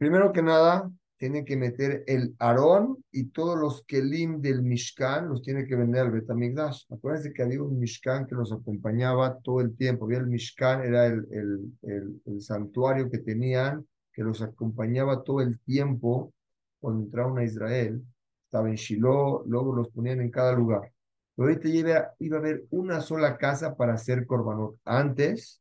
Primero 0.00 0.32
que 0.32 0.40
nada, 0.40 0.90
tiene 1.18 1.44
que 1.44 1.58
meter 1.58 2.04
el 2.06 2.34
Aarón 2.38 3.04
y 3.12 3.26
todos 3.26 3.58
los 3.58 3.84
Kelim 3.84 4.40
del 4.40 4.62
Mishkan 4.62 5.28
los 5.28 5.42
tiene 5.42 5.66
que 5.66 5.76
vender 5.76 6.00
al 6.00 6.10
Betamigdash. 6.10 6.84
Acuérdense 6.90 7.34
que 7.34 7.42
había 7.42 7.62
un 7.62 7.78
Mishkan 7.78 8.26
que 8.26 8.34
los 8.34 8.50
acompañaba 8.50 9.38
todo 9.40 9.60
el 9.60 9.76
tiempo. 9.76 10.06
Había 10.06 10.20
el 10.20 10.28
Mishkan, 10.28 10.80
era 10.80 11.04
el, 11.04 11.26
el, 11.82 12.22
el, 12.24 12.40
santuario 12.40 13.10
que 13.10 13.18
tenían, 13.18 13.86
que 14.10 14.22
los 14.22 14.40
acompañaba 14.40 15.22
todo 15.22 15.42
el 15.42 15.60
tiempo 15.60 16.32
cuando 16.80 17.02
entraron 17.02 17.36
a 17.36 17.44
Israel. 17.44 18.02
Estaba 18.46 18.70
en 18.70 18.76
Shiloh, 18.76 19.44
luego 19.46 19.74
los 19.74 19.90
ponían 19.90 20.22
en 20.22 20.30
cada 20.30 20.54
lugar. 20.54 20.90
Pero 21.36 21.46
ahorita 21.46 21.68
iba, 21.68 22.14
iba 22.20 22.38
a 22.38 22.40
haber 22.40 22.64
una 22.70 23.02
sola 23.02 23.36
casa 23.36 23.76
para 23.76 23.92
hacer 23.92 24.24
Korbanot. 24.24 24.76
Antes 24.86 25.59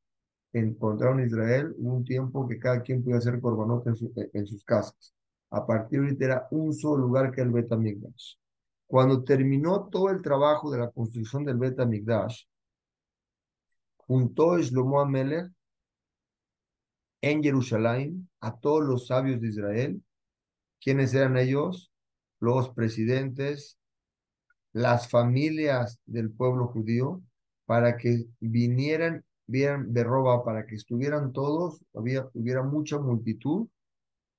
encontraron 0.53 1.23
Israel, 1.23 1.73
hubo 1.77 1.97
un 1.97 2.05
tiempo 2.05 2.47
que 2.47 2.59
cada 2.59 2.81
quien 2.81 3.03
podía 3.03 3.17
hacer 3.17 3.39
corbanot 3.39 3.85
en, 4.33 4.45
sus 4.47 4.63
casas. 4.63 5.13
A 5.51 5.65
partir 5.65 5.99
de 5.99 6.05
ahorita 6.07 6.25
era 6.25 6.47
un 6.51 6.73
solo 6.73 7.03
lugar 7.03 7.31
que 7.31 7.41
el 7.41 7.51
Betamigdash. 7.51 8.35
Cuando 8.87 9.23
terminó 9.23 9.87
todo 9.89 10.09
el 10.09 10.21
trabajo 10.21 10.71
de 10.71 10.79
la 10.79 10.89
construcción 10.89 11.45
del 11.45 11.57
Betamigdash, 11.57 12.43
juntó 13.97 14.57
Shlomo 14.57 14.99
Amelech 14.99 15.51
en 17.21 17.43
Jerusalén 17.43 18.29
a 18.39 18.57
todos 18.59 18.83
los 18.83 19.07
sabios 19.07 19.39
de 19.41 19.49
Israel. 19.49 20.03
¿Quiénes 20.81 21.13
eran 21.13 21.37
ellos? 21.37 21.91
Los 22.39 22.69
presidentes, 22.69 23.77
las 24.71 25.09
familias 25.09 25.99
del 26.05 26.31
pueblo 26.31 26.67
judío, 26.67 27.21
para 27.65 27.97
que 27.97 28.25
vinieran 28.39 29.23
vieran 29.49 29.91
de 29.91 30.03
roba 30.03 30.43
para 30.43 30.65
que 30.65 30.75
estuvieran 30.75 31.33
todos, 31.33 31.83
había, 31.95 32.29
hubiera 32.33 32.61
mucha 32.61 32.99
multitud 32.99 33.67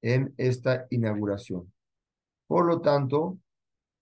en 0.03 0.33
esta 0.37 0.87
inauguración. 0.91 1.73
Por 2.47 2.67
lo 2.67 2.81
tanto, 2.81 3.39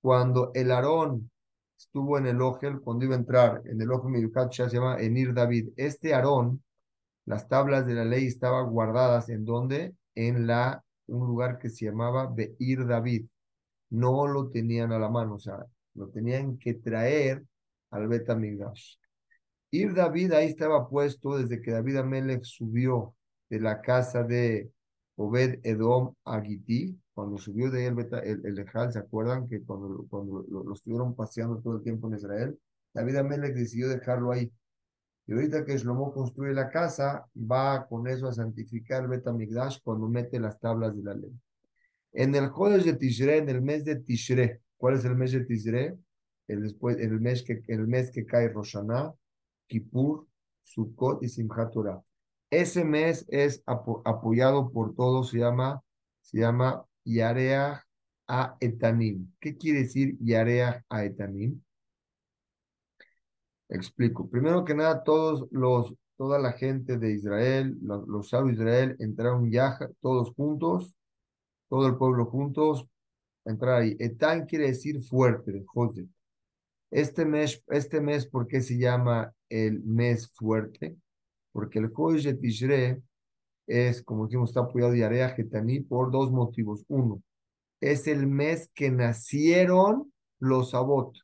cuando 0.02 0.52
el 0.54 0.70
Aarón 0.70 1.30
estuvo 1.78 2.18
en 2.18 2.26
el 2.26 2.40
Ogel, 2.42 2.80
cuando 2.80 3.06
iba 3.06 3.14
a 3.14 3.18
entrar 3.18 3.62
en 3.64 3.80
el 3.80 3.90
Ogel 3.90 4.30
ya 4.50 4.68
se 4.68 4.76
llama 4.76 5.00
Enir 5.00 5.32
David, 5.32 5.70
este 5.76 6.12
Aarón, 6.12 6.62
las 7.24 7.48
tablas 7.48 7.86
de 7.86 7.94
la 7.94 8.04
ley 8.04 8.26
estaban 8.26 8.70
guardadas 8.70 9.30
en 9.30 9.44
donde? 9.44 9.94
En 10.14 10.46
la, 10.46 10.84
un 11.06 11.26
lugar 11.26 11.58
que 11.58 11.70
se 11.70 11.86
llamaba 11.86 12.26
Beir 12.26 12.86
David. 12.86 13.26
No 13.90 14.26
lo 14.26 14.48
tenían 14.50 14.92
a 14.92 14.98
la 14.98 15.08
mano, 15.08 15.36
o 15.36 15.40
sea, 15.40 15.64
lo 15.94 16.08
tenían 16.08 16.58
que 16.58 16.74
traer 16.74 17.42
al 17.90 18.08
Betamigdash. 18.08 18.97
Ir 19.70 19.94
David 19.94 20.32
ahí 20.32 20.46
estaba 20.46 20.88
puesto 20.88 21.36
desde 21.36 21.60
que 21.60 21.72
David 21.72 21.96
Amelech 21.96 22.42
subió 22.44 23.14
de 23.50 23.60
la 23.60 23.80
casa 23.80 24.22
de 24.22 24.70
Obed 25.16 25.60
Edom 25.62 26.14
a 26.24 26.40
Gití, 26.40 26.98
cuando 27.12 27.36
subió 27.36 27.70
de 27.70 27.86
él 27.86 27.96
el, 28.24 28.46
el, 28.46 28.58
Ejal, 28.60 28.92
¿se 28.92 29.00
acuerdan 29.00 29.48
que 29.48 29.62
cuando, 29.62 30.06
cuando 30.08 30.44
lo, 30.48 30.72
estuvieron 30.72 31.14
paseando 31.14 31.58
todo 31.58 31.76
el 31.76 31.82
tiempo 31.82 32.06
en 32.08 32.14
Israel? 32.14 32.58
David 32.94 33.16
Amelech 33.16 33.54
decidió 33.54 33.88
dejarlo 33.88 34.30
ahí. 34.30 34.52
Y 35.26 35.32
ahorita 35.32 35.64
que 35.64 35.76
Shlomo 35.76 36.12
construye 36.14 36.54
la 36.54 36.70
casa, 36.70 37.26
va 37.36 37.86
con 37.86 38.06
eso 38.06 38.28
a 38.28 38.32
santificar 38.32 39.02
el 39.02 39.08
Betamigdash 39.08 39.80
cuando 39.82 40.08
mete 40.08 40.38
las 40.40 40.58
tablas 40.58 40.96
de 40.96 41.02
la 41.02 41.14
ley. 41.14 41.32
En 42.12 42.34
el 42.34 42.48
Jodesh 42.48 42.84
de 42.84 42.94
Tishre, 42.94 43.36
en 43.36 43.48
el 43.48 43.60
mes 43.60 43.84
de 43.84 43.96
Tishre, 43.96 44.62
¿cuál 44.76 44.94
es 44.94 45.04
el 45.04 45.16
mes 45.16 45.32
de 45.32 45.44
Tishre? 45.44 45.98
El, 46.46 46.62
después, 46.62 46.96
el, 46.98 47.20
mes 47.20 47.42
que, 47.42 47.62
el 47.66 47.86
mes 47.86 48.10
que 48.10 48.24
cae 48.24 48.48
Roshaná, 48.48 49.12
Kippur, 49.68 50.26
Sukkot 50.64 51.22
y 51.22 51.28
Simchat. 51.28 51.72
Ese 52.50 52.84
mes 52.84 53.26
es 53.28 53.62
apoyado 53.66 54.70
por 54.72 54.94
todos, 54.94 55.30
se 55.30 55.38
llama, 55.38 55.82
se 56.22 56.38
llama 56.38 56.84
Yareach 57.04 57.82
a 58.26 58.56
Etanim. 58.60 59.32
¿Qué 59.40 59.56
quiere 59.56 59.80
decir 59.80 60.16
Yareach 60.20 60.82
a 60.88 61.04
Etanim? 61.04 61.62
Explico. 63.68 64.28
Primero 64.28 64.64
que 64.64 64.74
nada, 64.74 65.04
todos 65.04 65.46
los, 65.50 65.94
toda 66.16 66.38
la 66.38 66.52
gente 66.52 66.98
de 66.98 67.12
Israel, 67.12 67.76
los, 67.82 68.08
los 68.08 68.28
sabios 68.30 68.56
de 68.56 68.64
Israel 68.64 68.96
entraron 68.98 69.50
ya 69.50 69.78
todos 70.00 70.32
juntos, 70.34 70.94
todo 71.68 71.86
el 71.86 71.96
pueblo 71.96 72.26
juntos, 72.26 72.86
entrar 73.44 73.82
ahí. 73.82 73.96
Etan 73.98 74.46
quiere 74.46 74.68
decir 74.68 75.02
fuerte, 75.02 75.64
José. 75.66 76.08
Este 76.90 77.24
mes, 77.24 77.62
este 77.68 78.00
mes, 78.00 78.26
¿por 78.26 78.46
qué 78.46 78.60
se 78.60 78.78
llama 78.78 79.34
el 79.48 79.82
mes 79.82 80.30
fuerte? 80.32 80.96
Porque 81.52 81.78
el 81.78 81.92
Kodesh 81.92 82.24
de 82.24 82.34
Tishre 82.34 83.02
es, 83.66 84.02
como 84.02 84.26
dijimos, 84.26 84.50
está 84.50 84.60
apoyado 84.60 84.92
de 84.92 85.04
Area 85.04 85.30
Getani 85.30 85.80
por 85.80 86.10
dos 86.10 86.30
motivos. 86.30 86.84
Uno, 86.88 87.22
es 87.80 88.06
el 88.06 88.26
mes 88.26 88.70
que 88.74 88.90
nacieron 88.90 90.12
los 90.38 90.74
Abot. 90.74 91.16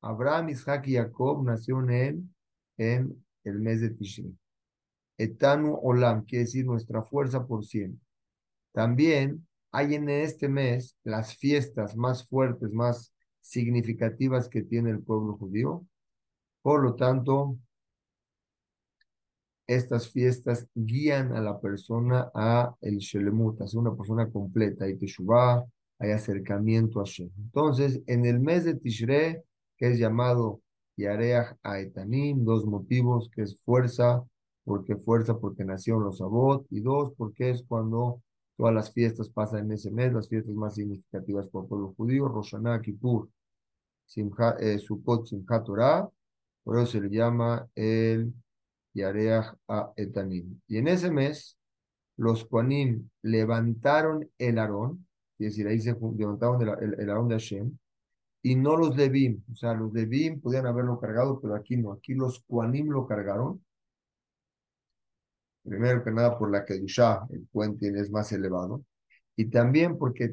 Abraham, 0.00 0.50
Isaac 0.50 0.86
y 0.88 0.94
Jacob 0.94 1.44
nacieron 1.44 1.90
en, 1.90 2.34
en 2.76 3.24
el 3.44 3.58
mes 3.58 3.80
de 3.80 3.90
Tishre. 3.90 4.30
Etanu 5.18 5.78
Olam, 5.82 6.24
quiere 6.24 6.44
decir 6.44 6.66
nuestra 6.66 7.02
fuerza 7.02 7.46
por 7.46 7.64
siempre. 7.64 8.00
También 8.72 9.46
hay 9.72 9.94
en 9.94 10.08
este 10.08 10.48
mes 10.48 10.96
las 11.04 11.36
fiestas 11.36 11.96
más 11.96 12.26
fuertes, 12.28 12.72
más 12.72 13.13
significativas 13.44 14.48
que 14.48 14.62
tiene 14.62 14.90
el 14.90 15.02
pueblo 15.02 15.36
judío. 15.36 15.84
Por 16.62 16.82
lo 16.82 16.94
tanto, 16.94 17.58
estas 19.66 20.08
fiestas 20.10 20.66
guían 20.74 21.32
a 21.32 21.42
la 21.42 21.60
persona 21.60 22.30
a 22.34 22.74
el 22.80 22.98
Shelemut, 22.98 23.60
a 23.60 23.66
ser 23.66 23.80
una 23.80 23.94
persona 23.94 24.30
completa, 24.30 24.86
hay 24.86 24.96
Teshuvah, 24.96 25.62
hay 25.98 26.10
acercamiento 26.12 27.00
a 27.00 27.04
Shem. 27.04 27.30
Entonces, 27.36 28.02
en 28.06 28.24
el 28.24 28.40
mes 28.40 28.64
de 28.64 28.76
Tishre, 28.76 29.44
que 29.76 29.88
es 29.88 29.98
llamado 29.98 30.62
Yareach 30.96 31.56
Aetanim, 31.62 32.44
dos 32.44 32.64
motivos, 32.64 33.28
que 33.30 33.42
es 33.42 33.58
fuerza, 33.64 34.24
porque 34.64 34.96
fuerza 34.96 35.38
porque 35.38 35.64
nacieron 35.64 36.04
los 36.04 36.22
Abot, 36.22 36.66
y 36.70 36.80
dos, 36.80 37.12
porque 37.16 37.50
es 37.50 37.62
cuando 37.68 38.22
todas 38.56 38.74
las 38.74 38.92
fiestas 38.92 39.28
pasan 39.28 39.66
en 39.66 39.72
ese 39.72 39.90
mes, 39.90 40.12
las 40.14 40.28
fiestas 40.28 40.54
más 40.54 40.74
significativas 40.76 41.48
por 41.48 41.64
el 41.64 41.68
pueblo 41.68 41.94
judío, 41.94 42.28
Rosh 42.28 42.54
Kippur, 42.82 43.28
Simcha, 44.06 44.56
eh, 44.60 44.78
Sukkot, 44.78 45.28
por 46.62 46.78
eso 46.78 46.86
se 46.86 47.00
le 47.00 47.10
llama 47.10 47.68
el 47.74 48.32
Yareach 48.94 49.54
a 49.68 49.92
Etanim. 49.96 50.60
Y 50.68 50.78
en 50.78 50.88
ese 50.88 51.10
mes, 51.10 51.58
los 52.16 52.44
Koanim 52.46 53.08
levantaron 53.22 54.30
el 54.38 54.58
Aarón, 54.58 55.06
es 55.38 55.48
decir, 55.48 55.66
ahí 55.68 55.80
se 55.80 55.96
levantaron 56.16 56.62
el, 56.62 57.00
el, 57.00 57.10
Aarón 57.10 57.28
de 57.28 57.34
Hashem, 57.34 57.76
y 58.42 58.56
no 58.56 58.76
los 58.76 58.96
Levim, 58.96 59.42
o 59.52 59.56
sea, 59.56 59.74
los 59.74 59.92
Levim 59.92 60.40
podían 60.40 60.66
haberlo 60.66 61.00
cargado, 61.00 61.40
pero 61.40 61.54
aquí 61.54 61.76
no, 61.76 61.92
aquí 61.92 62.14
los 62.14 62.40
Koanim 62.44 62.88
lo 62.90 63.06
cargaron. 63.06 63.62
Primero 65.62 66.04
que 66.04 66.10
nada 66.10 66.38
por 66.38 66.50
la 66.50 66.64
que 66.64 66.74
el 66.74 67.46
puente 67.50 67.88
es 67.88 68.10
más 68.10 68.30
elevado 68.32 68.84
y 69.36 69.46
también 69.46 69.98
porque 69.98 70.32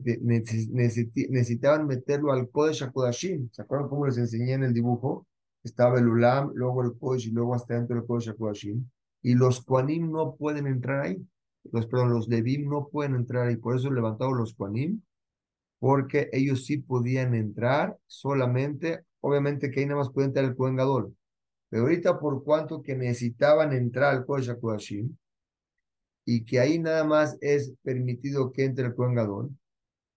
necesitaban 1.30 1.88
meterlo 1.88 2.32
al 2.32 2.50
Kodesh 2.50 2.84
HaKodashim. 2.84 3.50
¿Se 3.52 3.62
acuerdan 3.62 3.90
cómo 3.90 4.06
les 4.06 4.18
enseñé 4.18 4.54
en 4.54 4.64
el 4.64 4.74
dibujo? 4.74 5.26
Estaba 5.64 6.00
el 6.00 6.08
Ulam, 6.08 6.52
luego 6.54 6.84
el 6.84 6.94
Kodesh 6.98 7.28
y 7.28 7.32
luego 7.32 7.56
hasta 7.56 7.74
dentro 7.74 7.96
del 7.96 8.06
Kodesh 8.06 8.30
HaKodashim. 8.30 8.88
Y 9.24 9.34
los 9.36 9.64
Koanim 9.64 10.12
no 10.12 10.36
pueden 10.36 10.68
entrar 10.68 11.02
ahí. 11.02 11.26
Los, 11.72 11.88
perdón, 11.88 12.14
los 12.14 12.28
Levim 12.28 12.70
no 12.70 12.90
pueden 12.90 13.16
entrar 13.16 13.48
ahí. 13.48 13.56
Por 13.56 13.76
eso 13.76 13.92
levantaron 13.92 14.38
los 14.38 14.54
Koanim 14.54 15.02
porque 15.82 16.30
ellos 16.32 16.68
sí 16.68 16.78
podían 16.78 17.34
entrar 17.34 17.98
solamente, 18.06 19.04
obviamente 19.20 19.72
que 19.72 19.80
ahí 19.80 19.88
nada 19.88 20.02
más 20.02 20.12
puede 20.12 20.28
entrar 20.28 20.46
el 20.46 20.56
Kohen 20.56 20.78
pero 21.70 21.84
ahorita 21.84 22.20
por 22.20 22.44
cuanto 22.44 22.84
que 22.84 22.96
necesitaban 22.96 23.74
entrar 23.74 24.16
al 24.16 24.26
Kodesh 24.26 24.52
HaKodashim, 24.52 25.18
y 26.26 26.46
que 26.46 26.60
ahí 26.60 26.80
nada 26.80 27.04
más 27.04 27.38
es 27.42 27.74
permitido 27.84 28.52
que 28.52 28.66
entre 28.66 28.86
el 28.88 28.96
Kohen 28.96 29.16
Gadol, 29.16 29.50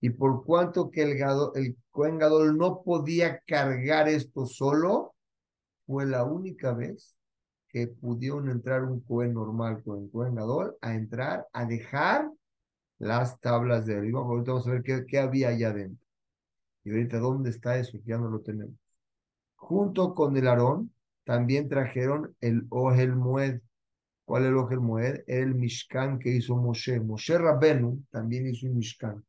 y 0.00 0.10
por 0.10 0.44
cuanto 0.44 0.90
que 0.90 1.02
el, 1.02 1.16
Gadol, 1.16 1.52
el 1.54 1.76
Kohen 1.90 2.18
Gadol 2.18 2.58
no 2.58 2.82
podía 2.82 3.40
cargar 3.46 4.08
esto 4.08 4.46
solo, 4.46 5.14
fue 5.86 6.06
la 6.06 6.24
única 6.24 6.72
vez 6.72 7.16
que 7.68 7.88
pudieron 7.88 8.50
entrar 8.50 8.84
un 8.84 9.00
Kohen 9.00 9.34
normal 9.34 9.82
con 9.82 10.04
el 10.04 10.10
Kohen 10.10 10.34
Gadol 10.34 10.76
a 10.80 10.94
entrar, 10.94 11.46
a 11.52 11.64
dejar 11.64 12.30
las 12.98 13.40
tablas 13.40 13.86
de 13.86 13.96
arriba. 13.96 14.20
Ahorita 14.20 14.52
vamos 14.52 14.68
a 14.68 14.72
ver 14.72 14.82
qué, 14.82 15.04
qué 15.06 15.18
había 15.18 15.48
allá 15.48 15.70
adentro. 15.70 16.06
Y 16.84 16.90
ahorita, 16.90 17.18
¿dónde 17.18 17.50
está 17.50 17.78
eso? 17.78 17.98
Ya 18.04 18.18
no 18.18 18.28
lo 18.28 18.40
tenemos. 18.40 18.74
Junto 19.56 20.14
con 20.14 20.36
el 20.36 20.46
Aarón, 20.46 20.92
también 21.24 21.68
trajeron 21.68 22.36
el 22.40 22.66
Ohel 22.68 23.16
Moed. 23.16 23.60
¿Cuál 24.24 24.44
es 24.44 24.48
el 24.48 24.56
Ohel 24.56 24.80
Moed? 24.80 25.24
El 25.26 25.54
Mishkan 25.54 26.18
que 26.18 26.30
hizo 26.30 26.56
Moshe. 26.56 27.00
Moshe 27.00 27.36
Rabenu 27.36 28.04
también 28.10 28.46
hizo 28.46 28.66
un 28.66 28.76
Mishkan. 28.76 29.24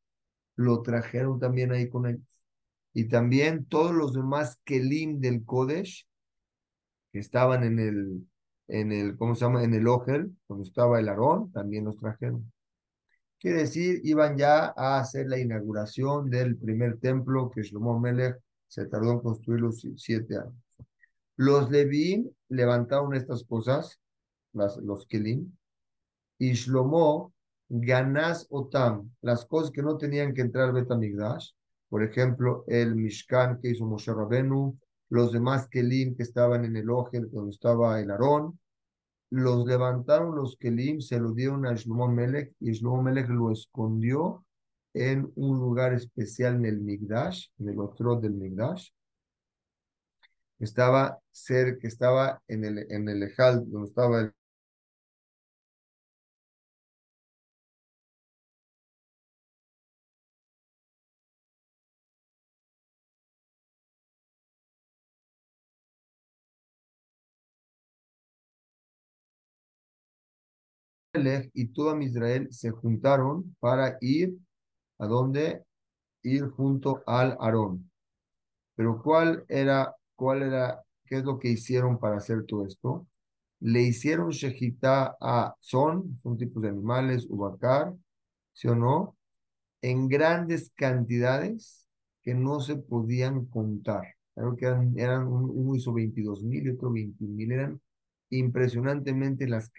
Lo 0.55 0.81
trajeron 0.81 1.39
también 1.39 1.71
ahí 1.71 1.89
con 1.89 2.07
ellos. 2.07 2.41
Y 2.93 3.09
también 3.09 3.65
todos 3.65 3.93
los 3.93 4.13
demás 4.13 4.57
Kelim 4.63 5.19
del 5.19 5.43
Kodesh 5.43 6.07
que 7.11 7.19
estaban 7.19 7.63
en 7.63 7.79
el, 7.79 8.27
en 8.67 8.91
el, 8.91 9.17
¿cómo 9.17 9.35
se 9.35 9.45
llama? 9.45 9.63
En 9.63 9.73
el 9.73 9.87
Ohel, 9.87 10.35
donde 10.47 10.63
estaba 10.63 10.99
el 10.99 11.09
Aarón, 11.09 11.51
también 11.51 11.85
los 11.85 11.97
trajeron. 11.97 12.51
Quiere 13.39 13.59
decir, 13.59 13.99
iban 14.03 14.37
ya 14.37 14.73
a 14.75 14.99
hacer 14.99 15.27
la 15.27 15.37
inauguración 15.37 16.29
del 16.29 16.57
primer 16.57 16.99
templo 16.99 17.51
que 17.51 17.63
Shlomo 17.63 17.99
Melech 17.99 18.37
se 18.67 18.85
tardó 18.87 19.11
en 19.11 19.19
construir 19.19 19.61
los 19.61 19.85
siete 19.97 20.37
años. 20.37 20.55
Los 21.35 21.69
Levín 21.69 22.35
levantaron 22.49 23.13
estas 23.13 23.43
cosas, 23.43 23.99
los 24.55 25.05
Kelim, 25.07 25.51
y 26.37 26.53
Shlomo 26.53 27.33
ganas 27.69 28.47
otam, 28.49 29.11
las 29.21 29.45
cosas 29.45 29.71
que 29.71 29.81
no 29.81 29.97
tenían 29.97 30.33
que 30.33 30.41
entrar 30.41 30.73
Betamigdash, 30.73 31.51
por 31.89 32.03
ejemplo, 32.03 32.63
el 32.67 32.95
Mishkan 32.95 33.59
que 33.61 33.69
hizo 33.69 33.85
Moshe 33.85 34.13
Rabenu, 34.13 34.77
los 35.09 35.31
demás 35.31 35.67
Kelim 35.67 36.15
que 36.15 36.23
estaban 36.23 36.65
en 36.65 36.75
el 36.75 36.89
Ojel, 36.89 37.29
donde 37.31 37.51
estaba 37.51 37.99
el 38.01 38.11
Aarón, 38.11 38.59
los 39.29 39.65
levantaron 39.65 40.35
los 40.35 40.57
Kelim, 40.57 41.01
se 41.01 41.19
lo 41.19 41.31
dieron 41.31 41.65
a 41.65 41.73
Shlomo 41.73 42.07
Melech 42.07 42.53
y 42.59 42.71
Shlomo 42.71 43.01
Melech 43.03 43.29
lo 43.29 43.51
escondió 43.51 44.45
en 44.93 45.31
un 45.35 45.59
lugar 45.59 45.93
especial 45.93 46.55
en 46.55 46.65
el 46.65 46.79
Migdash, 46.79 47.47
en 47.59 47.69
el 47.69 47.79
otro 47.79 48.15
del 48.15 48.33
Migdash. 48.33 48.89
Estaba 50.59 51.19
cerca, 51.31 51.87
estaba 51.87 52.41
en 52.47 52.63
el, 52.63 52.91
en 52.91 53.09
el 53.09 53.23
Ejal, 53.23 53.69
donde 53.69 53.89
estaba 53.89 54.21
el 54.21 54.33
y 71.53 71.67
todo 71.67 71.99
Israel 72.01 72.47
se 72.51 72.71
juntaron 72.71 73.55
para 73.59 73.97
ir 74.01 74.37
a 74.97 75.07
donde 75.07 75.63
ir 76.23 76.47
junto 76.49 77.03
al 77.05 77.37
Aarón. 77.39 77.89
Pero 78.75 79.01
¿cuál 79.01 79.45
era, 79.47 79.95
cuál 80.15 80.43
era, 80.43 80.83
qué 81.05 81.17
es 81.17 81.23
lo 81.23 81.39
que 81.39 81.49
hicieron 81.49 81.99
para 81.99 82.17
hacer 82.17 82.45
todo 82.45 82.65
esto? 82.65 83.07
Le 83.59 83.81
hicieron 83.81 84.29
shejitá 84.31 85.15
a 85.21 85.55
son, 85.59 86.19
son 86.23 86.37
tipos 86.37 86.61
de 86.63 86.69
animales, 86.69 87.27
ubacar, 87.29 87.93
¿sí 88.53 88.67
o 88.67 88.75
no? 88.75 89.17
En 89.81 90.07
grandes 90.07 90.71
cantidades 90.75 91.87
que 92.21 92.33
no 92.33 92.59
se 92.59 92.75
podían 92.75 93.45
contar. 93.45 94.15
Creo 94.33 94.55
que 94.55 94.65
eran, 94.65 94.99
eran 94.99 95.27
uno 95.27 95.75
hizo 95.75 95.93
22 95.93 96.43
mil 96.43 96.65
y 96.67 96.71
otro 96.71 96.91
21 96.91 97.33
mil. 97.33 97.51
Eran 97.51 97.81
impresionantemente 98.29 99.47
las, 99.47 99.71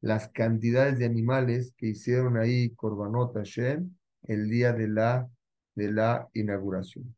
las 0.00 0.28
cantidades 0.28 0.98
de 0.98 1.06
animales 1.06 1.74
que 1.76 1.88
hicieron 1.88 2.36
ahí 2.36 2.70
Korbanot 2.70 3.34
Hashem 3.34 3.90
el 4.24 4.48
día 4.48 4.72
de 4.72 4.88
la, 4.88 5.28
de 5.74 5.92
la 5.92 6.28
inauguración. 6.34 7.14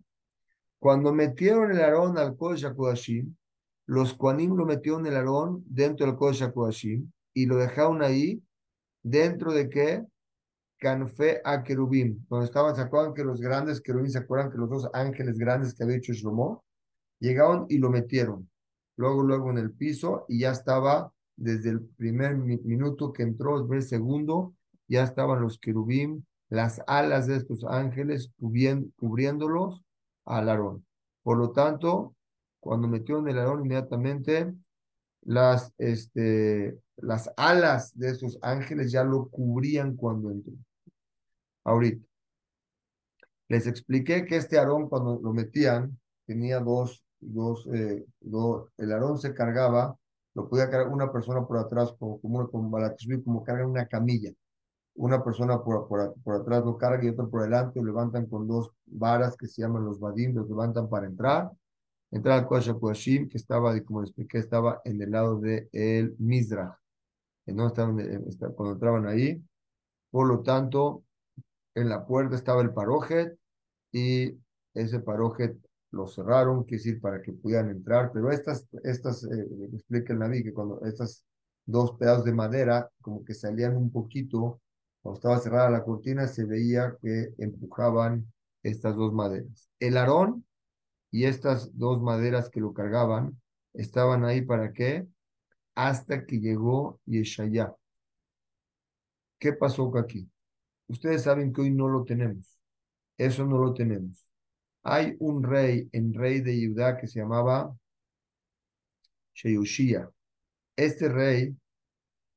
Cuando 0.78 1.12
metieron 1.12 1.70
el 1.70 1.80
arón 1.80 2.16
al 2.16 2.36
Kodesh 2.36 2.64
HaKodashim, 2.64 3.34
los 3.86 4.14
Koanim 4.14 4.54
lo 4.54 4.64
metieron 4.64 5.06
el 5.06 5.16
arón 5.16 5.62
dentro 5.66 6.06
del 6.06 6.16
Kodesh 6.16 6.42
HaKodashim 6.42 7.10
y 7.34 7.46
lo 7.46 7.56
dejaron 7.56 8.02
ahí 8.02 8.42
dentro 9.02 9.52
de 9.52 9.68
qué? 9.68 10.04
Canfe 10.78 11.42
a 11.44 11.62
Kerubim, 11.62 12.24
donde 12.30 12.46
estaban, 12.46 12.74
¿se 12.74 12.80
acuerdan 12.80 13.12
que 13.12 13.22
los 13.22 13.38
grandes 13.38 13.82
querubim, 13.82 14.08
se 14.08 14.18
acuerdan 14.18 14.50
que 14.50 14.56
los 14.56 14.70
dos 14.70 14.88
ángeles 14.94 15.36
grandes 15.36 15.74
que 15.74 15.82
había 15.82 15.96
hecho 15.96 16.14
Shlomo, 16.14 16.64
llegaron 17.18 17.66
y 17.68 17.76
lo 17.76 17.90
metieron, 17.90 18.48
luego, 18.96 19.22
luego 19.22 19.50
en 19.50 19.58
el 19.58 19.72
piso 19.72 20.24
y 20.26 20.40
ya 20.40 20.52
estaba 20.52 21.12
desde 21.40 21.70
el 21.70 21.81
primer 21.81 22.37
minuto 22.37 23.12
que 23.12 23.22
entró, 23.22 23.66
el 23.72 23.83
segundo, 23.83 24.55
ya 24.87 25.03
estaban 25.03 25.40
los 25.40 25.59
querubín, 25.59 26.26
las 26.50 26.83
alas 26.87 27.26
de 27.26 27.37
estos 27.37 27.64
ángeles 27.64 28.31
cubriéndolos 28.96 29.83
al 30.26 30.50
Aarón. 30.50 30.85
Por 31.22 31.38
lo 31.38 31.50
tanto, 31.53 32.14
cuando 32.61 32.88
metió 32.88 33.18
en 33.18 33.29
el 33.29 33.38
Aarón 33.38 33.64
inmediatamente, 33.64 34.53
las, 35.22 35.72
este, 35.79 36.79
las 36.96 37.31
alas 37.38 37.98
de 37.98 38.11
esos 38.11 38.38
ángeles 38.42 38.92
ya 38.92 39.03
lo 39.03 39.29
cubrían 39.29 39.96
cuando 39.96 40.31
entró. 40.31 40.53
Ahorita. 41.64 42.05
Les 43.48 43.66
expliqué 43.66 44.26
que 44.26 44.37
este 44.37 44.59
Aarón 44.59 44.88
cuando 44.90 45.18
lo 45.22 45.33
metían 45.33 45.98
tenía 46.26 46.61
dos, 46.61 47.03
dos, 47.18 47.66
eh, 47.72 48.05
dos 48.20 48.68
el 48.76 48.92
Aarón 48.92 49.18
se 49.18 49.33
cargaba 49.33 49.96
lo 50.40 50.48
podía 50.48 50.70
cargar 50.70 50.92
una 50.92 51.12
persona 51.12 51.46
por 51.46 51.59
atrás, 51.59 51.92
como, 51.98 52.20
como, 52.20 52.50
como, 52.50 52.70
como 53.24 53.44
carga 53.44 53.66
una 53.66 53.87
camilla. 53.87 54.33
Una 54.94 55.22
persona 55.22 55.62
por, 55.62 55.88
por, 55.88 56.14
por, 56.22 56.37
atrás 56.37 56.64
lo 56.64 56.76
carga 56.76 57.05
y 57.05 57.09
otra 57.09 57.26
por 57.26 57.42
delante, 57.42 57.81
lo 57.81 57.87
levantan 57.87 58.26
con 58.26 58.46
dos 58.46 58.70
varas 58.87 59.37
que 59.37 59.46
se 59.46 59.62
llaman 59.62 59.85
los 59.85 60.00
badim, 60.00 60.35
los 60.35 60.48
levantan 60.48 60.88
para 60.88 61.07
entrar. 61.07 61.50
Entrar 62.11 62.40
al 62.40 62.46
Kodesh 62.46 63.29
que 63.29 63.37
estaba, 63.38 63.79
como 63.83 64.00
les 64.00 64.11
expliqué, 64.11 64.38
estaba 64.38 64.81
en 64.85 65.00
el 65.00 65.11
lado 65.11 65.38
del 65.38 65.68
el 65.72 66.16
Mizrah. 66.18 66.79
No 67.46 67.68
estaban, 67.68 67.96
cuando 68.55 68.72
entraban 68.74 69.07
ahí. 69.07 69.42
Por 70.11 70.26
lo 70.26 70.40
tanto, 70.40 71.05
en 71.74 71.88
la 71.88 72.05
puerta 72.07 72.37
estaba 72.37 72.62
el 72.62 72.72
parojet 72.72 73.38
y 73.92 74.37
ese 74.74 75.00
parojet 75.00 75.57
lo 75.92 76.07
cerraron, 76.07 76.64
que 76.64 76.76
decir, 76.76 77.00
para 77.00 77.20
que 77.20 77.33
pudieran 77.33 77.70
entrar, 77.70 78.11
pero 78.12 78.31
estas, 78.31 78.66
estas, 78.85 79.24
eh, 79.24 79.46
explica 79.72 80.12
el 80.12 80.20
Naví 80.20 80.42
que 80.42 80.53
cuando 80.53 80.81
estas 80.85 81.24
dos 81.66 81.92
pedazos 81.92 82.24
de 82.24 82.33
madera 82.33 82.90
como 83.00 83.24
que 83.24 83.35
salían 83.35 83.76
un 83.76 83.90
poquito, 83.90 84.61
cuando 85.03 85.18
estaba 85.18 85.38
cerrada 85.38 85.70
la 85.70 85.85
cortina, 85.85 86.26
se 86.26 86.44
veía 86.44 86.96
que 87.00 87.35
empujaban 87.38 88.31
estas 88.62 88.96
dos 88.96 89.12
maderas. 89.12 89.68
El 89.79 89.96
arón 89.96 90.44
y 91.11 91.24
estas 91.24 91.76
dos 91.76 92.00
maderas 92.03 92.50
que 92.50 92.61
lo 92.61 92.72
cargaban 92.72 93.40
estaban 93.74 94.24
ahí 94.24 94.42
para 94.42 94.72
qué? 94.72 95.07
Hasta 95.74 96.26
que 96.26 96.40
llegó 96.40 97.00
Yeshaya. 97.07 97.74
¿Qué 99.38 99.53
pasó 99.55 99.96
aquí? 99.96 100.31
Ustedes 100.88 101.22
saben 101.22 101.53
que 101.53 101.62
hoy 101.62 101.70
no 101.70 101.88
lo 101.88 102.05
tenemos. 102.05 102.59
Eso 103.16 103.46
no 103.46 103.59
lo 103.59 103.72
tenemos. 103.72 104.29
Hay 104.82 105.14
un 105.18 105.42
rey, 105.42 105.88
en 105.92 106.14
rey 106.14 106.40
de 106.40 106.66
Judá, 106.66 106.96
que 106.96 107.06
se 107.06 107.20
llamaba 107.20 107.76
Sheushia. 109.34 110.10
Este 110.76 111.08
rey, 111.08 111.54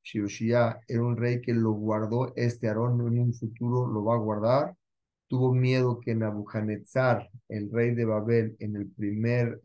Sheushia, 0.02 0.80
era 0.86 1.02
un 1.02 1.16
rey 1.16 1.40
que 1.40 1.54
lo 1.54 1.72
guardó 1.72 2.34
este 2.36 2.68
Aarón, 2.68 3.00
en 3.00 3.18
un 3.18 3.34
futuro 3.34 3.86
lo 3.86 4.04
va 4.04 4.14
a 4.14 4.18
guardar. 4.18 4.76
Tuvo 5.26 5.54
miedo 5.54 5.98
que 6.00 6.14
Nabucodonosor, 6.14 7.28
el 7.48 7.70
rey 7.72 7.94
de 7.94 8.04
Babel, 8.04 8.56
en, 8.58 8.76
el 8.76 8.92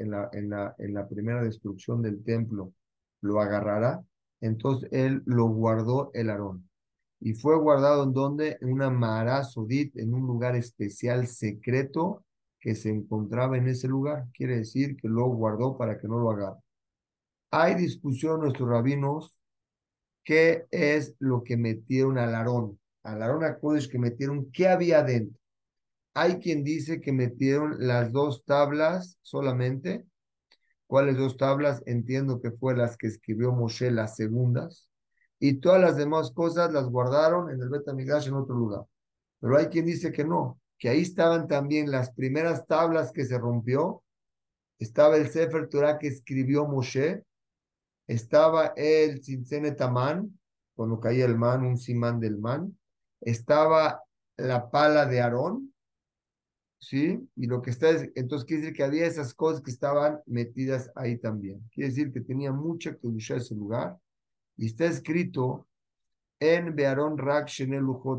la, 0.10 1.08
primera 1.10 1.44
destrucción 1.44 2.02
del 2.02 2.24
templo, 2.24 2.74
lo 3.22 3.42
agarrara. 3.42 4.02
Entonces 4.40 4.90
él 4.94 5.22
lo 5.26 5.48
guardó 5.48 6.12
el 6.14 6.30
Aarón. 6.30 6.70
Y 7.20 7.34
fue 7.34 7.58
guardado 7.58 8.06
en 8.06 8.14
donde? 8.14 8.58
En 8.62 8.72
una 8.72 8.90
Mara 8.90 9.44
Sodit, 9.44 9.98
en 9.98 10.14
un 10.14 10.26
lugar 10.26 10.56
especial 10.56 11.28
secreto 11.28 12.24
que 12.60 12.76
se 12.76 12.90
encontraba 12.90 13.58
en 13.58 13.68
ese 13.68 13.88
lugar. 13.88 14.28
Quiere 14.34 14.58
decir 14.58 14.98
que 14.98 15.08
lo 15.08 15.28
guardó 15.28 15.78
para 15.78 16.00
que 16.00 16.08
no 16.08 16.20
lo 16.20 16.32
haga. 16.32 16.58
Hay 17.52 17.76
discusión 17.76 18.42
nuestros 18.42 18.70
rabinos 18.70 19.40
qué 20.24 20.68
es 20.72 21.16
lo 21.20 21.44
que 21.44 21.58
metieron 21.58 22.18
al 22.18 22.36
Aarón. 22.36 22.80
Al 23.04 23.22
Aarón 23.24 23.44
a 23.44 23.58
que 23.60 24.00
metieron, 24.00 24.52
¿qué 24.52 24.68
había 24.68 25.04
dentro? 25.04 25.40
Hay 26.14 26.40
quien 26.40 26.64
dice 26.64 27.02
que 27.02 27.12
metieron 27.12 27.76
las 27.80 28.12
dos 28.12 28.44
tablas 28.46 29.18
solamente. 29.22 30.06
¿Cuáles 30.88 31.18
dos 31.18 31.38
tablas? 31.38 31.82
Entiendo 31.86 32.42
que 32.42 32.52
fue 32.52 32.76
las 32.76 32.98
que 32.98 33.08
escribió 33.08 33.52
Moshe, 33.52 33.92
las 33.92 34.16
segundas. 34.16 34.90
Y 35.40 35.56
todas 35.62 35.82
las 35.82 35.96
demás 35.96 36.32
cosas 36.32 36.72
las 36.74 36.86
guardaron 36.90 37.50
en 37.52 37.62
el 37.62 37.70
Betamidash 37.70 38.28
en 38.28 38.34
otro 38.34 38.56
lugar. 38.56 38.84
Pero 39.40 39.58
hay 39.58 39.68
quien 39.68 39.86
dice 39.86 40.12
que 40.12 40.26
no, 40.26 40.60
que 40.80 40.88
ahí 40.88 41.02
estaban 41.02 41.48
también 41.48 41.92
las 41.92 42.12
primeras 42.12 42.66
tablas 42.66 43.12
que 43.12 43.26
se 43.26 43.38
rompió. 43.38 44.02
Estaba 44.80 45.18
el 45.18 45.30
Sefer 45.30 45.68
Torah 45.68 46.00
que 46.00 46.08
escribió 46.08 46.66
Moshe. 46.66 47.24
Estaba 48.08 48.68
el 48.78 49.20
Tzitzene 49.20 49.74
Tamán, 49.74 50.40
cuando 50.74 51.00
caía 51.00 51.26
el 51.26 51.38
man, 51.38 51.66
un 51.66 51.78
simán 51.78 52.20
del 52.20 52.38
man. 52.38 52.76
Estaba 53.20 54.02
la 54.38 54.72
pala 54.72 55.06
de 55.06 55.22
Aarón, 55.22 55.74
¿sí? 56.80 57.30
Y 57.36 57.48
lo 57.48 57.62
que 57.62 57.72
está, 57.72 57.90
es, 57.90 58.10
entonces 58.16 58.48
quiere 58.48 58.62
decir 58.62 58.78
que 58.78 58.84
había 58.84 59.06
esas 59.06 59.34
cosas 59.34 59.62
que 59.62 59.72
estaban 59.72 60.22
metidas 60.26 60.90
ahí 60.96 61.18
también. 61.18 61.62
Quiere 61.74 61.90
decir 61.90 62.14
que 62.14 62.22
tenía 62.22 62.54
mucha 62.54 62.96
que 62.96 63.08
ese 63.18 63.54
lugar. 63.54 64.00
Y 64.56 64.68
está 64.68 64.86
escrito 64.86 65.68
en 66.40 66.76
Bearón 66.76 67.18
Rak 67.18 67.50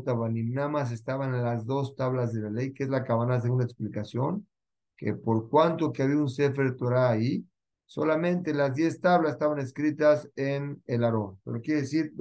Banim. 0.05 0.53
Nada 0.53 0.69
más 0.69 0.91
estaban 0.91 1.33
en 1.33 1.43
las 1.43 1.65
dos 1.65 1.95
tablas 1.95 2.33
de 2.33 2.41
la 2.41 2.49
ley, 2.49 2.73
que 2.73 2.83
es 2.83 2.89
la 2.89 3.03
cabana 3.03 3.39
de 3.39 3.49
una 3.49 3.63
explicación, 3.63 4.47
que 4.95 5.13
por 5.13 5.49
cuanto 5.49 5.91
que 5.91 6.03
había 6.03 6.17
un 6.17 6.29
Sefer 6.29 6.75
Torah 6.75 7.09
ahí, 7.09 7.45
solamente 7.85 8.53
las 8.53 8.75
diez 8.75 9.01
tablas 9.01 9.33
estaban 9.33 9.59
escritas 9.59 10.29
en 10.35 10.81
el 10.85 11.03
Aarón. 11.03 11.39
Pero 11.43 11.61
quiere 11.61 11.81
decir, 11.81 12.13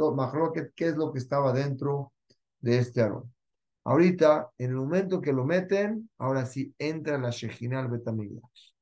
¿qué 0.74 0.86
es 0.86 0.96
lo 0.96 1.12
que 1.12 1.18
estaba 1.18 1.52
dentro 1.52 2.12
de 2.60 2.78
este 2.78 3.02
Aarón? 3.02 3.32
Ahorita, 3.84 4.50
en 4.58 4.70
el 4.70 4.76
momento 4.76 5.20
que 5.20 5.32
lo 5.32 5.44
meten, 5.44 6.10
ahora 6.18 6.46
sí 6.46 6.74
entra 6.78 7.18
la 7.18 7.30
Shejinal 7.30 7.88
Betamigdash. 7.88 8.72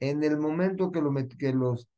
En 0.00 0.22
el 0.22 0.38
momento 0.38 0.90
que, 0.90 1.00
lo 1.00 1.10
los 1.10 1.88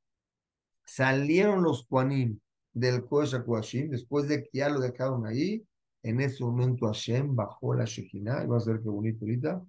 salieron 0.85 1.63
los 1.63 1.87
Kuanim 1.87 2.39
del 2.73 3.05
Kodesh 3.05 3.89
después 3.89 4.29
de 4.29 4.43
que 4.43 4.51
ya 4.53 4.69
lo 4.69 4.81
dejaron 4.81 5.27
ahí, 5.27 5.65
en 6.03 6.21
ese 6.21 6.43
momento 6.45 6.87
Hashem 6.87 7.35
bajó 7.35 7.75
la 7.75 7.85
Shejinah, 7.85 8.45
y 8.45 8.47
va 8.47 8.57
a 8.57 8.61
ser 8.61 8.81
que 8.81 8.89
bonito 8.89 9.25
ahorita, 9.25 9.63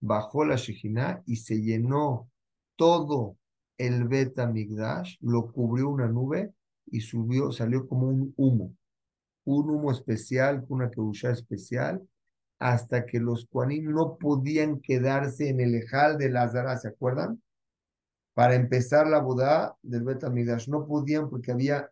bajó 0.00 0.44
la 0.44 0.56
Shejinah 0.56 1.22
y 1.26 1.36
se 1.36 1.60
llenó 1.60 2.28
todo 2.76 3.36
el 3.78 4.06
Betamigdash, 4.06 5.16
lo 5.20 5.50
cubrió 5.50 5.88
una 5.88 6.08
nube 6.08 6.52
y 6.86 7.00
subió, 7.00 7.52
salió 7.52 7.86
como 7.88 8.08
un 8.08 8.34
humo, 8.36 8.74
un 9.44 9.70
humo 9.70 9.92
especial, 9.92 10.64
una 10.68 10.90
kebusha 10.90 11.30
especial, 11.30 12.06
hasta 12.58 13.06
que 13.06 13.20
los 13.20 13.46
Kuanim 13.46 13.92
no 13.92 14.16
podían 14.18 14.80
quedarse 14.80 15.48
en 15.48 15.60
el 15.60 15.74
Ejal 15.74 16.18
de 16.18 16.30
Lazara, 16.30 16.76
¿se 16.76 16.88
acuerdan? 16.88 17.40
Para 18.34 18.54
empezar 18.54 19.06
la 19.06 19.20
boda 19.20 19.76
del 19.82 20.02
Betamidash. 20.02 20.68
No 20.68 20.86
podían 20.86 21.30
porque 21.30 21.52
había, 21.52 21.90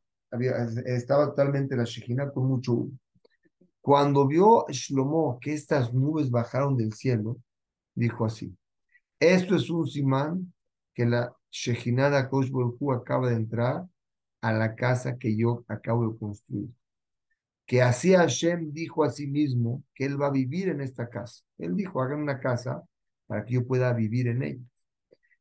estaba 0.86 1.26
totalmente 1.26 1.76
la 1.76 1.84
Shejina 1.84 2.30
con 2.30 2.46
mucho 2.46 2.72
humo. 2.72 2.98
Cuando 3.80 4.26
vio 4.26 4.66
Shlomo 4.68 5.38
que 5.40 5.54
estas 5.54 5.94
nubes 5.94 6.30
bajaron 6.30 6.76
del 6.76 6.92
cielo, 6.92 7.38
dijo 7.94 8.24
así, 8.24 8.56
esto 9.20 9.56
es 9.56 9.70
un 9.70 9.86
simán 9.86 10.52
que 10.94 11.06
la 11.06 11.32
Shejina 11.50 12.10
de 12.10 12.18
acaba 12.18 13.28
de 13.28 13.36
entrar 13.36 13.84
a 14.40 14.52
la 14.52 14.74
casa 14.74 15.16
que 15.16 15.36
yo 15.36 15.64
acabo 15.68 16.10
de 16.10 16.18
construir 16.18 16.70
que 17.66 17.82
así 17.82 18.14
Hashem 18.14 18.72
dijo 18.72 19.02
a 19.02 19.10
sí 19.10 19.26
mismo 19.26 19.82
que 19.94 20.04
él 20.06 20.20
va 20.20 20.28
a 20.28 20.30
vivir 20.30 20.68
en 20.68 20.80
esta 20.80 21.08
casa. 21.08 21.42
Él 21.58 21.76
dijo, 21.76 22.00
hagan 22.00 22.22
una 22.22 22.38
casa 22.38 22.82
para 23.26 23.44
que 23.44 23.54
yo 23.54 23.66
pueda 23.66 23.92
vivir 23.92 24.28
en 24.28 24.42
ella. 24.42 24.62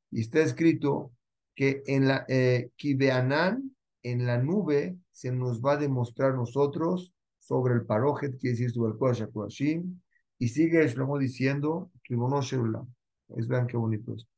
Y 0.09 0.21
está 0.21 0.39
escrito 0.41 1.11
que 1.53 1.83
en 1.85 2.07
la 2.07 2.25
eh, 2.27 2.71
en 4.11 4.25
la 4.25 4.37
nube, 4.37 4.97
se 5.11 5.31
nos 5.31 5.61
va 5.61 5.73
a 5.73 5.77
demostrar 5.77 6.35
nosotros 6.35 7.13
sobre 7.39 7.73
el 7.73 7.85
parojet, 7.85 8.37
quiere 8.39 8.55
decir 8.55 8.71
sobre 8.71 8.93
el 8.93 8.97
Kodesh 8.97 9.83
y 10.37 10.47
sigue 10.47 10.87
Shlomo 10.87 11.17
diciendo, 11.17 11.91
que 12.03 12.15
es 13.37 13.47
vean 13.47 13.67
qué 13.67 13.77
bonito 13.77 14.13
esto. 14.13 14.29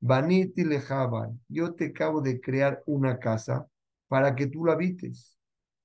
Vaniti 0.00 0.64
yo 1.48 1.74
te 1.74 1.86
acabo 1.86 2.20
de 2.20 2.40
crear 2.40 2.82
una 2.86 3.18
casa 3.18 3.66
para 4.06 4.34
que 4.34 4.46
tú 4.46 4.64
la 4.64 4.72
habites 4.74 5.38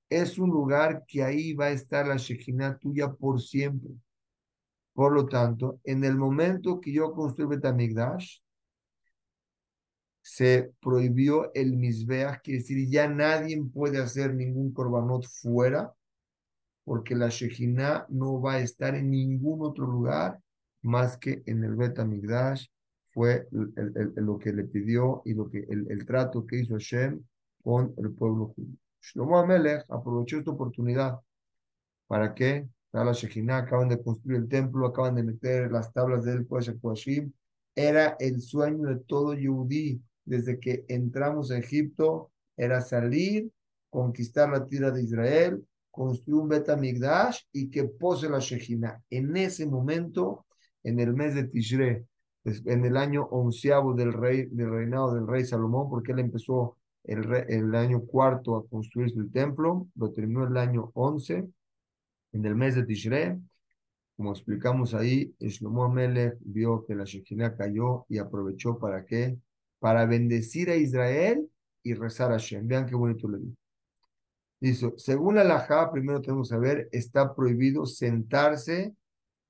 es 0.08 0.38
un 0.38 0.50
lugar 0.50 1.04
que 1.06 1.22
ahí 1.22 1.54
va 1.54 1.66
a 1.66 1.70
estar 1.70 2.06
la 2.06 2.16
Shekhinah 2.16 2.78
tuya 2.78 3.12
por 3.12 3.40
siempre. 3.40 3.90
Por 4.92 5.12
lo 5.12 5.26
tanto, 5.26 5.80
en 5.82 6.04
el 6.04 6.16
momento 6.16 6.80
que 6.80 6.92
yo 6.92 7.12
construí 7.12 7.48
Betamigdash, 7.48 8.38
se 10.24 10.72
prohibió 10.80 11.52
el 11.52 11.76
Mizbeach, 11.76 12.40
quiere 12.40 12.60
decir, 12.60 12.88
ya 12.88 13.06
nadie 13.06 13.62
puede 13.62 14.00
hacer 14.00 14.34
ningún 14.34 14.72
korbanot 14.72 15.26
fuera, 15.26 15.92
porque 16.82 17.14
la 17.14 17.28
Shekhinah 17.28 18.06
no 18.08 18.40
va 18.40 18.54
a 18.54 18.60
estar 18.60 18.94
en 18.94 19.10
ningún 19.10 19.60
otro 19.60 19.86
lugar 19.86 20.40
más 20.80 21.18
que 21.18 21.42
en 21.44 21.62
el 21.62 21.76
Betamigdash. 21.76 22.68
Fue 23.12 23.46
lo 23.50 24.38
que 24.38 24.54
le 24.54 24.64
pidió 24.64 25.20
y 25.26 25.34
lo 25.34 25.50
que 25.50 25.58
el, 25.68 26.06
trato 26.06 26.46
que 26.46 26.60
hizo 26.60 26.72
Hashem 26.72 27.22
con 27.62 27.94
el 27.98 28.10
pueblo 28.12 28.54
judío. 28.56 28.78
Shlomo 29.02 29.38
Amelech 29.38 29.84
aprovechó 29.90 30.38
esta 30.38 30.52
oportunidad. 30.52 31.20
¿Para 32.06 32.34
qué? 32.34 32.66
La 32.92 33.12
Shekhinah, 33.12 33.58
acaban 33.58 33.90
de 33.90 34.02
construir 34.02 34.38
el 34.38 34.48
templo, 34.48 34.86
acaban 34.86 35.16
de 35.16 35.22
meter 35.22 35.70
las 35.70 35.92
tablas 35.92 36.24
del 36.24 36.46
Kodesh 36.46 37.30
Era 37.74 38.16
el 38.18 38.40
sueño 38.40 38.88
de 38.88 38.96
todo 39.00 39.34
Yehudí. 39.34 40.00
Desde 40.24 40.58
que 40.58 40.84
entramos 40.88 41.50
a 41.50 41.58
Egipto, 41.58 42.30
era 42.56 42.80
salir, 42.80 43.50
conquistar 43.90 44.48
la 44.50 44.66
tierra 44.66 44.90
de 44.90 45.02
Israel, 45.02 45.64
construir 45.90 46.42
un 46.42 46.48
Betamigdash 46.48 47.42
y 47.52 47.70
que 47.70 47.84
pose 47.84 48.28
la 48.28 48.38
Shekhinah. 48.38 49.02
En 49.10 49.36
ese 49.36 49.66
momento, 49.66 50.46
en 50.82 50.98
el 51.00 51.14
mes 51.14 51.34
de 51.34 51.44
Tishre, 51.44 52.06
en 52.44 52.84
el 52.84 52.96
año 52.96 53.24
onceavo 53.30 53.94
del, 53.94 54.12
rey, 54.12 54.46
del 54.46 54.70
reinado 54.70 55.14
del 55.14 55.26
rey 55.26 55.44
Salomón, 55.44 55.88
porque 55.88 56.12
él 56.12 56.18
empezó 56.18 56.76
el, 57.04 57.32
el 57.48 57.74
año 57.74 58.02
cuarto 58.02 58.56
a 58.56 58.66
construir 58.66 59.10
su 59.10 59.30
templo, 59.30 59.88
lo 59.94 60.12
terminó 60.12 60.46
el 60.46 60.56
año 60.56 60.90
once, 60.94 61.48
en 62.32 62.44
el 62.44 62.56
mes 62.56 62.74
de 62.74 62.84
Tishrei, 62.84 63.38
como 64.16 64.32
explicamos 64.32 64.94
ahí, 64.94 65.34
Shlomo 65.40 65.84
Amelech 65.84 66.36
vio 66.40 66.84
que 66.86 66.94
la 66.94 67.04
Shekinah 67.04 67.56
cayó 67.56 68.06
y 68.08 68.18
aprovechó 68.18 68.78
para 68.78 69.04
qué? 69.04 69.36
Para 69.84 70.06
bendecir 70.06 70.70
a 70.70 70.76
Israel 70.76 71.46
y 71.82 71.92
rezar 71.92 72.32
a 72.32 72.38
Shem. 72.38 72.66
Vean 72.66 72.86
qué 72.86 72.94
bonito 72.94 73.28
le 73.28 73.36
dijo. 73.36 73.56
Dice, 74.58 74.94
según 74.96 75.34
la 75.34 75.44
Laja, 75.44 75.92
primero 75.92 76.22
tenemos 76.22 76.48
que 76.48 76.54
saber, 76.54 76.88
está 76.90 77.34
prohibido 77.34 77.84
sentarse 77.84 78.94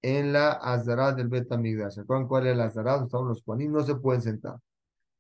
en 0.02 0.32
la 0.32 0.50
Azara 0.54 1.12
del 1.12 1.28
Betamigdash. 1.28 1.92
¿Se 1.94 2.00
acuerdan 2.00 2.26
cuál 2.26 2.48
es 2.48 2.56
la 2.56 2.64
Azara? 2.64 2.96
Estaban 2.96 3.28
los 3.28 3.44
Juanim, 3.44 3.70
no 3.70 3.84
se 3.84 3.94
pueden 3.94 4.22
sentar. 4.22 4.58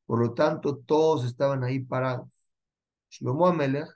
Por 0.04 0.18
lo 0.18 0.34
tanto, 0.34 0.78
todos 0.78 1.24
estaban 1.24 1.62
ahí 1.62 1.78
parados. 1.78 2.26
Shlomo 3.08 3.46
Amelech 3.46 3.94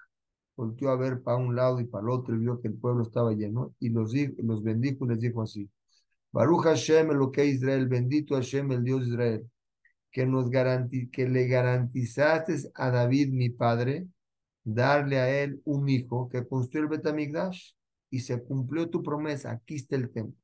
volvió 0.55 0.91
a 0.91 0.97
ver 0.97 1.21
para 1.21 1.37
un 1.37 1.57
lado 1.57 1.81
y 1.81 1.85
para 1.85 2.05
el 2.05 2.11
otro 2.11 2.37
y 2.37 2.39
vio 2.39 2.61
que 2.61 2.69
el 2.69 2.75
pueblo 2.75 3.03
estaba 3.03 3.33
lleno 3.33 3.75
y 3.81 3.89
los, 3.89 4.13
los 4.37 4.63
bendijo 4.63 5.05
y 5.05 5.09
les 5.09 5.21
dijo 5.21 5.43
así. 5.43 5.69
Baruch 6.31 6.63
Hashem, 6.63 7.09
lo 7.09 7.33
que 7.33 7.45
Israel, 7.45 7.89
bendito 7.89 8.37
Hashem, 8.37 8.71
el 8.71 8.85
Dios 8.85 9.01
de 9.01 9.09
Israel, 9.09 9.51
que, 10.11 10.27
nos 10.27 10.51
que 10.51 11.29
le 11.29 11.47
garantizaste 11.47 12.55
a 12.75 12.91
David, 12.91 13.33
mi 13.33 13.51
padre, 13.51 14.07
darle 14.65 15.19
a 15.19 15.43
él 15.43 15.61
un 15.65 15.89
hijo 15.89 16.29
que 16.29 16.47
construyó 16.47 16.85
el 16.85 16.91
Betamigdash 16.91 17.73
y 18.11 18.21
se 18.21 18.43
cumplió 18.43 18.89
tu 18.89 19.03
promesa. 19.03 19.51
Aquí 19.53 19.77
está 19.77 19.97
el 19.97 20.11
templo. 20.11 20.37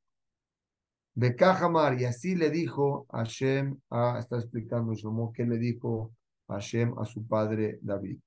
Bekajamar, 1.16 2.00
y 2.00 2.06
así 2.06 2.34
le 2.34 2.50
dijo 2.50 3.06
Hashem, 3.10 3.78
ah, 3.90 4.16
está 4.18 4.36
explicando 4.36 4.94
Shlomo, 4.94 5.32
que 5.32 5.44
le 5.44 5.58
dijo 5.58 6.12
Hashem 6.48 6.98
a 6.98 7.04
su 7.04 7.26
padre 7.26 7.78
David. 7.82 8.18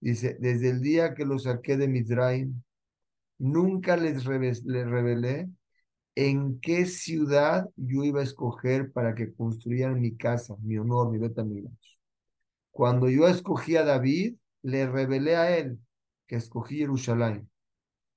Dice, 0.00 0.36
desde 0.40 0.70
el 0.70 0.80
día 0.80 1.14
que 1.14 1.24
lo 1.24 1.38
saqué 1.38 1.76
de 1.76 1.88
Midraim, 1.88 2.62
nunca 3.38 3.96
les, 3.96 4.24
revelé 4.24 5.48
en 6.16 6.58
qué 6.60 6.86
ciudad 6.86 7.68
yo 7.76 8.02
iba 8.02 8.20
a 8.20 8.24
escoger 8.24 8.90
para 8.90 9.14
que 9.14 9.34
construyeran 9.34 10.00
mi 10.00 10.16
casa, 10.16 10.56
mi 10.62 10.78
honor, 10.78 11.12
mi 11.12 11.18
Betamigdash. 11.18 11.98
Cuando 12.70 13.08
yo 13.10 13.28
escogí 13.28 13.76
a 13.76 13.84
David, 13.84 14.36
le 14.62 14.86
revelé 14.86 15.36
a 15.36 15.56
él 15.56 15.78
que 16.26 16.36
escogí 16.36 16.78
Jerusalén. 16.78 17.48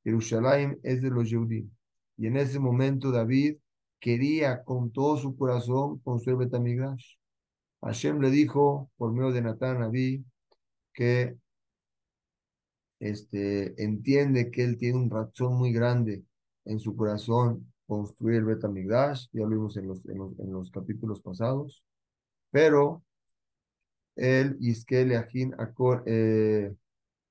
Jerusalén 0.03 0.79
es 0.81 1.01
de 1.01 1.09
los 1.09 1.29
judíos. 1.31 1.69
Y 2.17 2.27
en 2.27 2.37
ese 2.37 2.57
momento 2.59 3.11
David 3.11 3.57
quería 3.99 4.63
con 4.63 4.91
todo 4.91 5.17
su 5.17 5.35
corazón 5.37 5.99
construir 5.99 6.39
Betamigrash. 6.39 7.15
Hashem 7.81 8.21
le 8.21 8.29
dijo 8.29 8.89
por 8.97 9.11
medio 9.11 9.31
de 9.31 9.41
Natán 9.41 9.79
Naví 9.79 10.23
que 10.93 11.37
este, 12.99 13.81
entiende 13.81 14.51
que 14.51 14.63
él 14.63 14.77
tiene 14.77 14.99
un 14.99 15.09
razón 15.09 15.57
muy 15.57 15.71
grande 15.73 16.23
en 16.65 16.79
su 16.79 16.95
corazón 16.95 17.71
construir 17.89 18.37
el 18.37 18.45
Betamigdash, 18.45 19.27
ya 19.33 19.41
lo 19.41 19.49
vimos 19.49 19.75
en 19.77 19.87
los, 19.87 20.05
en 20.05 20.19
los, 20.19 20.39
en 20.39 20.53
los 20.53 20.69
capítulos 20.69 21.21
pasados, 21.21 21.83
pero 22.51 23.03
el 24.15 24.57
Iskel 24.61 25.15
Ajin 25.15 25.55
eh, 26.05 26.75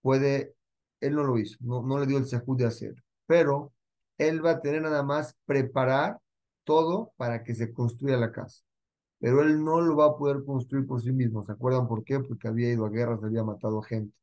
puede, 0.03 0.55
él 1.01 1.15
no 1.15 1.23
lo 1.23 1.39
hizo, 1.39 1.57
no, 1.61 1.83
no 1.83 2.01
le 2.01 2.07
dio 2.07 2.19
el 2.19 2.27
sejud 2.27 2.59
de 2.59 2.67
hacer, 2.67 2.97
pero 3.27 3.73
él 4.19 4.45
va 4.45 4.53
a 4.53 4.61
tener 4.61 4.83
nada 4.83 5.05
más 5.05 5.37
preparar 5.47 6.19
todo 6.65 7.13
para 7.17 7.45
que 7.45 7.55
se 7.55 7.73
construya 7.73 8.17
la 8.17 8.33
casa. 8.33 8.63
Pero 9.21 9.43
él 9.43 9.65
no 9.65 9.81
lo 9.81 9.97
va 9.97 10.07
a 10.07 10.17
poder 10.17 10.45
construir 10.45 10.87
por 10.87 11.01
sí 11.03 11.13
mismo. 11.13 11.45
¿Se 11.45 11.53
acuerdan 11.53 11.89
por 11.89 12.05
qué? 12.05 12.21
Porque 12.21 12.49
había 12.49 12.73
ido 12.73 12.87
a 12.87 12.91
guerras, 12.91 13.23
había 13.23 13.43
matado 13.43 13.83
gente. 13.83 14.15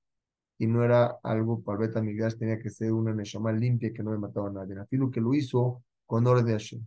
Y 0.58 0.68
no 0.68 0.84
era 0.84 1.18
algo 1.24 1.62
para 1.64 1.80
Beta 1.80 2.02
Migdash, 2.02 2.38
tenía 2.38 2.60
que 2.60 2.70
ser 2.70 2.94
una 2.94 3.14
Neshama 3.14 3.52
limpia 3.52 3.92
que 3.94 4.04
no 4.04 4.12
le 4.14 4.20
mataba 4.20 4.50
a 4.50 4.52
nadie. 4.52 4.76
lo 4.92 5.12
que 5.12 5.22
lo 5.22 5.34
hizo 5.34 5.84
con 6.06 6.26
orden 6.28 6.46
de 6.46 6.52
Hashem. 6.54 6.86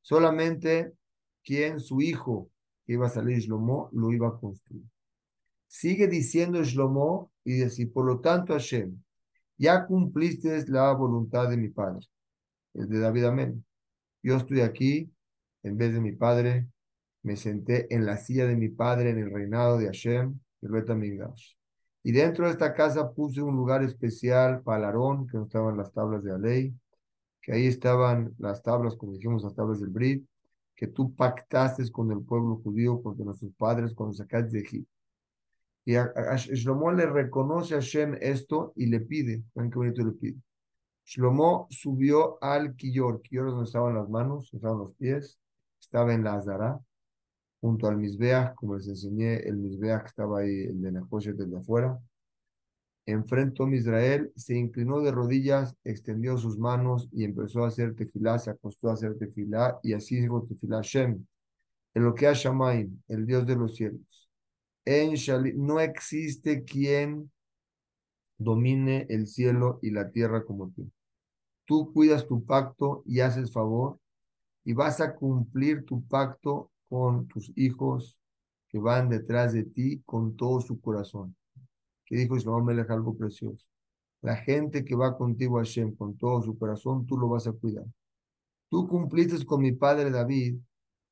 Solamente 0.00 0.92
quien, 1.42 1.80
su 1.80 2.00
hijo, 2.00 2.50
que 2.86 2.94
iba 2.94 3.06
a 3.06 3.10
salir 3.10 3.38
Shlomo, 3.38 3.90
lo 3.92 4.12
iba 4.12 4.28
a 4.28 4.38
construir. 4.38 4.84
Sigue 5.66 6.08
diciendo 6.08 6.62
Shlomo 6.62 7.32
y 7.44 7.52
dice, 7.54 7.86
por 7.86 8.04
lo 8.04 8.20
tanto 8.20 8.52
Hashem, 8.52 9.00
ya 9.56 9.86
cumpliste 9.86 10.64
la 10.68 10.92
voluntad 10.92 11.48
de 11.48 11.56
mi 11.56 11.68
padre, 11.68 12.06
el 12.74 12.88
de 12.88 12.98
David 12.98 13.24
Amén. 13.24 13.64
Yo 14.22 14.36
estoy 14.36 14.60
aquí 14.60 15.10
en 15.62 15.76
vez 15.76 15.92
de 15.92 16.00
mi 16.00 16.12
padre, 16.12 16.66
me 17.22 17.36
senté 17.36 17.92
en 17.94 18.06
la 18.06 18.16
silla 18.16 18.46
de 18.46 18.56
mi 18.56 18.68
padre 18.68 19.10
en 19.10 19.18
el 19.18 19.30
reinado 19.30 19.78
de 19.78 19.86
Hashem, 19.86 20.38
Betamigdash. 20.62 21.54
Y 22.02 22.12
dentro 22.12 22.46
de 22.46 22.52
esta 22.52 22.74
casa 22.74 23.12
puse 23.12 23.42
un 23.42 23.54
lugar 23.54 23.82
especial 23.82 24.62
para 24.62 24.86
Aarón, 24.86 25.26
que 25.26 25.36
no 25.36 25.44
estaban 25.44 25.76
las 25.76 25.92
tablas 25.92 26.22
de 26.22 26.32
la 26.32 26.38
ley, 26.38 26.74
que 27.42 27.52
ahí 27.52 27.66
estaban 27.66 28.34
las 28.38 28.62
tablas, 28.62 28.96
como 28.96 29.12
dijimos, 29.12 29.42
las 29.42 29.54
tablas 29.54 29.80
del 29.80 29.90
Brit, 29.90 30.26
que 30.74 30.86
tú 30.86 31.14
pactaste 31.14 31.90
con 31.90 32.10
el 32.10 32.22
pueblo 32.22 32.56
judío, 32.62 33.02
con 33.02 33.16
nuestros 33.18 33.52
padres, 33.54 33.94
cuando 33.94 34.14
sacaste 34.14 34.56
de 34.56 34.60
Egipto. 34.60 34.90
Y 35.84 35.96
a, 35.96 36.12
Shlomo 36.36 36.92
le 36.92 37.06
reconoce 37.06 37.74
a 37.74 37.78
Hashem 37.78 38.16
esto 38.20 38.72
y 38.76 38.86
le 38.86 39.00
pide, 39.00 39.42
ven 39.54 39.70
qué 39.70 39.76
bonito 39.76 40.04
le 40.04 40.12
pide. 40.12 40.38
Shlomo 41.04 41.66
subió 41.70 42.42
al 42.42 42.76
Kiyor, 42.76 43.20
Kiyor 43.22 43.48
es 43.48 43.52
donde 43.52 43.66
estaban 43.66 43.94
las 43.94 44.08
manos, 44.08 44.52
estaban 44.54 44.78
los 44.78 44.94
pies, 44.94 45.38
estaba 45.80 46.14
en 46.14 46.24
la 46.24 46.34
Azara, 46.34 46.80
junto 47.60 47.88
al 47.88 47.96
Misbeach, 47.96 48.54
como 48.54 48.76
les 48.76 48.88
enseñé, 48.88 49.36
el 49.36 49.56
Misbeach 49.56 50.06
estaba 50.06 50.40
ahí, 50.40 50.60
el 50.62 50.80
de 50.80 50.92
Nehoshet 50.92 51.36
desde 51.36 51.58
afuera. 51.58 51.98
Enfrentó 53.10 53.64
a 53.64 53.74
Israel, 53.74 54.32
se 54.36 54.56
inclinó 54.56 55.00
de 55.00 55.10
rodillas, 55.10 55.74
extendió 55.84 56.36
sus 56.38 56.58
manos 56.58 57.08
y 57.12 57.24
empezó 57.24 57.64
a 57.64 57.68
hacer 57.68 57.94
tefilá, 57.94 58.38
se 58.38 58.50
acostó 58.50 58.88
a 58.90 58.94
hacer 58.94 59.16
tefilá 59.18 59.78
y 59.82 59.94
así 59.94 60.20
dijo 60.20 60.44
tefilá 60.44 60.80
Shem, 60.82 61.26
en 61.94 62.04
lo 62.04 62.14
que 62.14 62.26
ha 62.26 62.32
Shamaim, 62.32 63.02
el 63.08 63.26
Dios 63.26 63.46
de 63.46 63.56
los 63.56 63.76
cielos. 63.76 64.30
En 64.84 65.14
no 65.56 65.80
existe 65.80 66.64
quien 66.64 67.30
domine 68.38 69.06
el 69.10 69.26
cielo 69.26 69.78
y 69.82 69.90
la 69.90 70.10
tierra 70.10 70.44
como 70.44 70.70
tú. 70.70 70.90
Tú 71.66 71.92
cuidas 71.92 72.26
tu 72.26 72.44
pacto 72.44 73.02
y 73.06 73.20
haces 73.20 73.52
favor 73.52 73.98
y 74.64 74.72
vas 74.72 75.00
a 75.00 75.14
cumplir 75.14 75.84
tu 75.84 76.02
pacto 76.06 76.70
con 76.88 77.28
tus 77.28 77.52
hijos 77.56 78.18
que 78.68 78.78
van 78.78 79.08
detrás 79.08 79.52
de 79.52 79.64
ti 79.64 80.02
con 80.06 80.36
todo 80.36 80.60
su 80.60 80.80
corazón. 80.80 81.36
Que 82.10 82.16
dijo 82.16 82.60
Melech 82.62 82.90
algo 82.90 83.16
precioso. 83.16 83.64
La 84.20 84.36
gente 84.36 84.84
que 84.84 84.96
va 84.96 85.16
contigo 85.16 85.58
a 85.58 85.62
Hashem 85.62 85.94
con 85.94 86.18
todo 86.18 86.42
su 86.42 86.58
corazón, 86.58 87.06
tú 87.06 87.16
lo 87.16 87.28
vas 87.28 87.46
a 87.46 87.52
cuidar. 87.52 87.86
Tú 88.68 88.88
cumpliste 88.88 89.44
con 89.46 89.62
mi 89.62 89.72
padre 89.72 90.10
David 90.10 90.58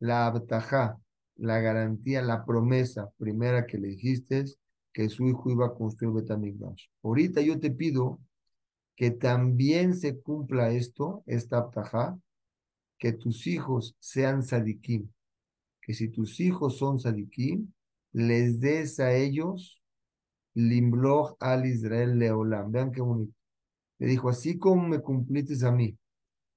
la 0.01 0.26
abtajá, 0.26 0.99
la 1.36 1.61
garantía, 1.61 2.20
la 2.20 2.44
promesa 2.44 3.11
primera 3.16 3.64
que 3.64 3.78
le 3.78 3.88
dijiste 3.88 4.44
que 4.92 5.09
su 5.09 5.26
hijo 5.28 5.51
iba 5.51 5.66
a 5.66 5.74
construir 5.74 6.14
Betamigdash. 6.14 6.86
Ahorita 7.05 7.40
yo 7.40 7.61
te 7.61 7.70
pido 7.70 8.20
que 8.96 9.12
también 9.12 9.94
se 9.94 10.20
cumpla 10.20 10.70
esto, 10.70 11.22
esta 11.26 11.59
abtajá, 11.59 12.18
que 12.99 13.12
tus 13.12 13.46
hijos 13.46 13.94
sean 14.01 14.42
sadikim, 14.42 15.09
que 15.80 15.94
si 15.94 16.09
tus 16.09 16.40
hijos 16.40 16.78
son 16.78 16.99
sadikim, 16.99 17.72
les 18.12 18.59
des 18.59 18.99
a 18.99 19.14
ellos 19.14 19.78
limbloch 20.59 21.36
al 21.40 21.66
Israel 21.66 22.18
leolam. 22.18 22.72
Vean 22.72 22.90
qué 22.90 23.00
bonito. 23.00 23.34
Le 23.98 24.06
dijo, 24.06 24.28
así 24.28 24.59
como 24.59 24.88
me 24.88 25.00
cumpliste 25.00 25.64
a 25.66 25.70
mí 25.70 25.96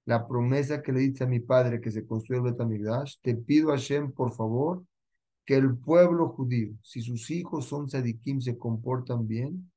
la 0.05 0.27
promesa 0.27 0.81
que 0.81 0.91
le 0.91 1.01
diste 1.01 1.23
a 1.23 1.27
mi 1.27 1.39
padre 1.39 1.79
que 1.79 1.91
se 1.91 2.05
construyó 2.05 2.43
el 2.43 2.51
Betamigdash, 2.51 3.17
te 3.21 3.35
pido 3.35 3.69
a 3.69 3.77
Hashem, 3.77 4.11
por 4.11 4.33
favor, 4.33 4.83
que 5.45 5.55
el 5.55 5.77
pueblo 5.77 6.29
judío, 6.29 6.73
si 6.81 7.01
sus 7.01 7.29
hijos 7.29 7.65
son 7.65 7.87
sadikim, 7.87 8.41
se 8.41 8.57
comportan 8.57 9.27
bien, 9.27 9.71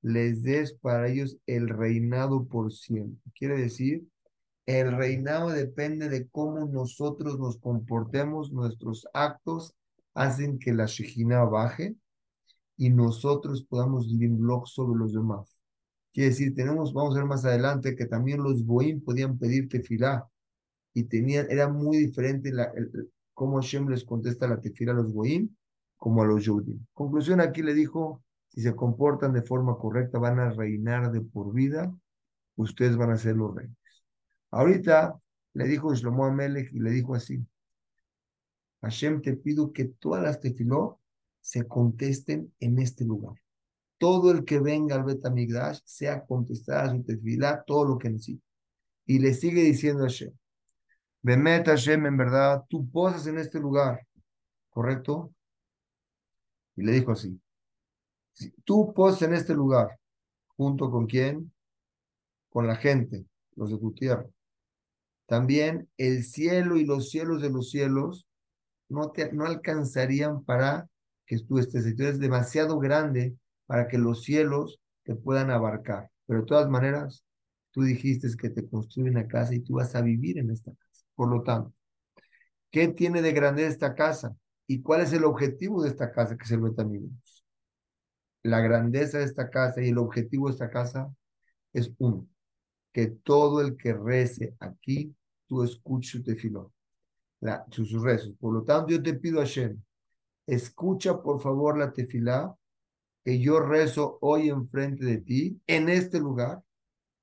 les 0.00 0.42
des 0.42 0.74
para 0.74 1.08
ellos 1.08 1.36
el 1.46 1.68
reinado 1.68 2.44
por 2.44 2.72
siempre. 2.72 3.20
Quiere 3.34 3.56
decir 3.56 4.06
el 4.66 4.96
reinado 4.96 5.50
depende 5.50 6.08
de 6.08 6.26
cómo 6.28 6.64
nosotros 6.66 7.38
nos 7.38 7.58
comportemos, 7.58 8.50
nuestros 8.50 9.06
actos 9.12 9.74
hacen 10.14 10.58
que 10.58 10.72
la 10.72 10.86
Shejina 10.86 11.44
baje 11.44 11.96
y 12.76 12.90
nosotros 12.90 13.64
podamos 13.64 14.08
blog 14.18 14.68
sobre 14.68 14.98
los 14.98 15.12
demás. 15.12 15.56
Quiere 16.12 16.30
decir, 16.30 16.54
tenemos, 16.54 16.92
vamos 16.92 17.14
a 17.14 17.18
ver 17.18 17.26
más 17.26 17.44
adelante, 17.44 17.96
que 17.96 18.06
también 18.06 18.42
los 18.42 18.64
Boim 18.64 19.00
podían 19.00 19.38
pedir 19.38 19.68
tefilá 19.68 20.28
y 20.92 21.04
tenían, 21.04 21.46
era 21.50 21.68
muy 21.68 21.98
diferente 21.98 22.52
la, 22.52 22.72
cómo 23.32 23.56
Hashem 23.56 23.88
les 23.88 24.04
contesta 24.04 24.46
la 24.46 24.60
tefilá 24.60 24.92
a 24.92 24.96
los 24.96 25.12
Boim 25.12 25.48
como 25.96 26.22
a 26.22 26.26
los 26.26 26.44
Yudim. 26.44 26.86
Conclusión, 26.92 27.40
aquí 27.40 27.62
le 27.62 27.74
dijo, 27.74 28.22
si 28.48 28.60
se 28.62 28.76
comportan 28.76 29.32
de 29.32 29.42
forma 29.42 29.76
correcta, 29.76 30.18
van 30.18 30.38
a 30.38 30.50
reinar 30.50 31.10
de 31.10 31.20
por 31.20 31.52
vida, 31.52 31.92
ustedes 32.56 32.96
van 32.96 33.10
a 33.10 33.16
ser 33.16 33.36
los 33.36 33.54
reyes. 33.54 33.76
Ahorita 34.50 35.18
le 35.54 35.64
dijo 35.64 35.94
Shlomo 35.94 36.26
Amelech 36.26 36.72
y 36.72 36.78
le 36.78 36.90
dijo 36.90 37.14
así, 37.14 37.44
Hashem 38.82 39.22
te 39.22 39.34
pido 39.34 39.72
que 39.72 39.86
todas 39.86 40.22
las 40.22 40.40
tefilot 40.40 40.98
se 41.44 41.68
contesten 41.68 42.54
en 42.58 42.78
este 42.78 43.04
lugar. 43.04 43.34
Todo 43.98 44.30
el 44.30 44.46
que 44.46 44.60
venga 44.60 44.96
al 44.96 45.04
Betamigdash 45.04 45.80
sea 45.84 46.24
contestada 46.24 46.90
su 46.90 47.02
tefilá, 47.02 47.62
todo 47.66 47.84
lo 47.84 47.98
que 47.98 48.08
necesite. 48.08 48.42
Y 49.04 49.18
le 49.18 49.34
sigue 49.34 49.62
diciendo 49.62 50.04
a 50.04 50.06
Hashem, 50.06 50.32
Bemet 51.20 51.66
Hashem, 51.66 52.06
en 52.06 52.16
verdad, 52.16 52.64
tú 52.66 52.90
posas 52.90 53.26
en 53.26 53.36
este 53.36 53.60
lugar, 53.60 54.06
¿correcto? 54.70 55.34
Y 56.76 56.82
le 56.82 56.92
dijo 56.92 57.12
así, 57.12 57.38
tú 58.64 58.94
posas 58.94 59.22
en 59.28 59.34
este 59.34 59.52
lugar, 59.52 60.00
junto 60.56 60.90
con 60.90 61.06
quién? 61.06 61.52
Con 62.48 62.66
la 62.66 62.76
gente, 62.76 63.26
los 63.54 63.70
de 63.70 63.76
tu 63.76 63.92
tierra. 63.92 64.26
También 65.26 65.90
el 65.98 66.24
cielo 66.24 66.78
y 66.78 66.86
los 66.86 67.10
cielos 67.10 67.42
de 67.42 67.50
los 67.50 67.70
cielos 67.70 68.26
no, 68.88 69.10
te, 69.10 69.30
no 69.30 69.44
alcanzarían 69.44 70.42
para 70.42 70.88
que 71.26 71.38
tú 71.40 71.58
estés. 71.58 71.84
Tú 71.96 72.18
demasiado 72.18 72.78
grande 72.78 73.36
para 73.66 73.88
que 73.88 73.98
los 73.98 74.22
cielos 74.22 74.80
te 75.04 75.14
puedan 75.14 75.50
abarcar. 75.50 76.10
Pero 76.26 76.40
de 76.40 76.46
todas 76.46 76.68
maneras, 76.68 77.24
tú 77.70 77.82
dijiste 77.82 78.28
que 78.38 78.50
te 78.50 78.68
construye 78.68 79.10
una 79.10 79.26
casa 79.26 79.54
y 79.54 79.60
tú 79.60 79.74
vas 79.74 79.94
a 79.94 80.02
vivir 80.02 80.38
en 80.38 80.50
esta 80.50 80.72
casa. 80.72 81.06
Por 81.14 81.28
lo 81.28 81.42
tanto, 81.42 81.72
¿qué 82.70 82.88
tiene 82.88 83.22
de 83.22 83.32
grandeza 83.32 83.68
esta 83.68 83.94
casa? 83.94 84.36
¿Y 84.66 84.80
cuál 84.82 85.02
es 85.02 85.12
el 85.12 85.24
objetivo 85.24 85.82
de 85.82 85.90
esta 85.90 86.10
casa 86.12 86.36
que 86.36 86.46
se 86.46 86.56
lo 86.56 86.72
amigos? 86.78 87.44
La 88.42 88.60
grandeza 88.60 89.18
de 89.18 89.24
esta 89.24 89.50
casa 89.50 89.82
y 89.82 89.88
el 89.88 89.98
objetivo 89.98 90.48
de 90.48 90.52
esta 90.52 90.70
casa 90.70 91.12
es 91.72 91.92
uno, 91.98 92.26
que 92.92 93.08
todo 93.08 93.60
el 93.60 93.76
que 93.76 93.92
rece 93.92 94.54
aquí, 94.60 95.14
tú 95.46 95.62
escuches 95.62 96.12
su 96.12 96.22
tefilón, 96.22 96.72
sus 97.70 97.92
rezos. 98.02 98.34
Por 98.38 98.54
lo 98.54 98.62
tanto, 98.62 98.92
yo 98.92 99.02
te 99.02 99.14
pido 99.14 99.40
a 99.40 99.44
Shem, 99.44 99.82
escucha 100.46 101.22
por 101.22 101.40
favor 101.40 101.78
la 101.78 101.92
tefilá 101.92 102.54
que 103.24 103.40
yo 103.40 103.60
rezo 103.60 104.18
hoy 104.20 104.50
enfrente 104.50 105.04
de 105.04 105.18
ti, 105.18 105.60
en 105.66 105.88
este 105.88 106.20
lugar, 106.20 106.62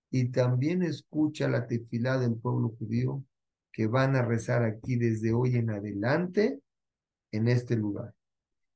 y 0.10 0.30
también 0.30 0.82
escucha 0.82 1.48
la 1.48 1.68
tefilá 1.68 2.18
del 2.18 2.36
pueblo 2.36 2.76
judío 2.78 3.24
que 3.72 3.88
van 3.88 4.16
a 4.16 4.24
rezar 4.24 4.64
aquí 4.64 4.96
desde 4.96 5.32
hoy 5.32 5.56
en 5.56 5.70
adelante 5.70 6.60
en 7.32 7.48
este 7.48 7.76
lugar. 7.76 8.14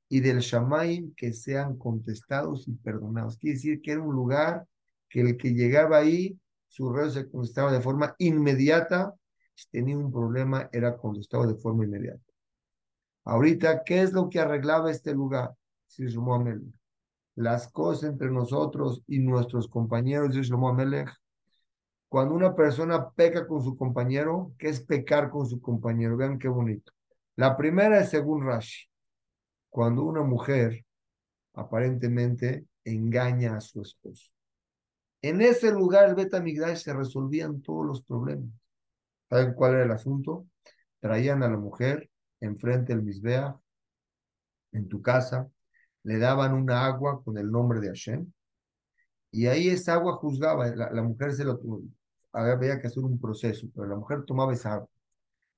Y 0.08 0.20
del 0.20 0.38
Shamaim 0.38 1.14
que 1.14 1.32
sean 1.32 1.76
contestados 1.76 2.68
y 2.68 2.72
perdonados. 2.72 3.38
Quiere 3.38 3.56
decir 3.56 3.82
que 3.82 3.92
era 3.92 4.00
un 4.00 4.14
lugar 4.14 4.66
que 5.08 5.20
el 5.20 5.36
que 5.36 5.52
llegaba 5.52 5.98
ahí 5.98 6.38
su 6.68 6.92
rezo 6.92 7.10
se 7.10 7.28
contestaba 7.28 7.72
de 7.72 7.80
forma 7.80 8.14
inmediata. 8.18 9.14
Si 9.54 9.68
tenía 9.70 9.98
un 9.98 10.12
problema, 10.12 10.68
era 10.72 10.96
contestado 10.96 11.46
de 11.46 11.56
forma 11.56 11.84
inmediata. 11.84 12.25
Ahorita, 13.26 13.82
¿qué 13.82 14.02
es 14.02 14.12
lo 14.12 14.30
que 14.30 14.38
arreglaba 14.38 14.88
este 14.88 15.12
lugar? 15.12 15.50
Si 15.88 16.06
Las 17.34 17.68
cosas 17.72 18.10
entre 18.10 18.30
nosotros 18.30 19.02
y 19.08 19.18
nuestros 19.18 19.66
compañeros 19.66 20.32
de 20.32 20.42
Shlomo 20.42 20.68
Amelech, 20.68 21.10
Cuando 22.08 22.36
una 22.36 22.54
persona 22.54 23.10
peca 23.10 23.48
con 23.48 23.64
su 23.64 23.76
compañero, 23.76 24.52
¿qué 24.58 24.68
es 24.68 24.80
pecar 24.80 25.28
con 25.30 25.44
su 25.44 25.60
compañero? 25.60 26.16
Vean 26.16 26.38
qué 26.38 26.46
bonito. 26.46 26.92
La 27.34 27.56
primera 27.56 27.98
es 27.98 28.10
según 28.10 28.46
Rashi. 28.46 28.86
Cuando 29.70 30.04
una 30.04 30.22
mujer 30.22 30.84
aparentemente 31.54 32.64
engaña 32.84 33.56
a 33.56 33.60
su 33.60 33.82
esposo. 33.82 34.30
En 35.20 35.40
ese 35.40 35.72
lugar, 35.72 36.08
el 36.08 36.14
Betamigdash 36.14 36.78
se 36.78 36.94
resolvían 36.94 37.60
todos 37.60 37.86
los 37.86 38.02
problemas. 38.02 38.50
¿Saben 39.28 39.52
cuál 39.54 39.72
era 39.72 39.82
el 39.82 39.90
asunto? 39.90 40.46
Traían 41.00 41.42
a 41.42 41.48
la 41.48 41.56
mujer 41.56 42.08
enfrente 42.40 42.94
del 42.94 43.02
Misbea, 43.02 43.58
en 44.72 44.88
tu 44.88 45.02
casa, 45.02 45.48
le 46.02 46.18
daban 46.18 46.54
una 46.54 46.86
agua 46.86 47.22
con 47.24 47.38
el 47.38 47.50
nombre 47.50 47.80
de 47.80 47.88
Hashem, 47.88 48.32
y 49.30 49.46
ahí 49.46 49.68
esa 49.68 49.94
agua 49.94 50.14
juzgaba, 50.14 50.66
la, 50.74 51.02
mujer 51.02 51.32
se 51.34 51.44
lo 51.44 51.60
había 52.32 52.80
que 52.80 52.86
hacer 52.86 53.04
un 53.04 53.18
proceso, 53.20 53.66
pero 53.74 53.86
la 53.88 53.96
mujer 53.96 54.24
tomaba 54.24 54.52
esa 54.52 54.74
agua. 54.74 54.88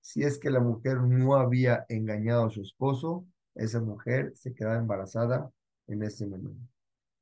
Si 0.00 0.22
es 0.22 0.38
que 0.38 0.50
la 0.50 0.60
mujer 0.60 0.98
no 1.02 1.36
había 1.36 1.84
engañado 1.88 2.46
a 2.46 2.50
su 2.50 2.62
esposo, 2.62 3.26
esa 3.54 3.80
mujer 3.80 4.32
se 4.34 4.54
quedaba 4.54 4.78
embarazada 4.78 5.50
en 5.86 6.02
ese 6.02 6.26
momento. 6.26 6.60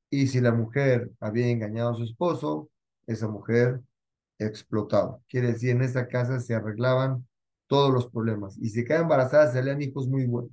Y 0.09 0.29
si 0.29 0.41
la 0.41 0.53
mujer 0.53 1.11
había 1.21 1.49
engañado 1.49 1.91
a 1.91 1.97
su 1.97 2.05
esposo, 2.05 2.71
esa 3.07 3.29
mujer 3.29 3.81
explotaba. 4.39 5.19
Quiere 5.29 5.53
decir, 5.53 5.71
en 5.71 5.83
esa 5.83 6.09
casa 6.09 6.41
se 6.41 6.55
arreglaban 6.55 7.27
todos 7.67 7.93
los 7.93 8.09
problemas. 8.11 8.57
Y 8.59 8.71
si 8.71 8.85
quedaba 8.85 9.03
embarazada, 9.03 9.53
salían 9.53 9.83
hijos 9.83 10.09
muy 10.09 10.27
buenos. 10.27 10.53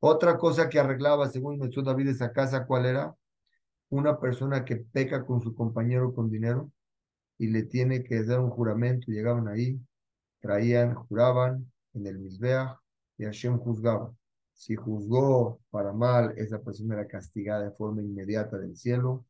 Otra 0.00 0.38
cosa 0.38 0.68
que 0.68 0.78
arreglaba, 0.78 1.28
según 1.28 1.58
mencionó 1.58 1.90
David, 1.90 2.08
esa 2.08 2.32
casa, 2.32 2.66
¿cuál 2.66 2.86
era? 2.86 3.14
Una 3.88 4.18
persona 4.20 4.64
que 4.64 4.76
peca 4.76 5.24
con 5.26 5.40
su 5.40 5.54
compañero 5.54 6.14
con 6.14 6.30
dinero 6.30 6.70
y 7.38 7.48
le 7.48 7.64
tiene 7.64 8.04
que 8.04 8.22
dar 8.24 8.40
un 8.40 8.50
juramento. 8.50 9.10
Llegaban 9.12 9.48
ahí, 9.48 9.80
traían, 10.40 10.94
juraban 10.94 11.70
en 11.94 12.06
el 12.06 12.18
Misbeach 12.18 12.76
y 13.18 13.24
Hashem 13.24 13.58
juzgaba. 13.58 14.14
Si 14.54 14.74
juzgó 14.76 15.60
para 15.70 15.92
mal, 15.92 16.34
esa 16.38 16.60
persona 16.60 16.94
era 16.94 17.06
castigada 17.06 17.64
de 17.64 17.72
forma 17.72 18.02
inmediata 18.02 18.58
del 18.58 18.76
cielo. 18.76 19.24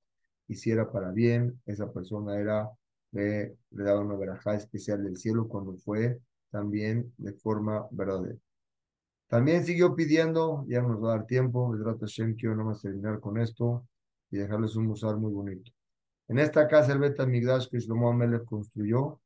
Y 0.49 0.55
si 0.57 0.71
era 0.71 0.91
para 0.91 1.11
bien, 1.11 1.61
esa 1.67 1.93
persona 1.93 2.39
era, 2.39 2.71
le 3.13 3.57
daba 3.71 4.01
una 4.01 4.17
verajá 4.17 4.55
especial 4.55 5.03
del 5.05 5.17
cielo 5.17 5.49
cuando 5.49 5.77
fue 5.77 6.21
también 6.51 7.13
de 7.19 7.33
forma 7.33 7.87
verdadera. 7.91 8.39
También 9.29 9.65
siguió 9.65 9.95
pidiendo, 9.95 10.65
ya 10.69 10.83
nos 10.83 11.03
va 11.03 11.15
a 11.15 11.17
dar 11.17 11.27
tiempo, 11.27 11.71
Vedrat 11.71 12.01
Hashem, 12.01 12.37
quiero 12.37 12.65
más 12.65 12.83
terminar 12.83 13.21
con 13.21 13.39
esto 13.39 13.87
y 14.31 14.39
dejarles 14.39 14.77
un 14.77 14.87
musar 14.87 15.17
muy 15.17 15.33
bonito. 15.33 15.73
En 16.29 16.39
esta 16.39 16.69
casa, 16.69 16.93
el 16.93 16.99
Bet 16.99 17.19
Migdash 17.27 17.69
que 17.69 17.79
Shlomo 17.79 18.11
Amelech 18.11 18.45
construyó, 18.45 19.21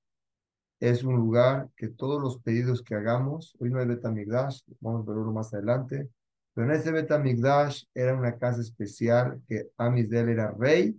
es 0.81 1.05
un 1.05 1.17
lugar 1.17 1.69
que 1.77 1.89
todos 1.89 2.21
los 2.23 2.39
pedidos 2.39 2.83
que 2.83 2.95
hagamos, 2.95 3.55
hoy 3.61 3.71
no 3.71 3.79
hay 3.79 3.87
Betamigdash, 3.87 4.63
vamos 4.81 5.07
a 5.07 5.13
verlo 5.13 5.31
más 5.31 5.53
adelante, 5.53 6.09
pero 6.55 6.67
en 6.67 6.81
ese 6.81 6.91
Betamigdash 6.91 7.85
era 7.95 8.15
una 8.15 8.37
casa 8.39 8.63
especial 8.63 9.41
que 9.47 9.71
Amisdel 9.77 10.31
era 10.31 10.53
rey 10.53 10.99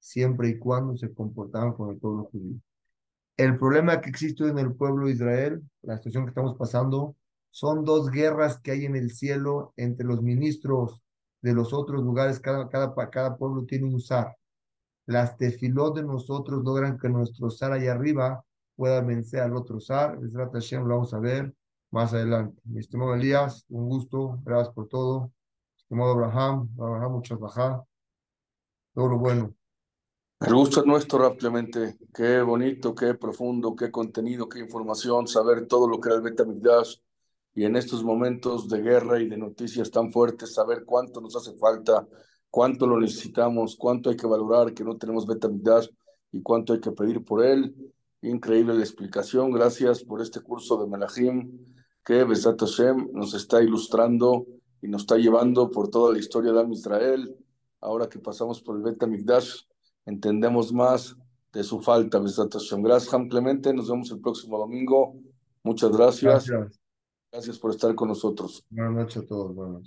siempre 0.00 0.48
y 0.48 0.58
cuando 0.58 0.96
se 0.96 1.12
comportaban 1.14 1.72
con 1.74 1.90
el 1.90 1.98
pueblo 1.98 2.24
judío. 2.24 2.58
El 3.40 3.56
problema 3.56 4.02
que 4.02 4.10
existe 4.10 4.46
en 4.46 4.58
el 4.58 4.74
pueblo 4.74 5.06
de 5.06 5.12
Israel, 5.12 5.62
la 5.80 5.96
situación 5.96 6.24
que 6.24 6.28
estamos 6.28 6.58
pasando, 6.58 7.16
son 7.50 7.86
dos 7.86 8.10
guerras 8.10 8.60
que 8.60 8.72
hay 8.72 8.84
en 8.84 8.96
el 8.96 9.12
cielo 9.12 9.72
entre 9.78 10.04
los 10.04 10.20
ministros 10.20 11.00
de 11.40 11.54
los 11.54 11.72
otros 11.72 12.02
lugares, 12.02 12.38
cada, 12.38 12.68
cada, 12.68 12.94
cada 13.08 13.38
pueblo 13.38 13.64
tiene 13.64 13.86
un 13.86 13.98
zar. 13.98 14.36
Las 15.06 15.38
tefilot 15.38 15.96
de 15.96 16.02
nosotros 16.02 16.62
logran 16.62 16.98
que 16.98 17.08
nuestro 17.08 17.50
zar 17.50 17.72
allá 17.72 17.92
arriba 17.92 18.44
pueda 18.76 19.00
vencer 19.00 19.40
al 19.40 19.56
otro 19.56 19.80
zar. 19.80 20.18
Hashem, 20.52 20.82
lo 20.82 20.96
vamos 20.96 21.14
a 21.14 21.18
ver 21.18 21.54
más 21.90 22.12
adelante. 22.12 22.60
Mi 22.64 22.80
estimado 22.80 23.14
Elías, 23.14 23.64
un 23.70 23.88
gusto, 23.88 24.38
gracias 24.44 24.74
por 24.74 24.86
todo. 24.86 25.32
Estimado 25.78 26.10
Abraham, 26.10 26.68
Abraham, 26.78 27.12
muchas 27.12 27.38
bajas. 27.38 27.80
Todo 28.92 29.08
lo 29.08 29.18
bueno. 29.18 29.54
El 30.40 30.54
gusto 30.54 30.80
es 30.80 30.86
nuestro, 30.86 31.18
rápidamente. 31.18 31.98
Qué 32.14 32.40
bonito, 32.40 32.94
qué 32.94 33.12
profundo, 33.12 33.76
qué 33.76 33.90
contenido, 33.90 34.48
qué 34.48 34.58
información, 34.58 35.26
saber 35.28 35.66
todo 35.66 35.86
lo 35.86 36.00
que 36.00 36.08
era 36.08 36.16
el 36.16 36.22
Betamigdash. 36.22 36.96
Y 37.54 37.64
en 37.64 37.76
estos 37.76 38.02
momentos 38.02 38.66
de 38.70 38.80
guerra 38.80 39.20
y 39.20 39.28
de 39.28 39.36
noticias 39.36 39.90
tan 39.90 40.10
fuertes, 40.10 40.54
saber 40.54 40.86
cuánto 40.86 41.20
nos 41.20 41.36
hace 41.36 41.52
falta, 41.58 42.08
cuánto 42.48 42.86
lo 42.86 42.98
necesitamos, 42.98 43.76
cuánto 43.76 44.08
hay 44.08 44.16
que 44.16 44.26
valorar 44.26 44.72
que 44.72 44.82
no 44.82 44.96
tenemos 44.96 45.26
Betamigdash 45.26 45.88
y 46.32 46.40
cuánto 46.40 46.72
hay 46.72 46.80
que 46.80 46.92
pedir 46.92 47.22
por 47.22 47.44
él. 47.44 47.74
Increíble 48.22 48.72
la 48.72 48.80
explicación. 48.80 49.50
Gracias 49.50 50.02
por 50.02 50.22
este 50.22 50.40
curso 50.40 50.82
de 50.82 50.88
Melahim 50.88 51.66
que 52.02 52.24
Besat 52.24 52.58
Hashem 52.58 53.10
nos 53.12 53.34
está 53.34 53.62
ilustrando 53.62 54.46
y 54.80 54.88
nos 54.88 55.02
está 55.02 55.18
llevando 55.18 55.70
por 55.70 55.90
toda 55.90 56.14
la 56.14 56.18
historia 56.18 56.52
de 56.52 56.60
Am 56.60 56.72
Israel. 56.72 57.36
Ahora 57.82 58.08
que 58.08 58.18
pasamos 58.18 58.62
por 58.62 58.76
el 58.76 58.82
Bet 58.82 59.02
entendemos 60.06 60.72
más 60.72 61.16
de 61.52 61.64
su 61.64 61.80
falta. 61.80 62.18
Gracias, 62.18 63.14
Clemente. 63.28 63.72
Nos 63.74 63.90
vemos 63.90 64.10
el 64.10 64.20
próximo 64.20 64.58
domingo. 64.58 65.14
Muchas 65.62 65.90
gracias. 65.90 66.46
Gracias, 66.46 66.80
gracias 67.32 67.58
por 67.58 67.70
estar 67.72 67.94
con 67.94 68.08
nosotros. 68.08 68.64
Buenas 68.70 68.94
noches 68.94 69.22
a 69.22 69.26
todos. 69.26 69.54
Buenas 69.54 69.72
noches. 69.72 69.78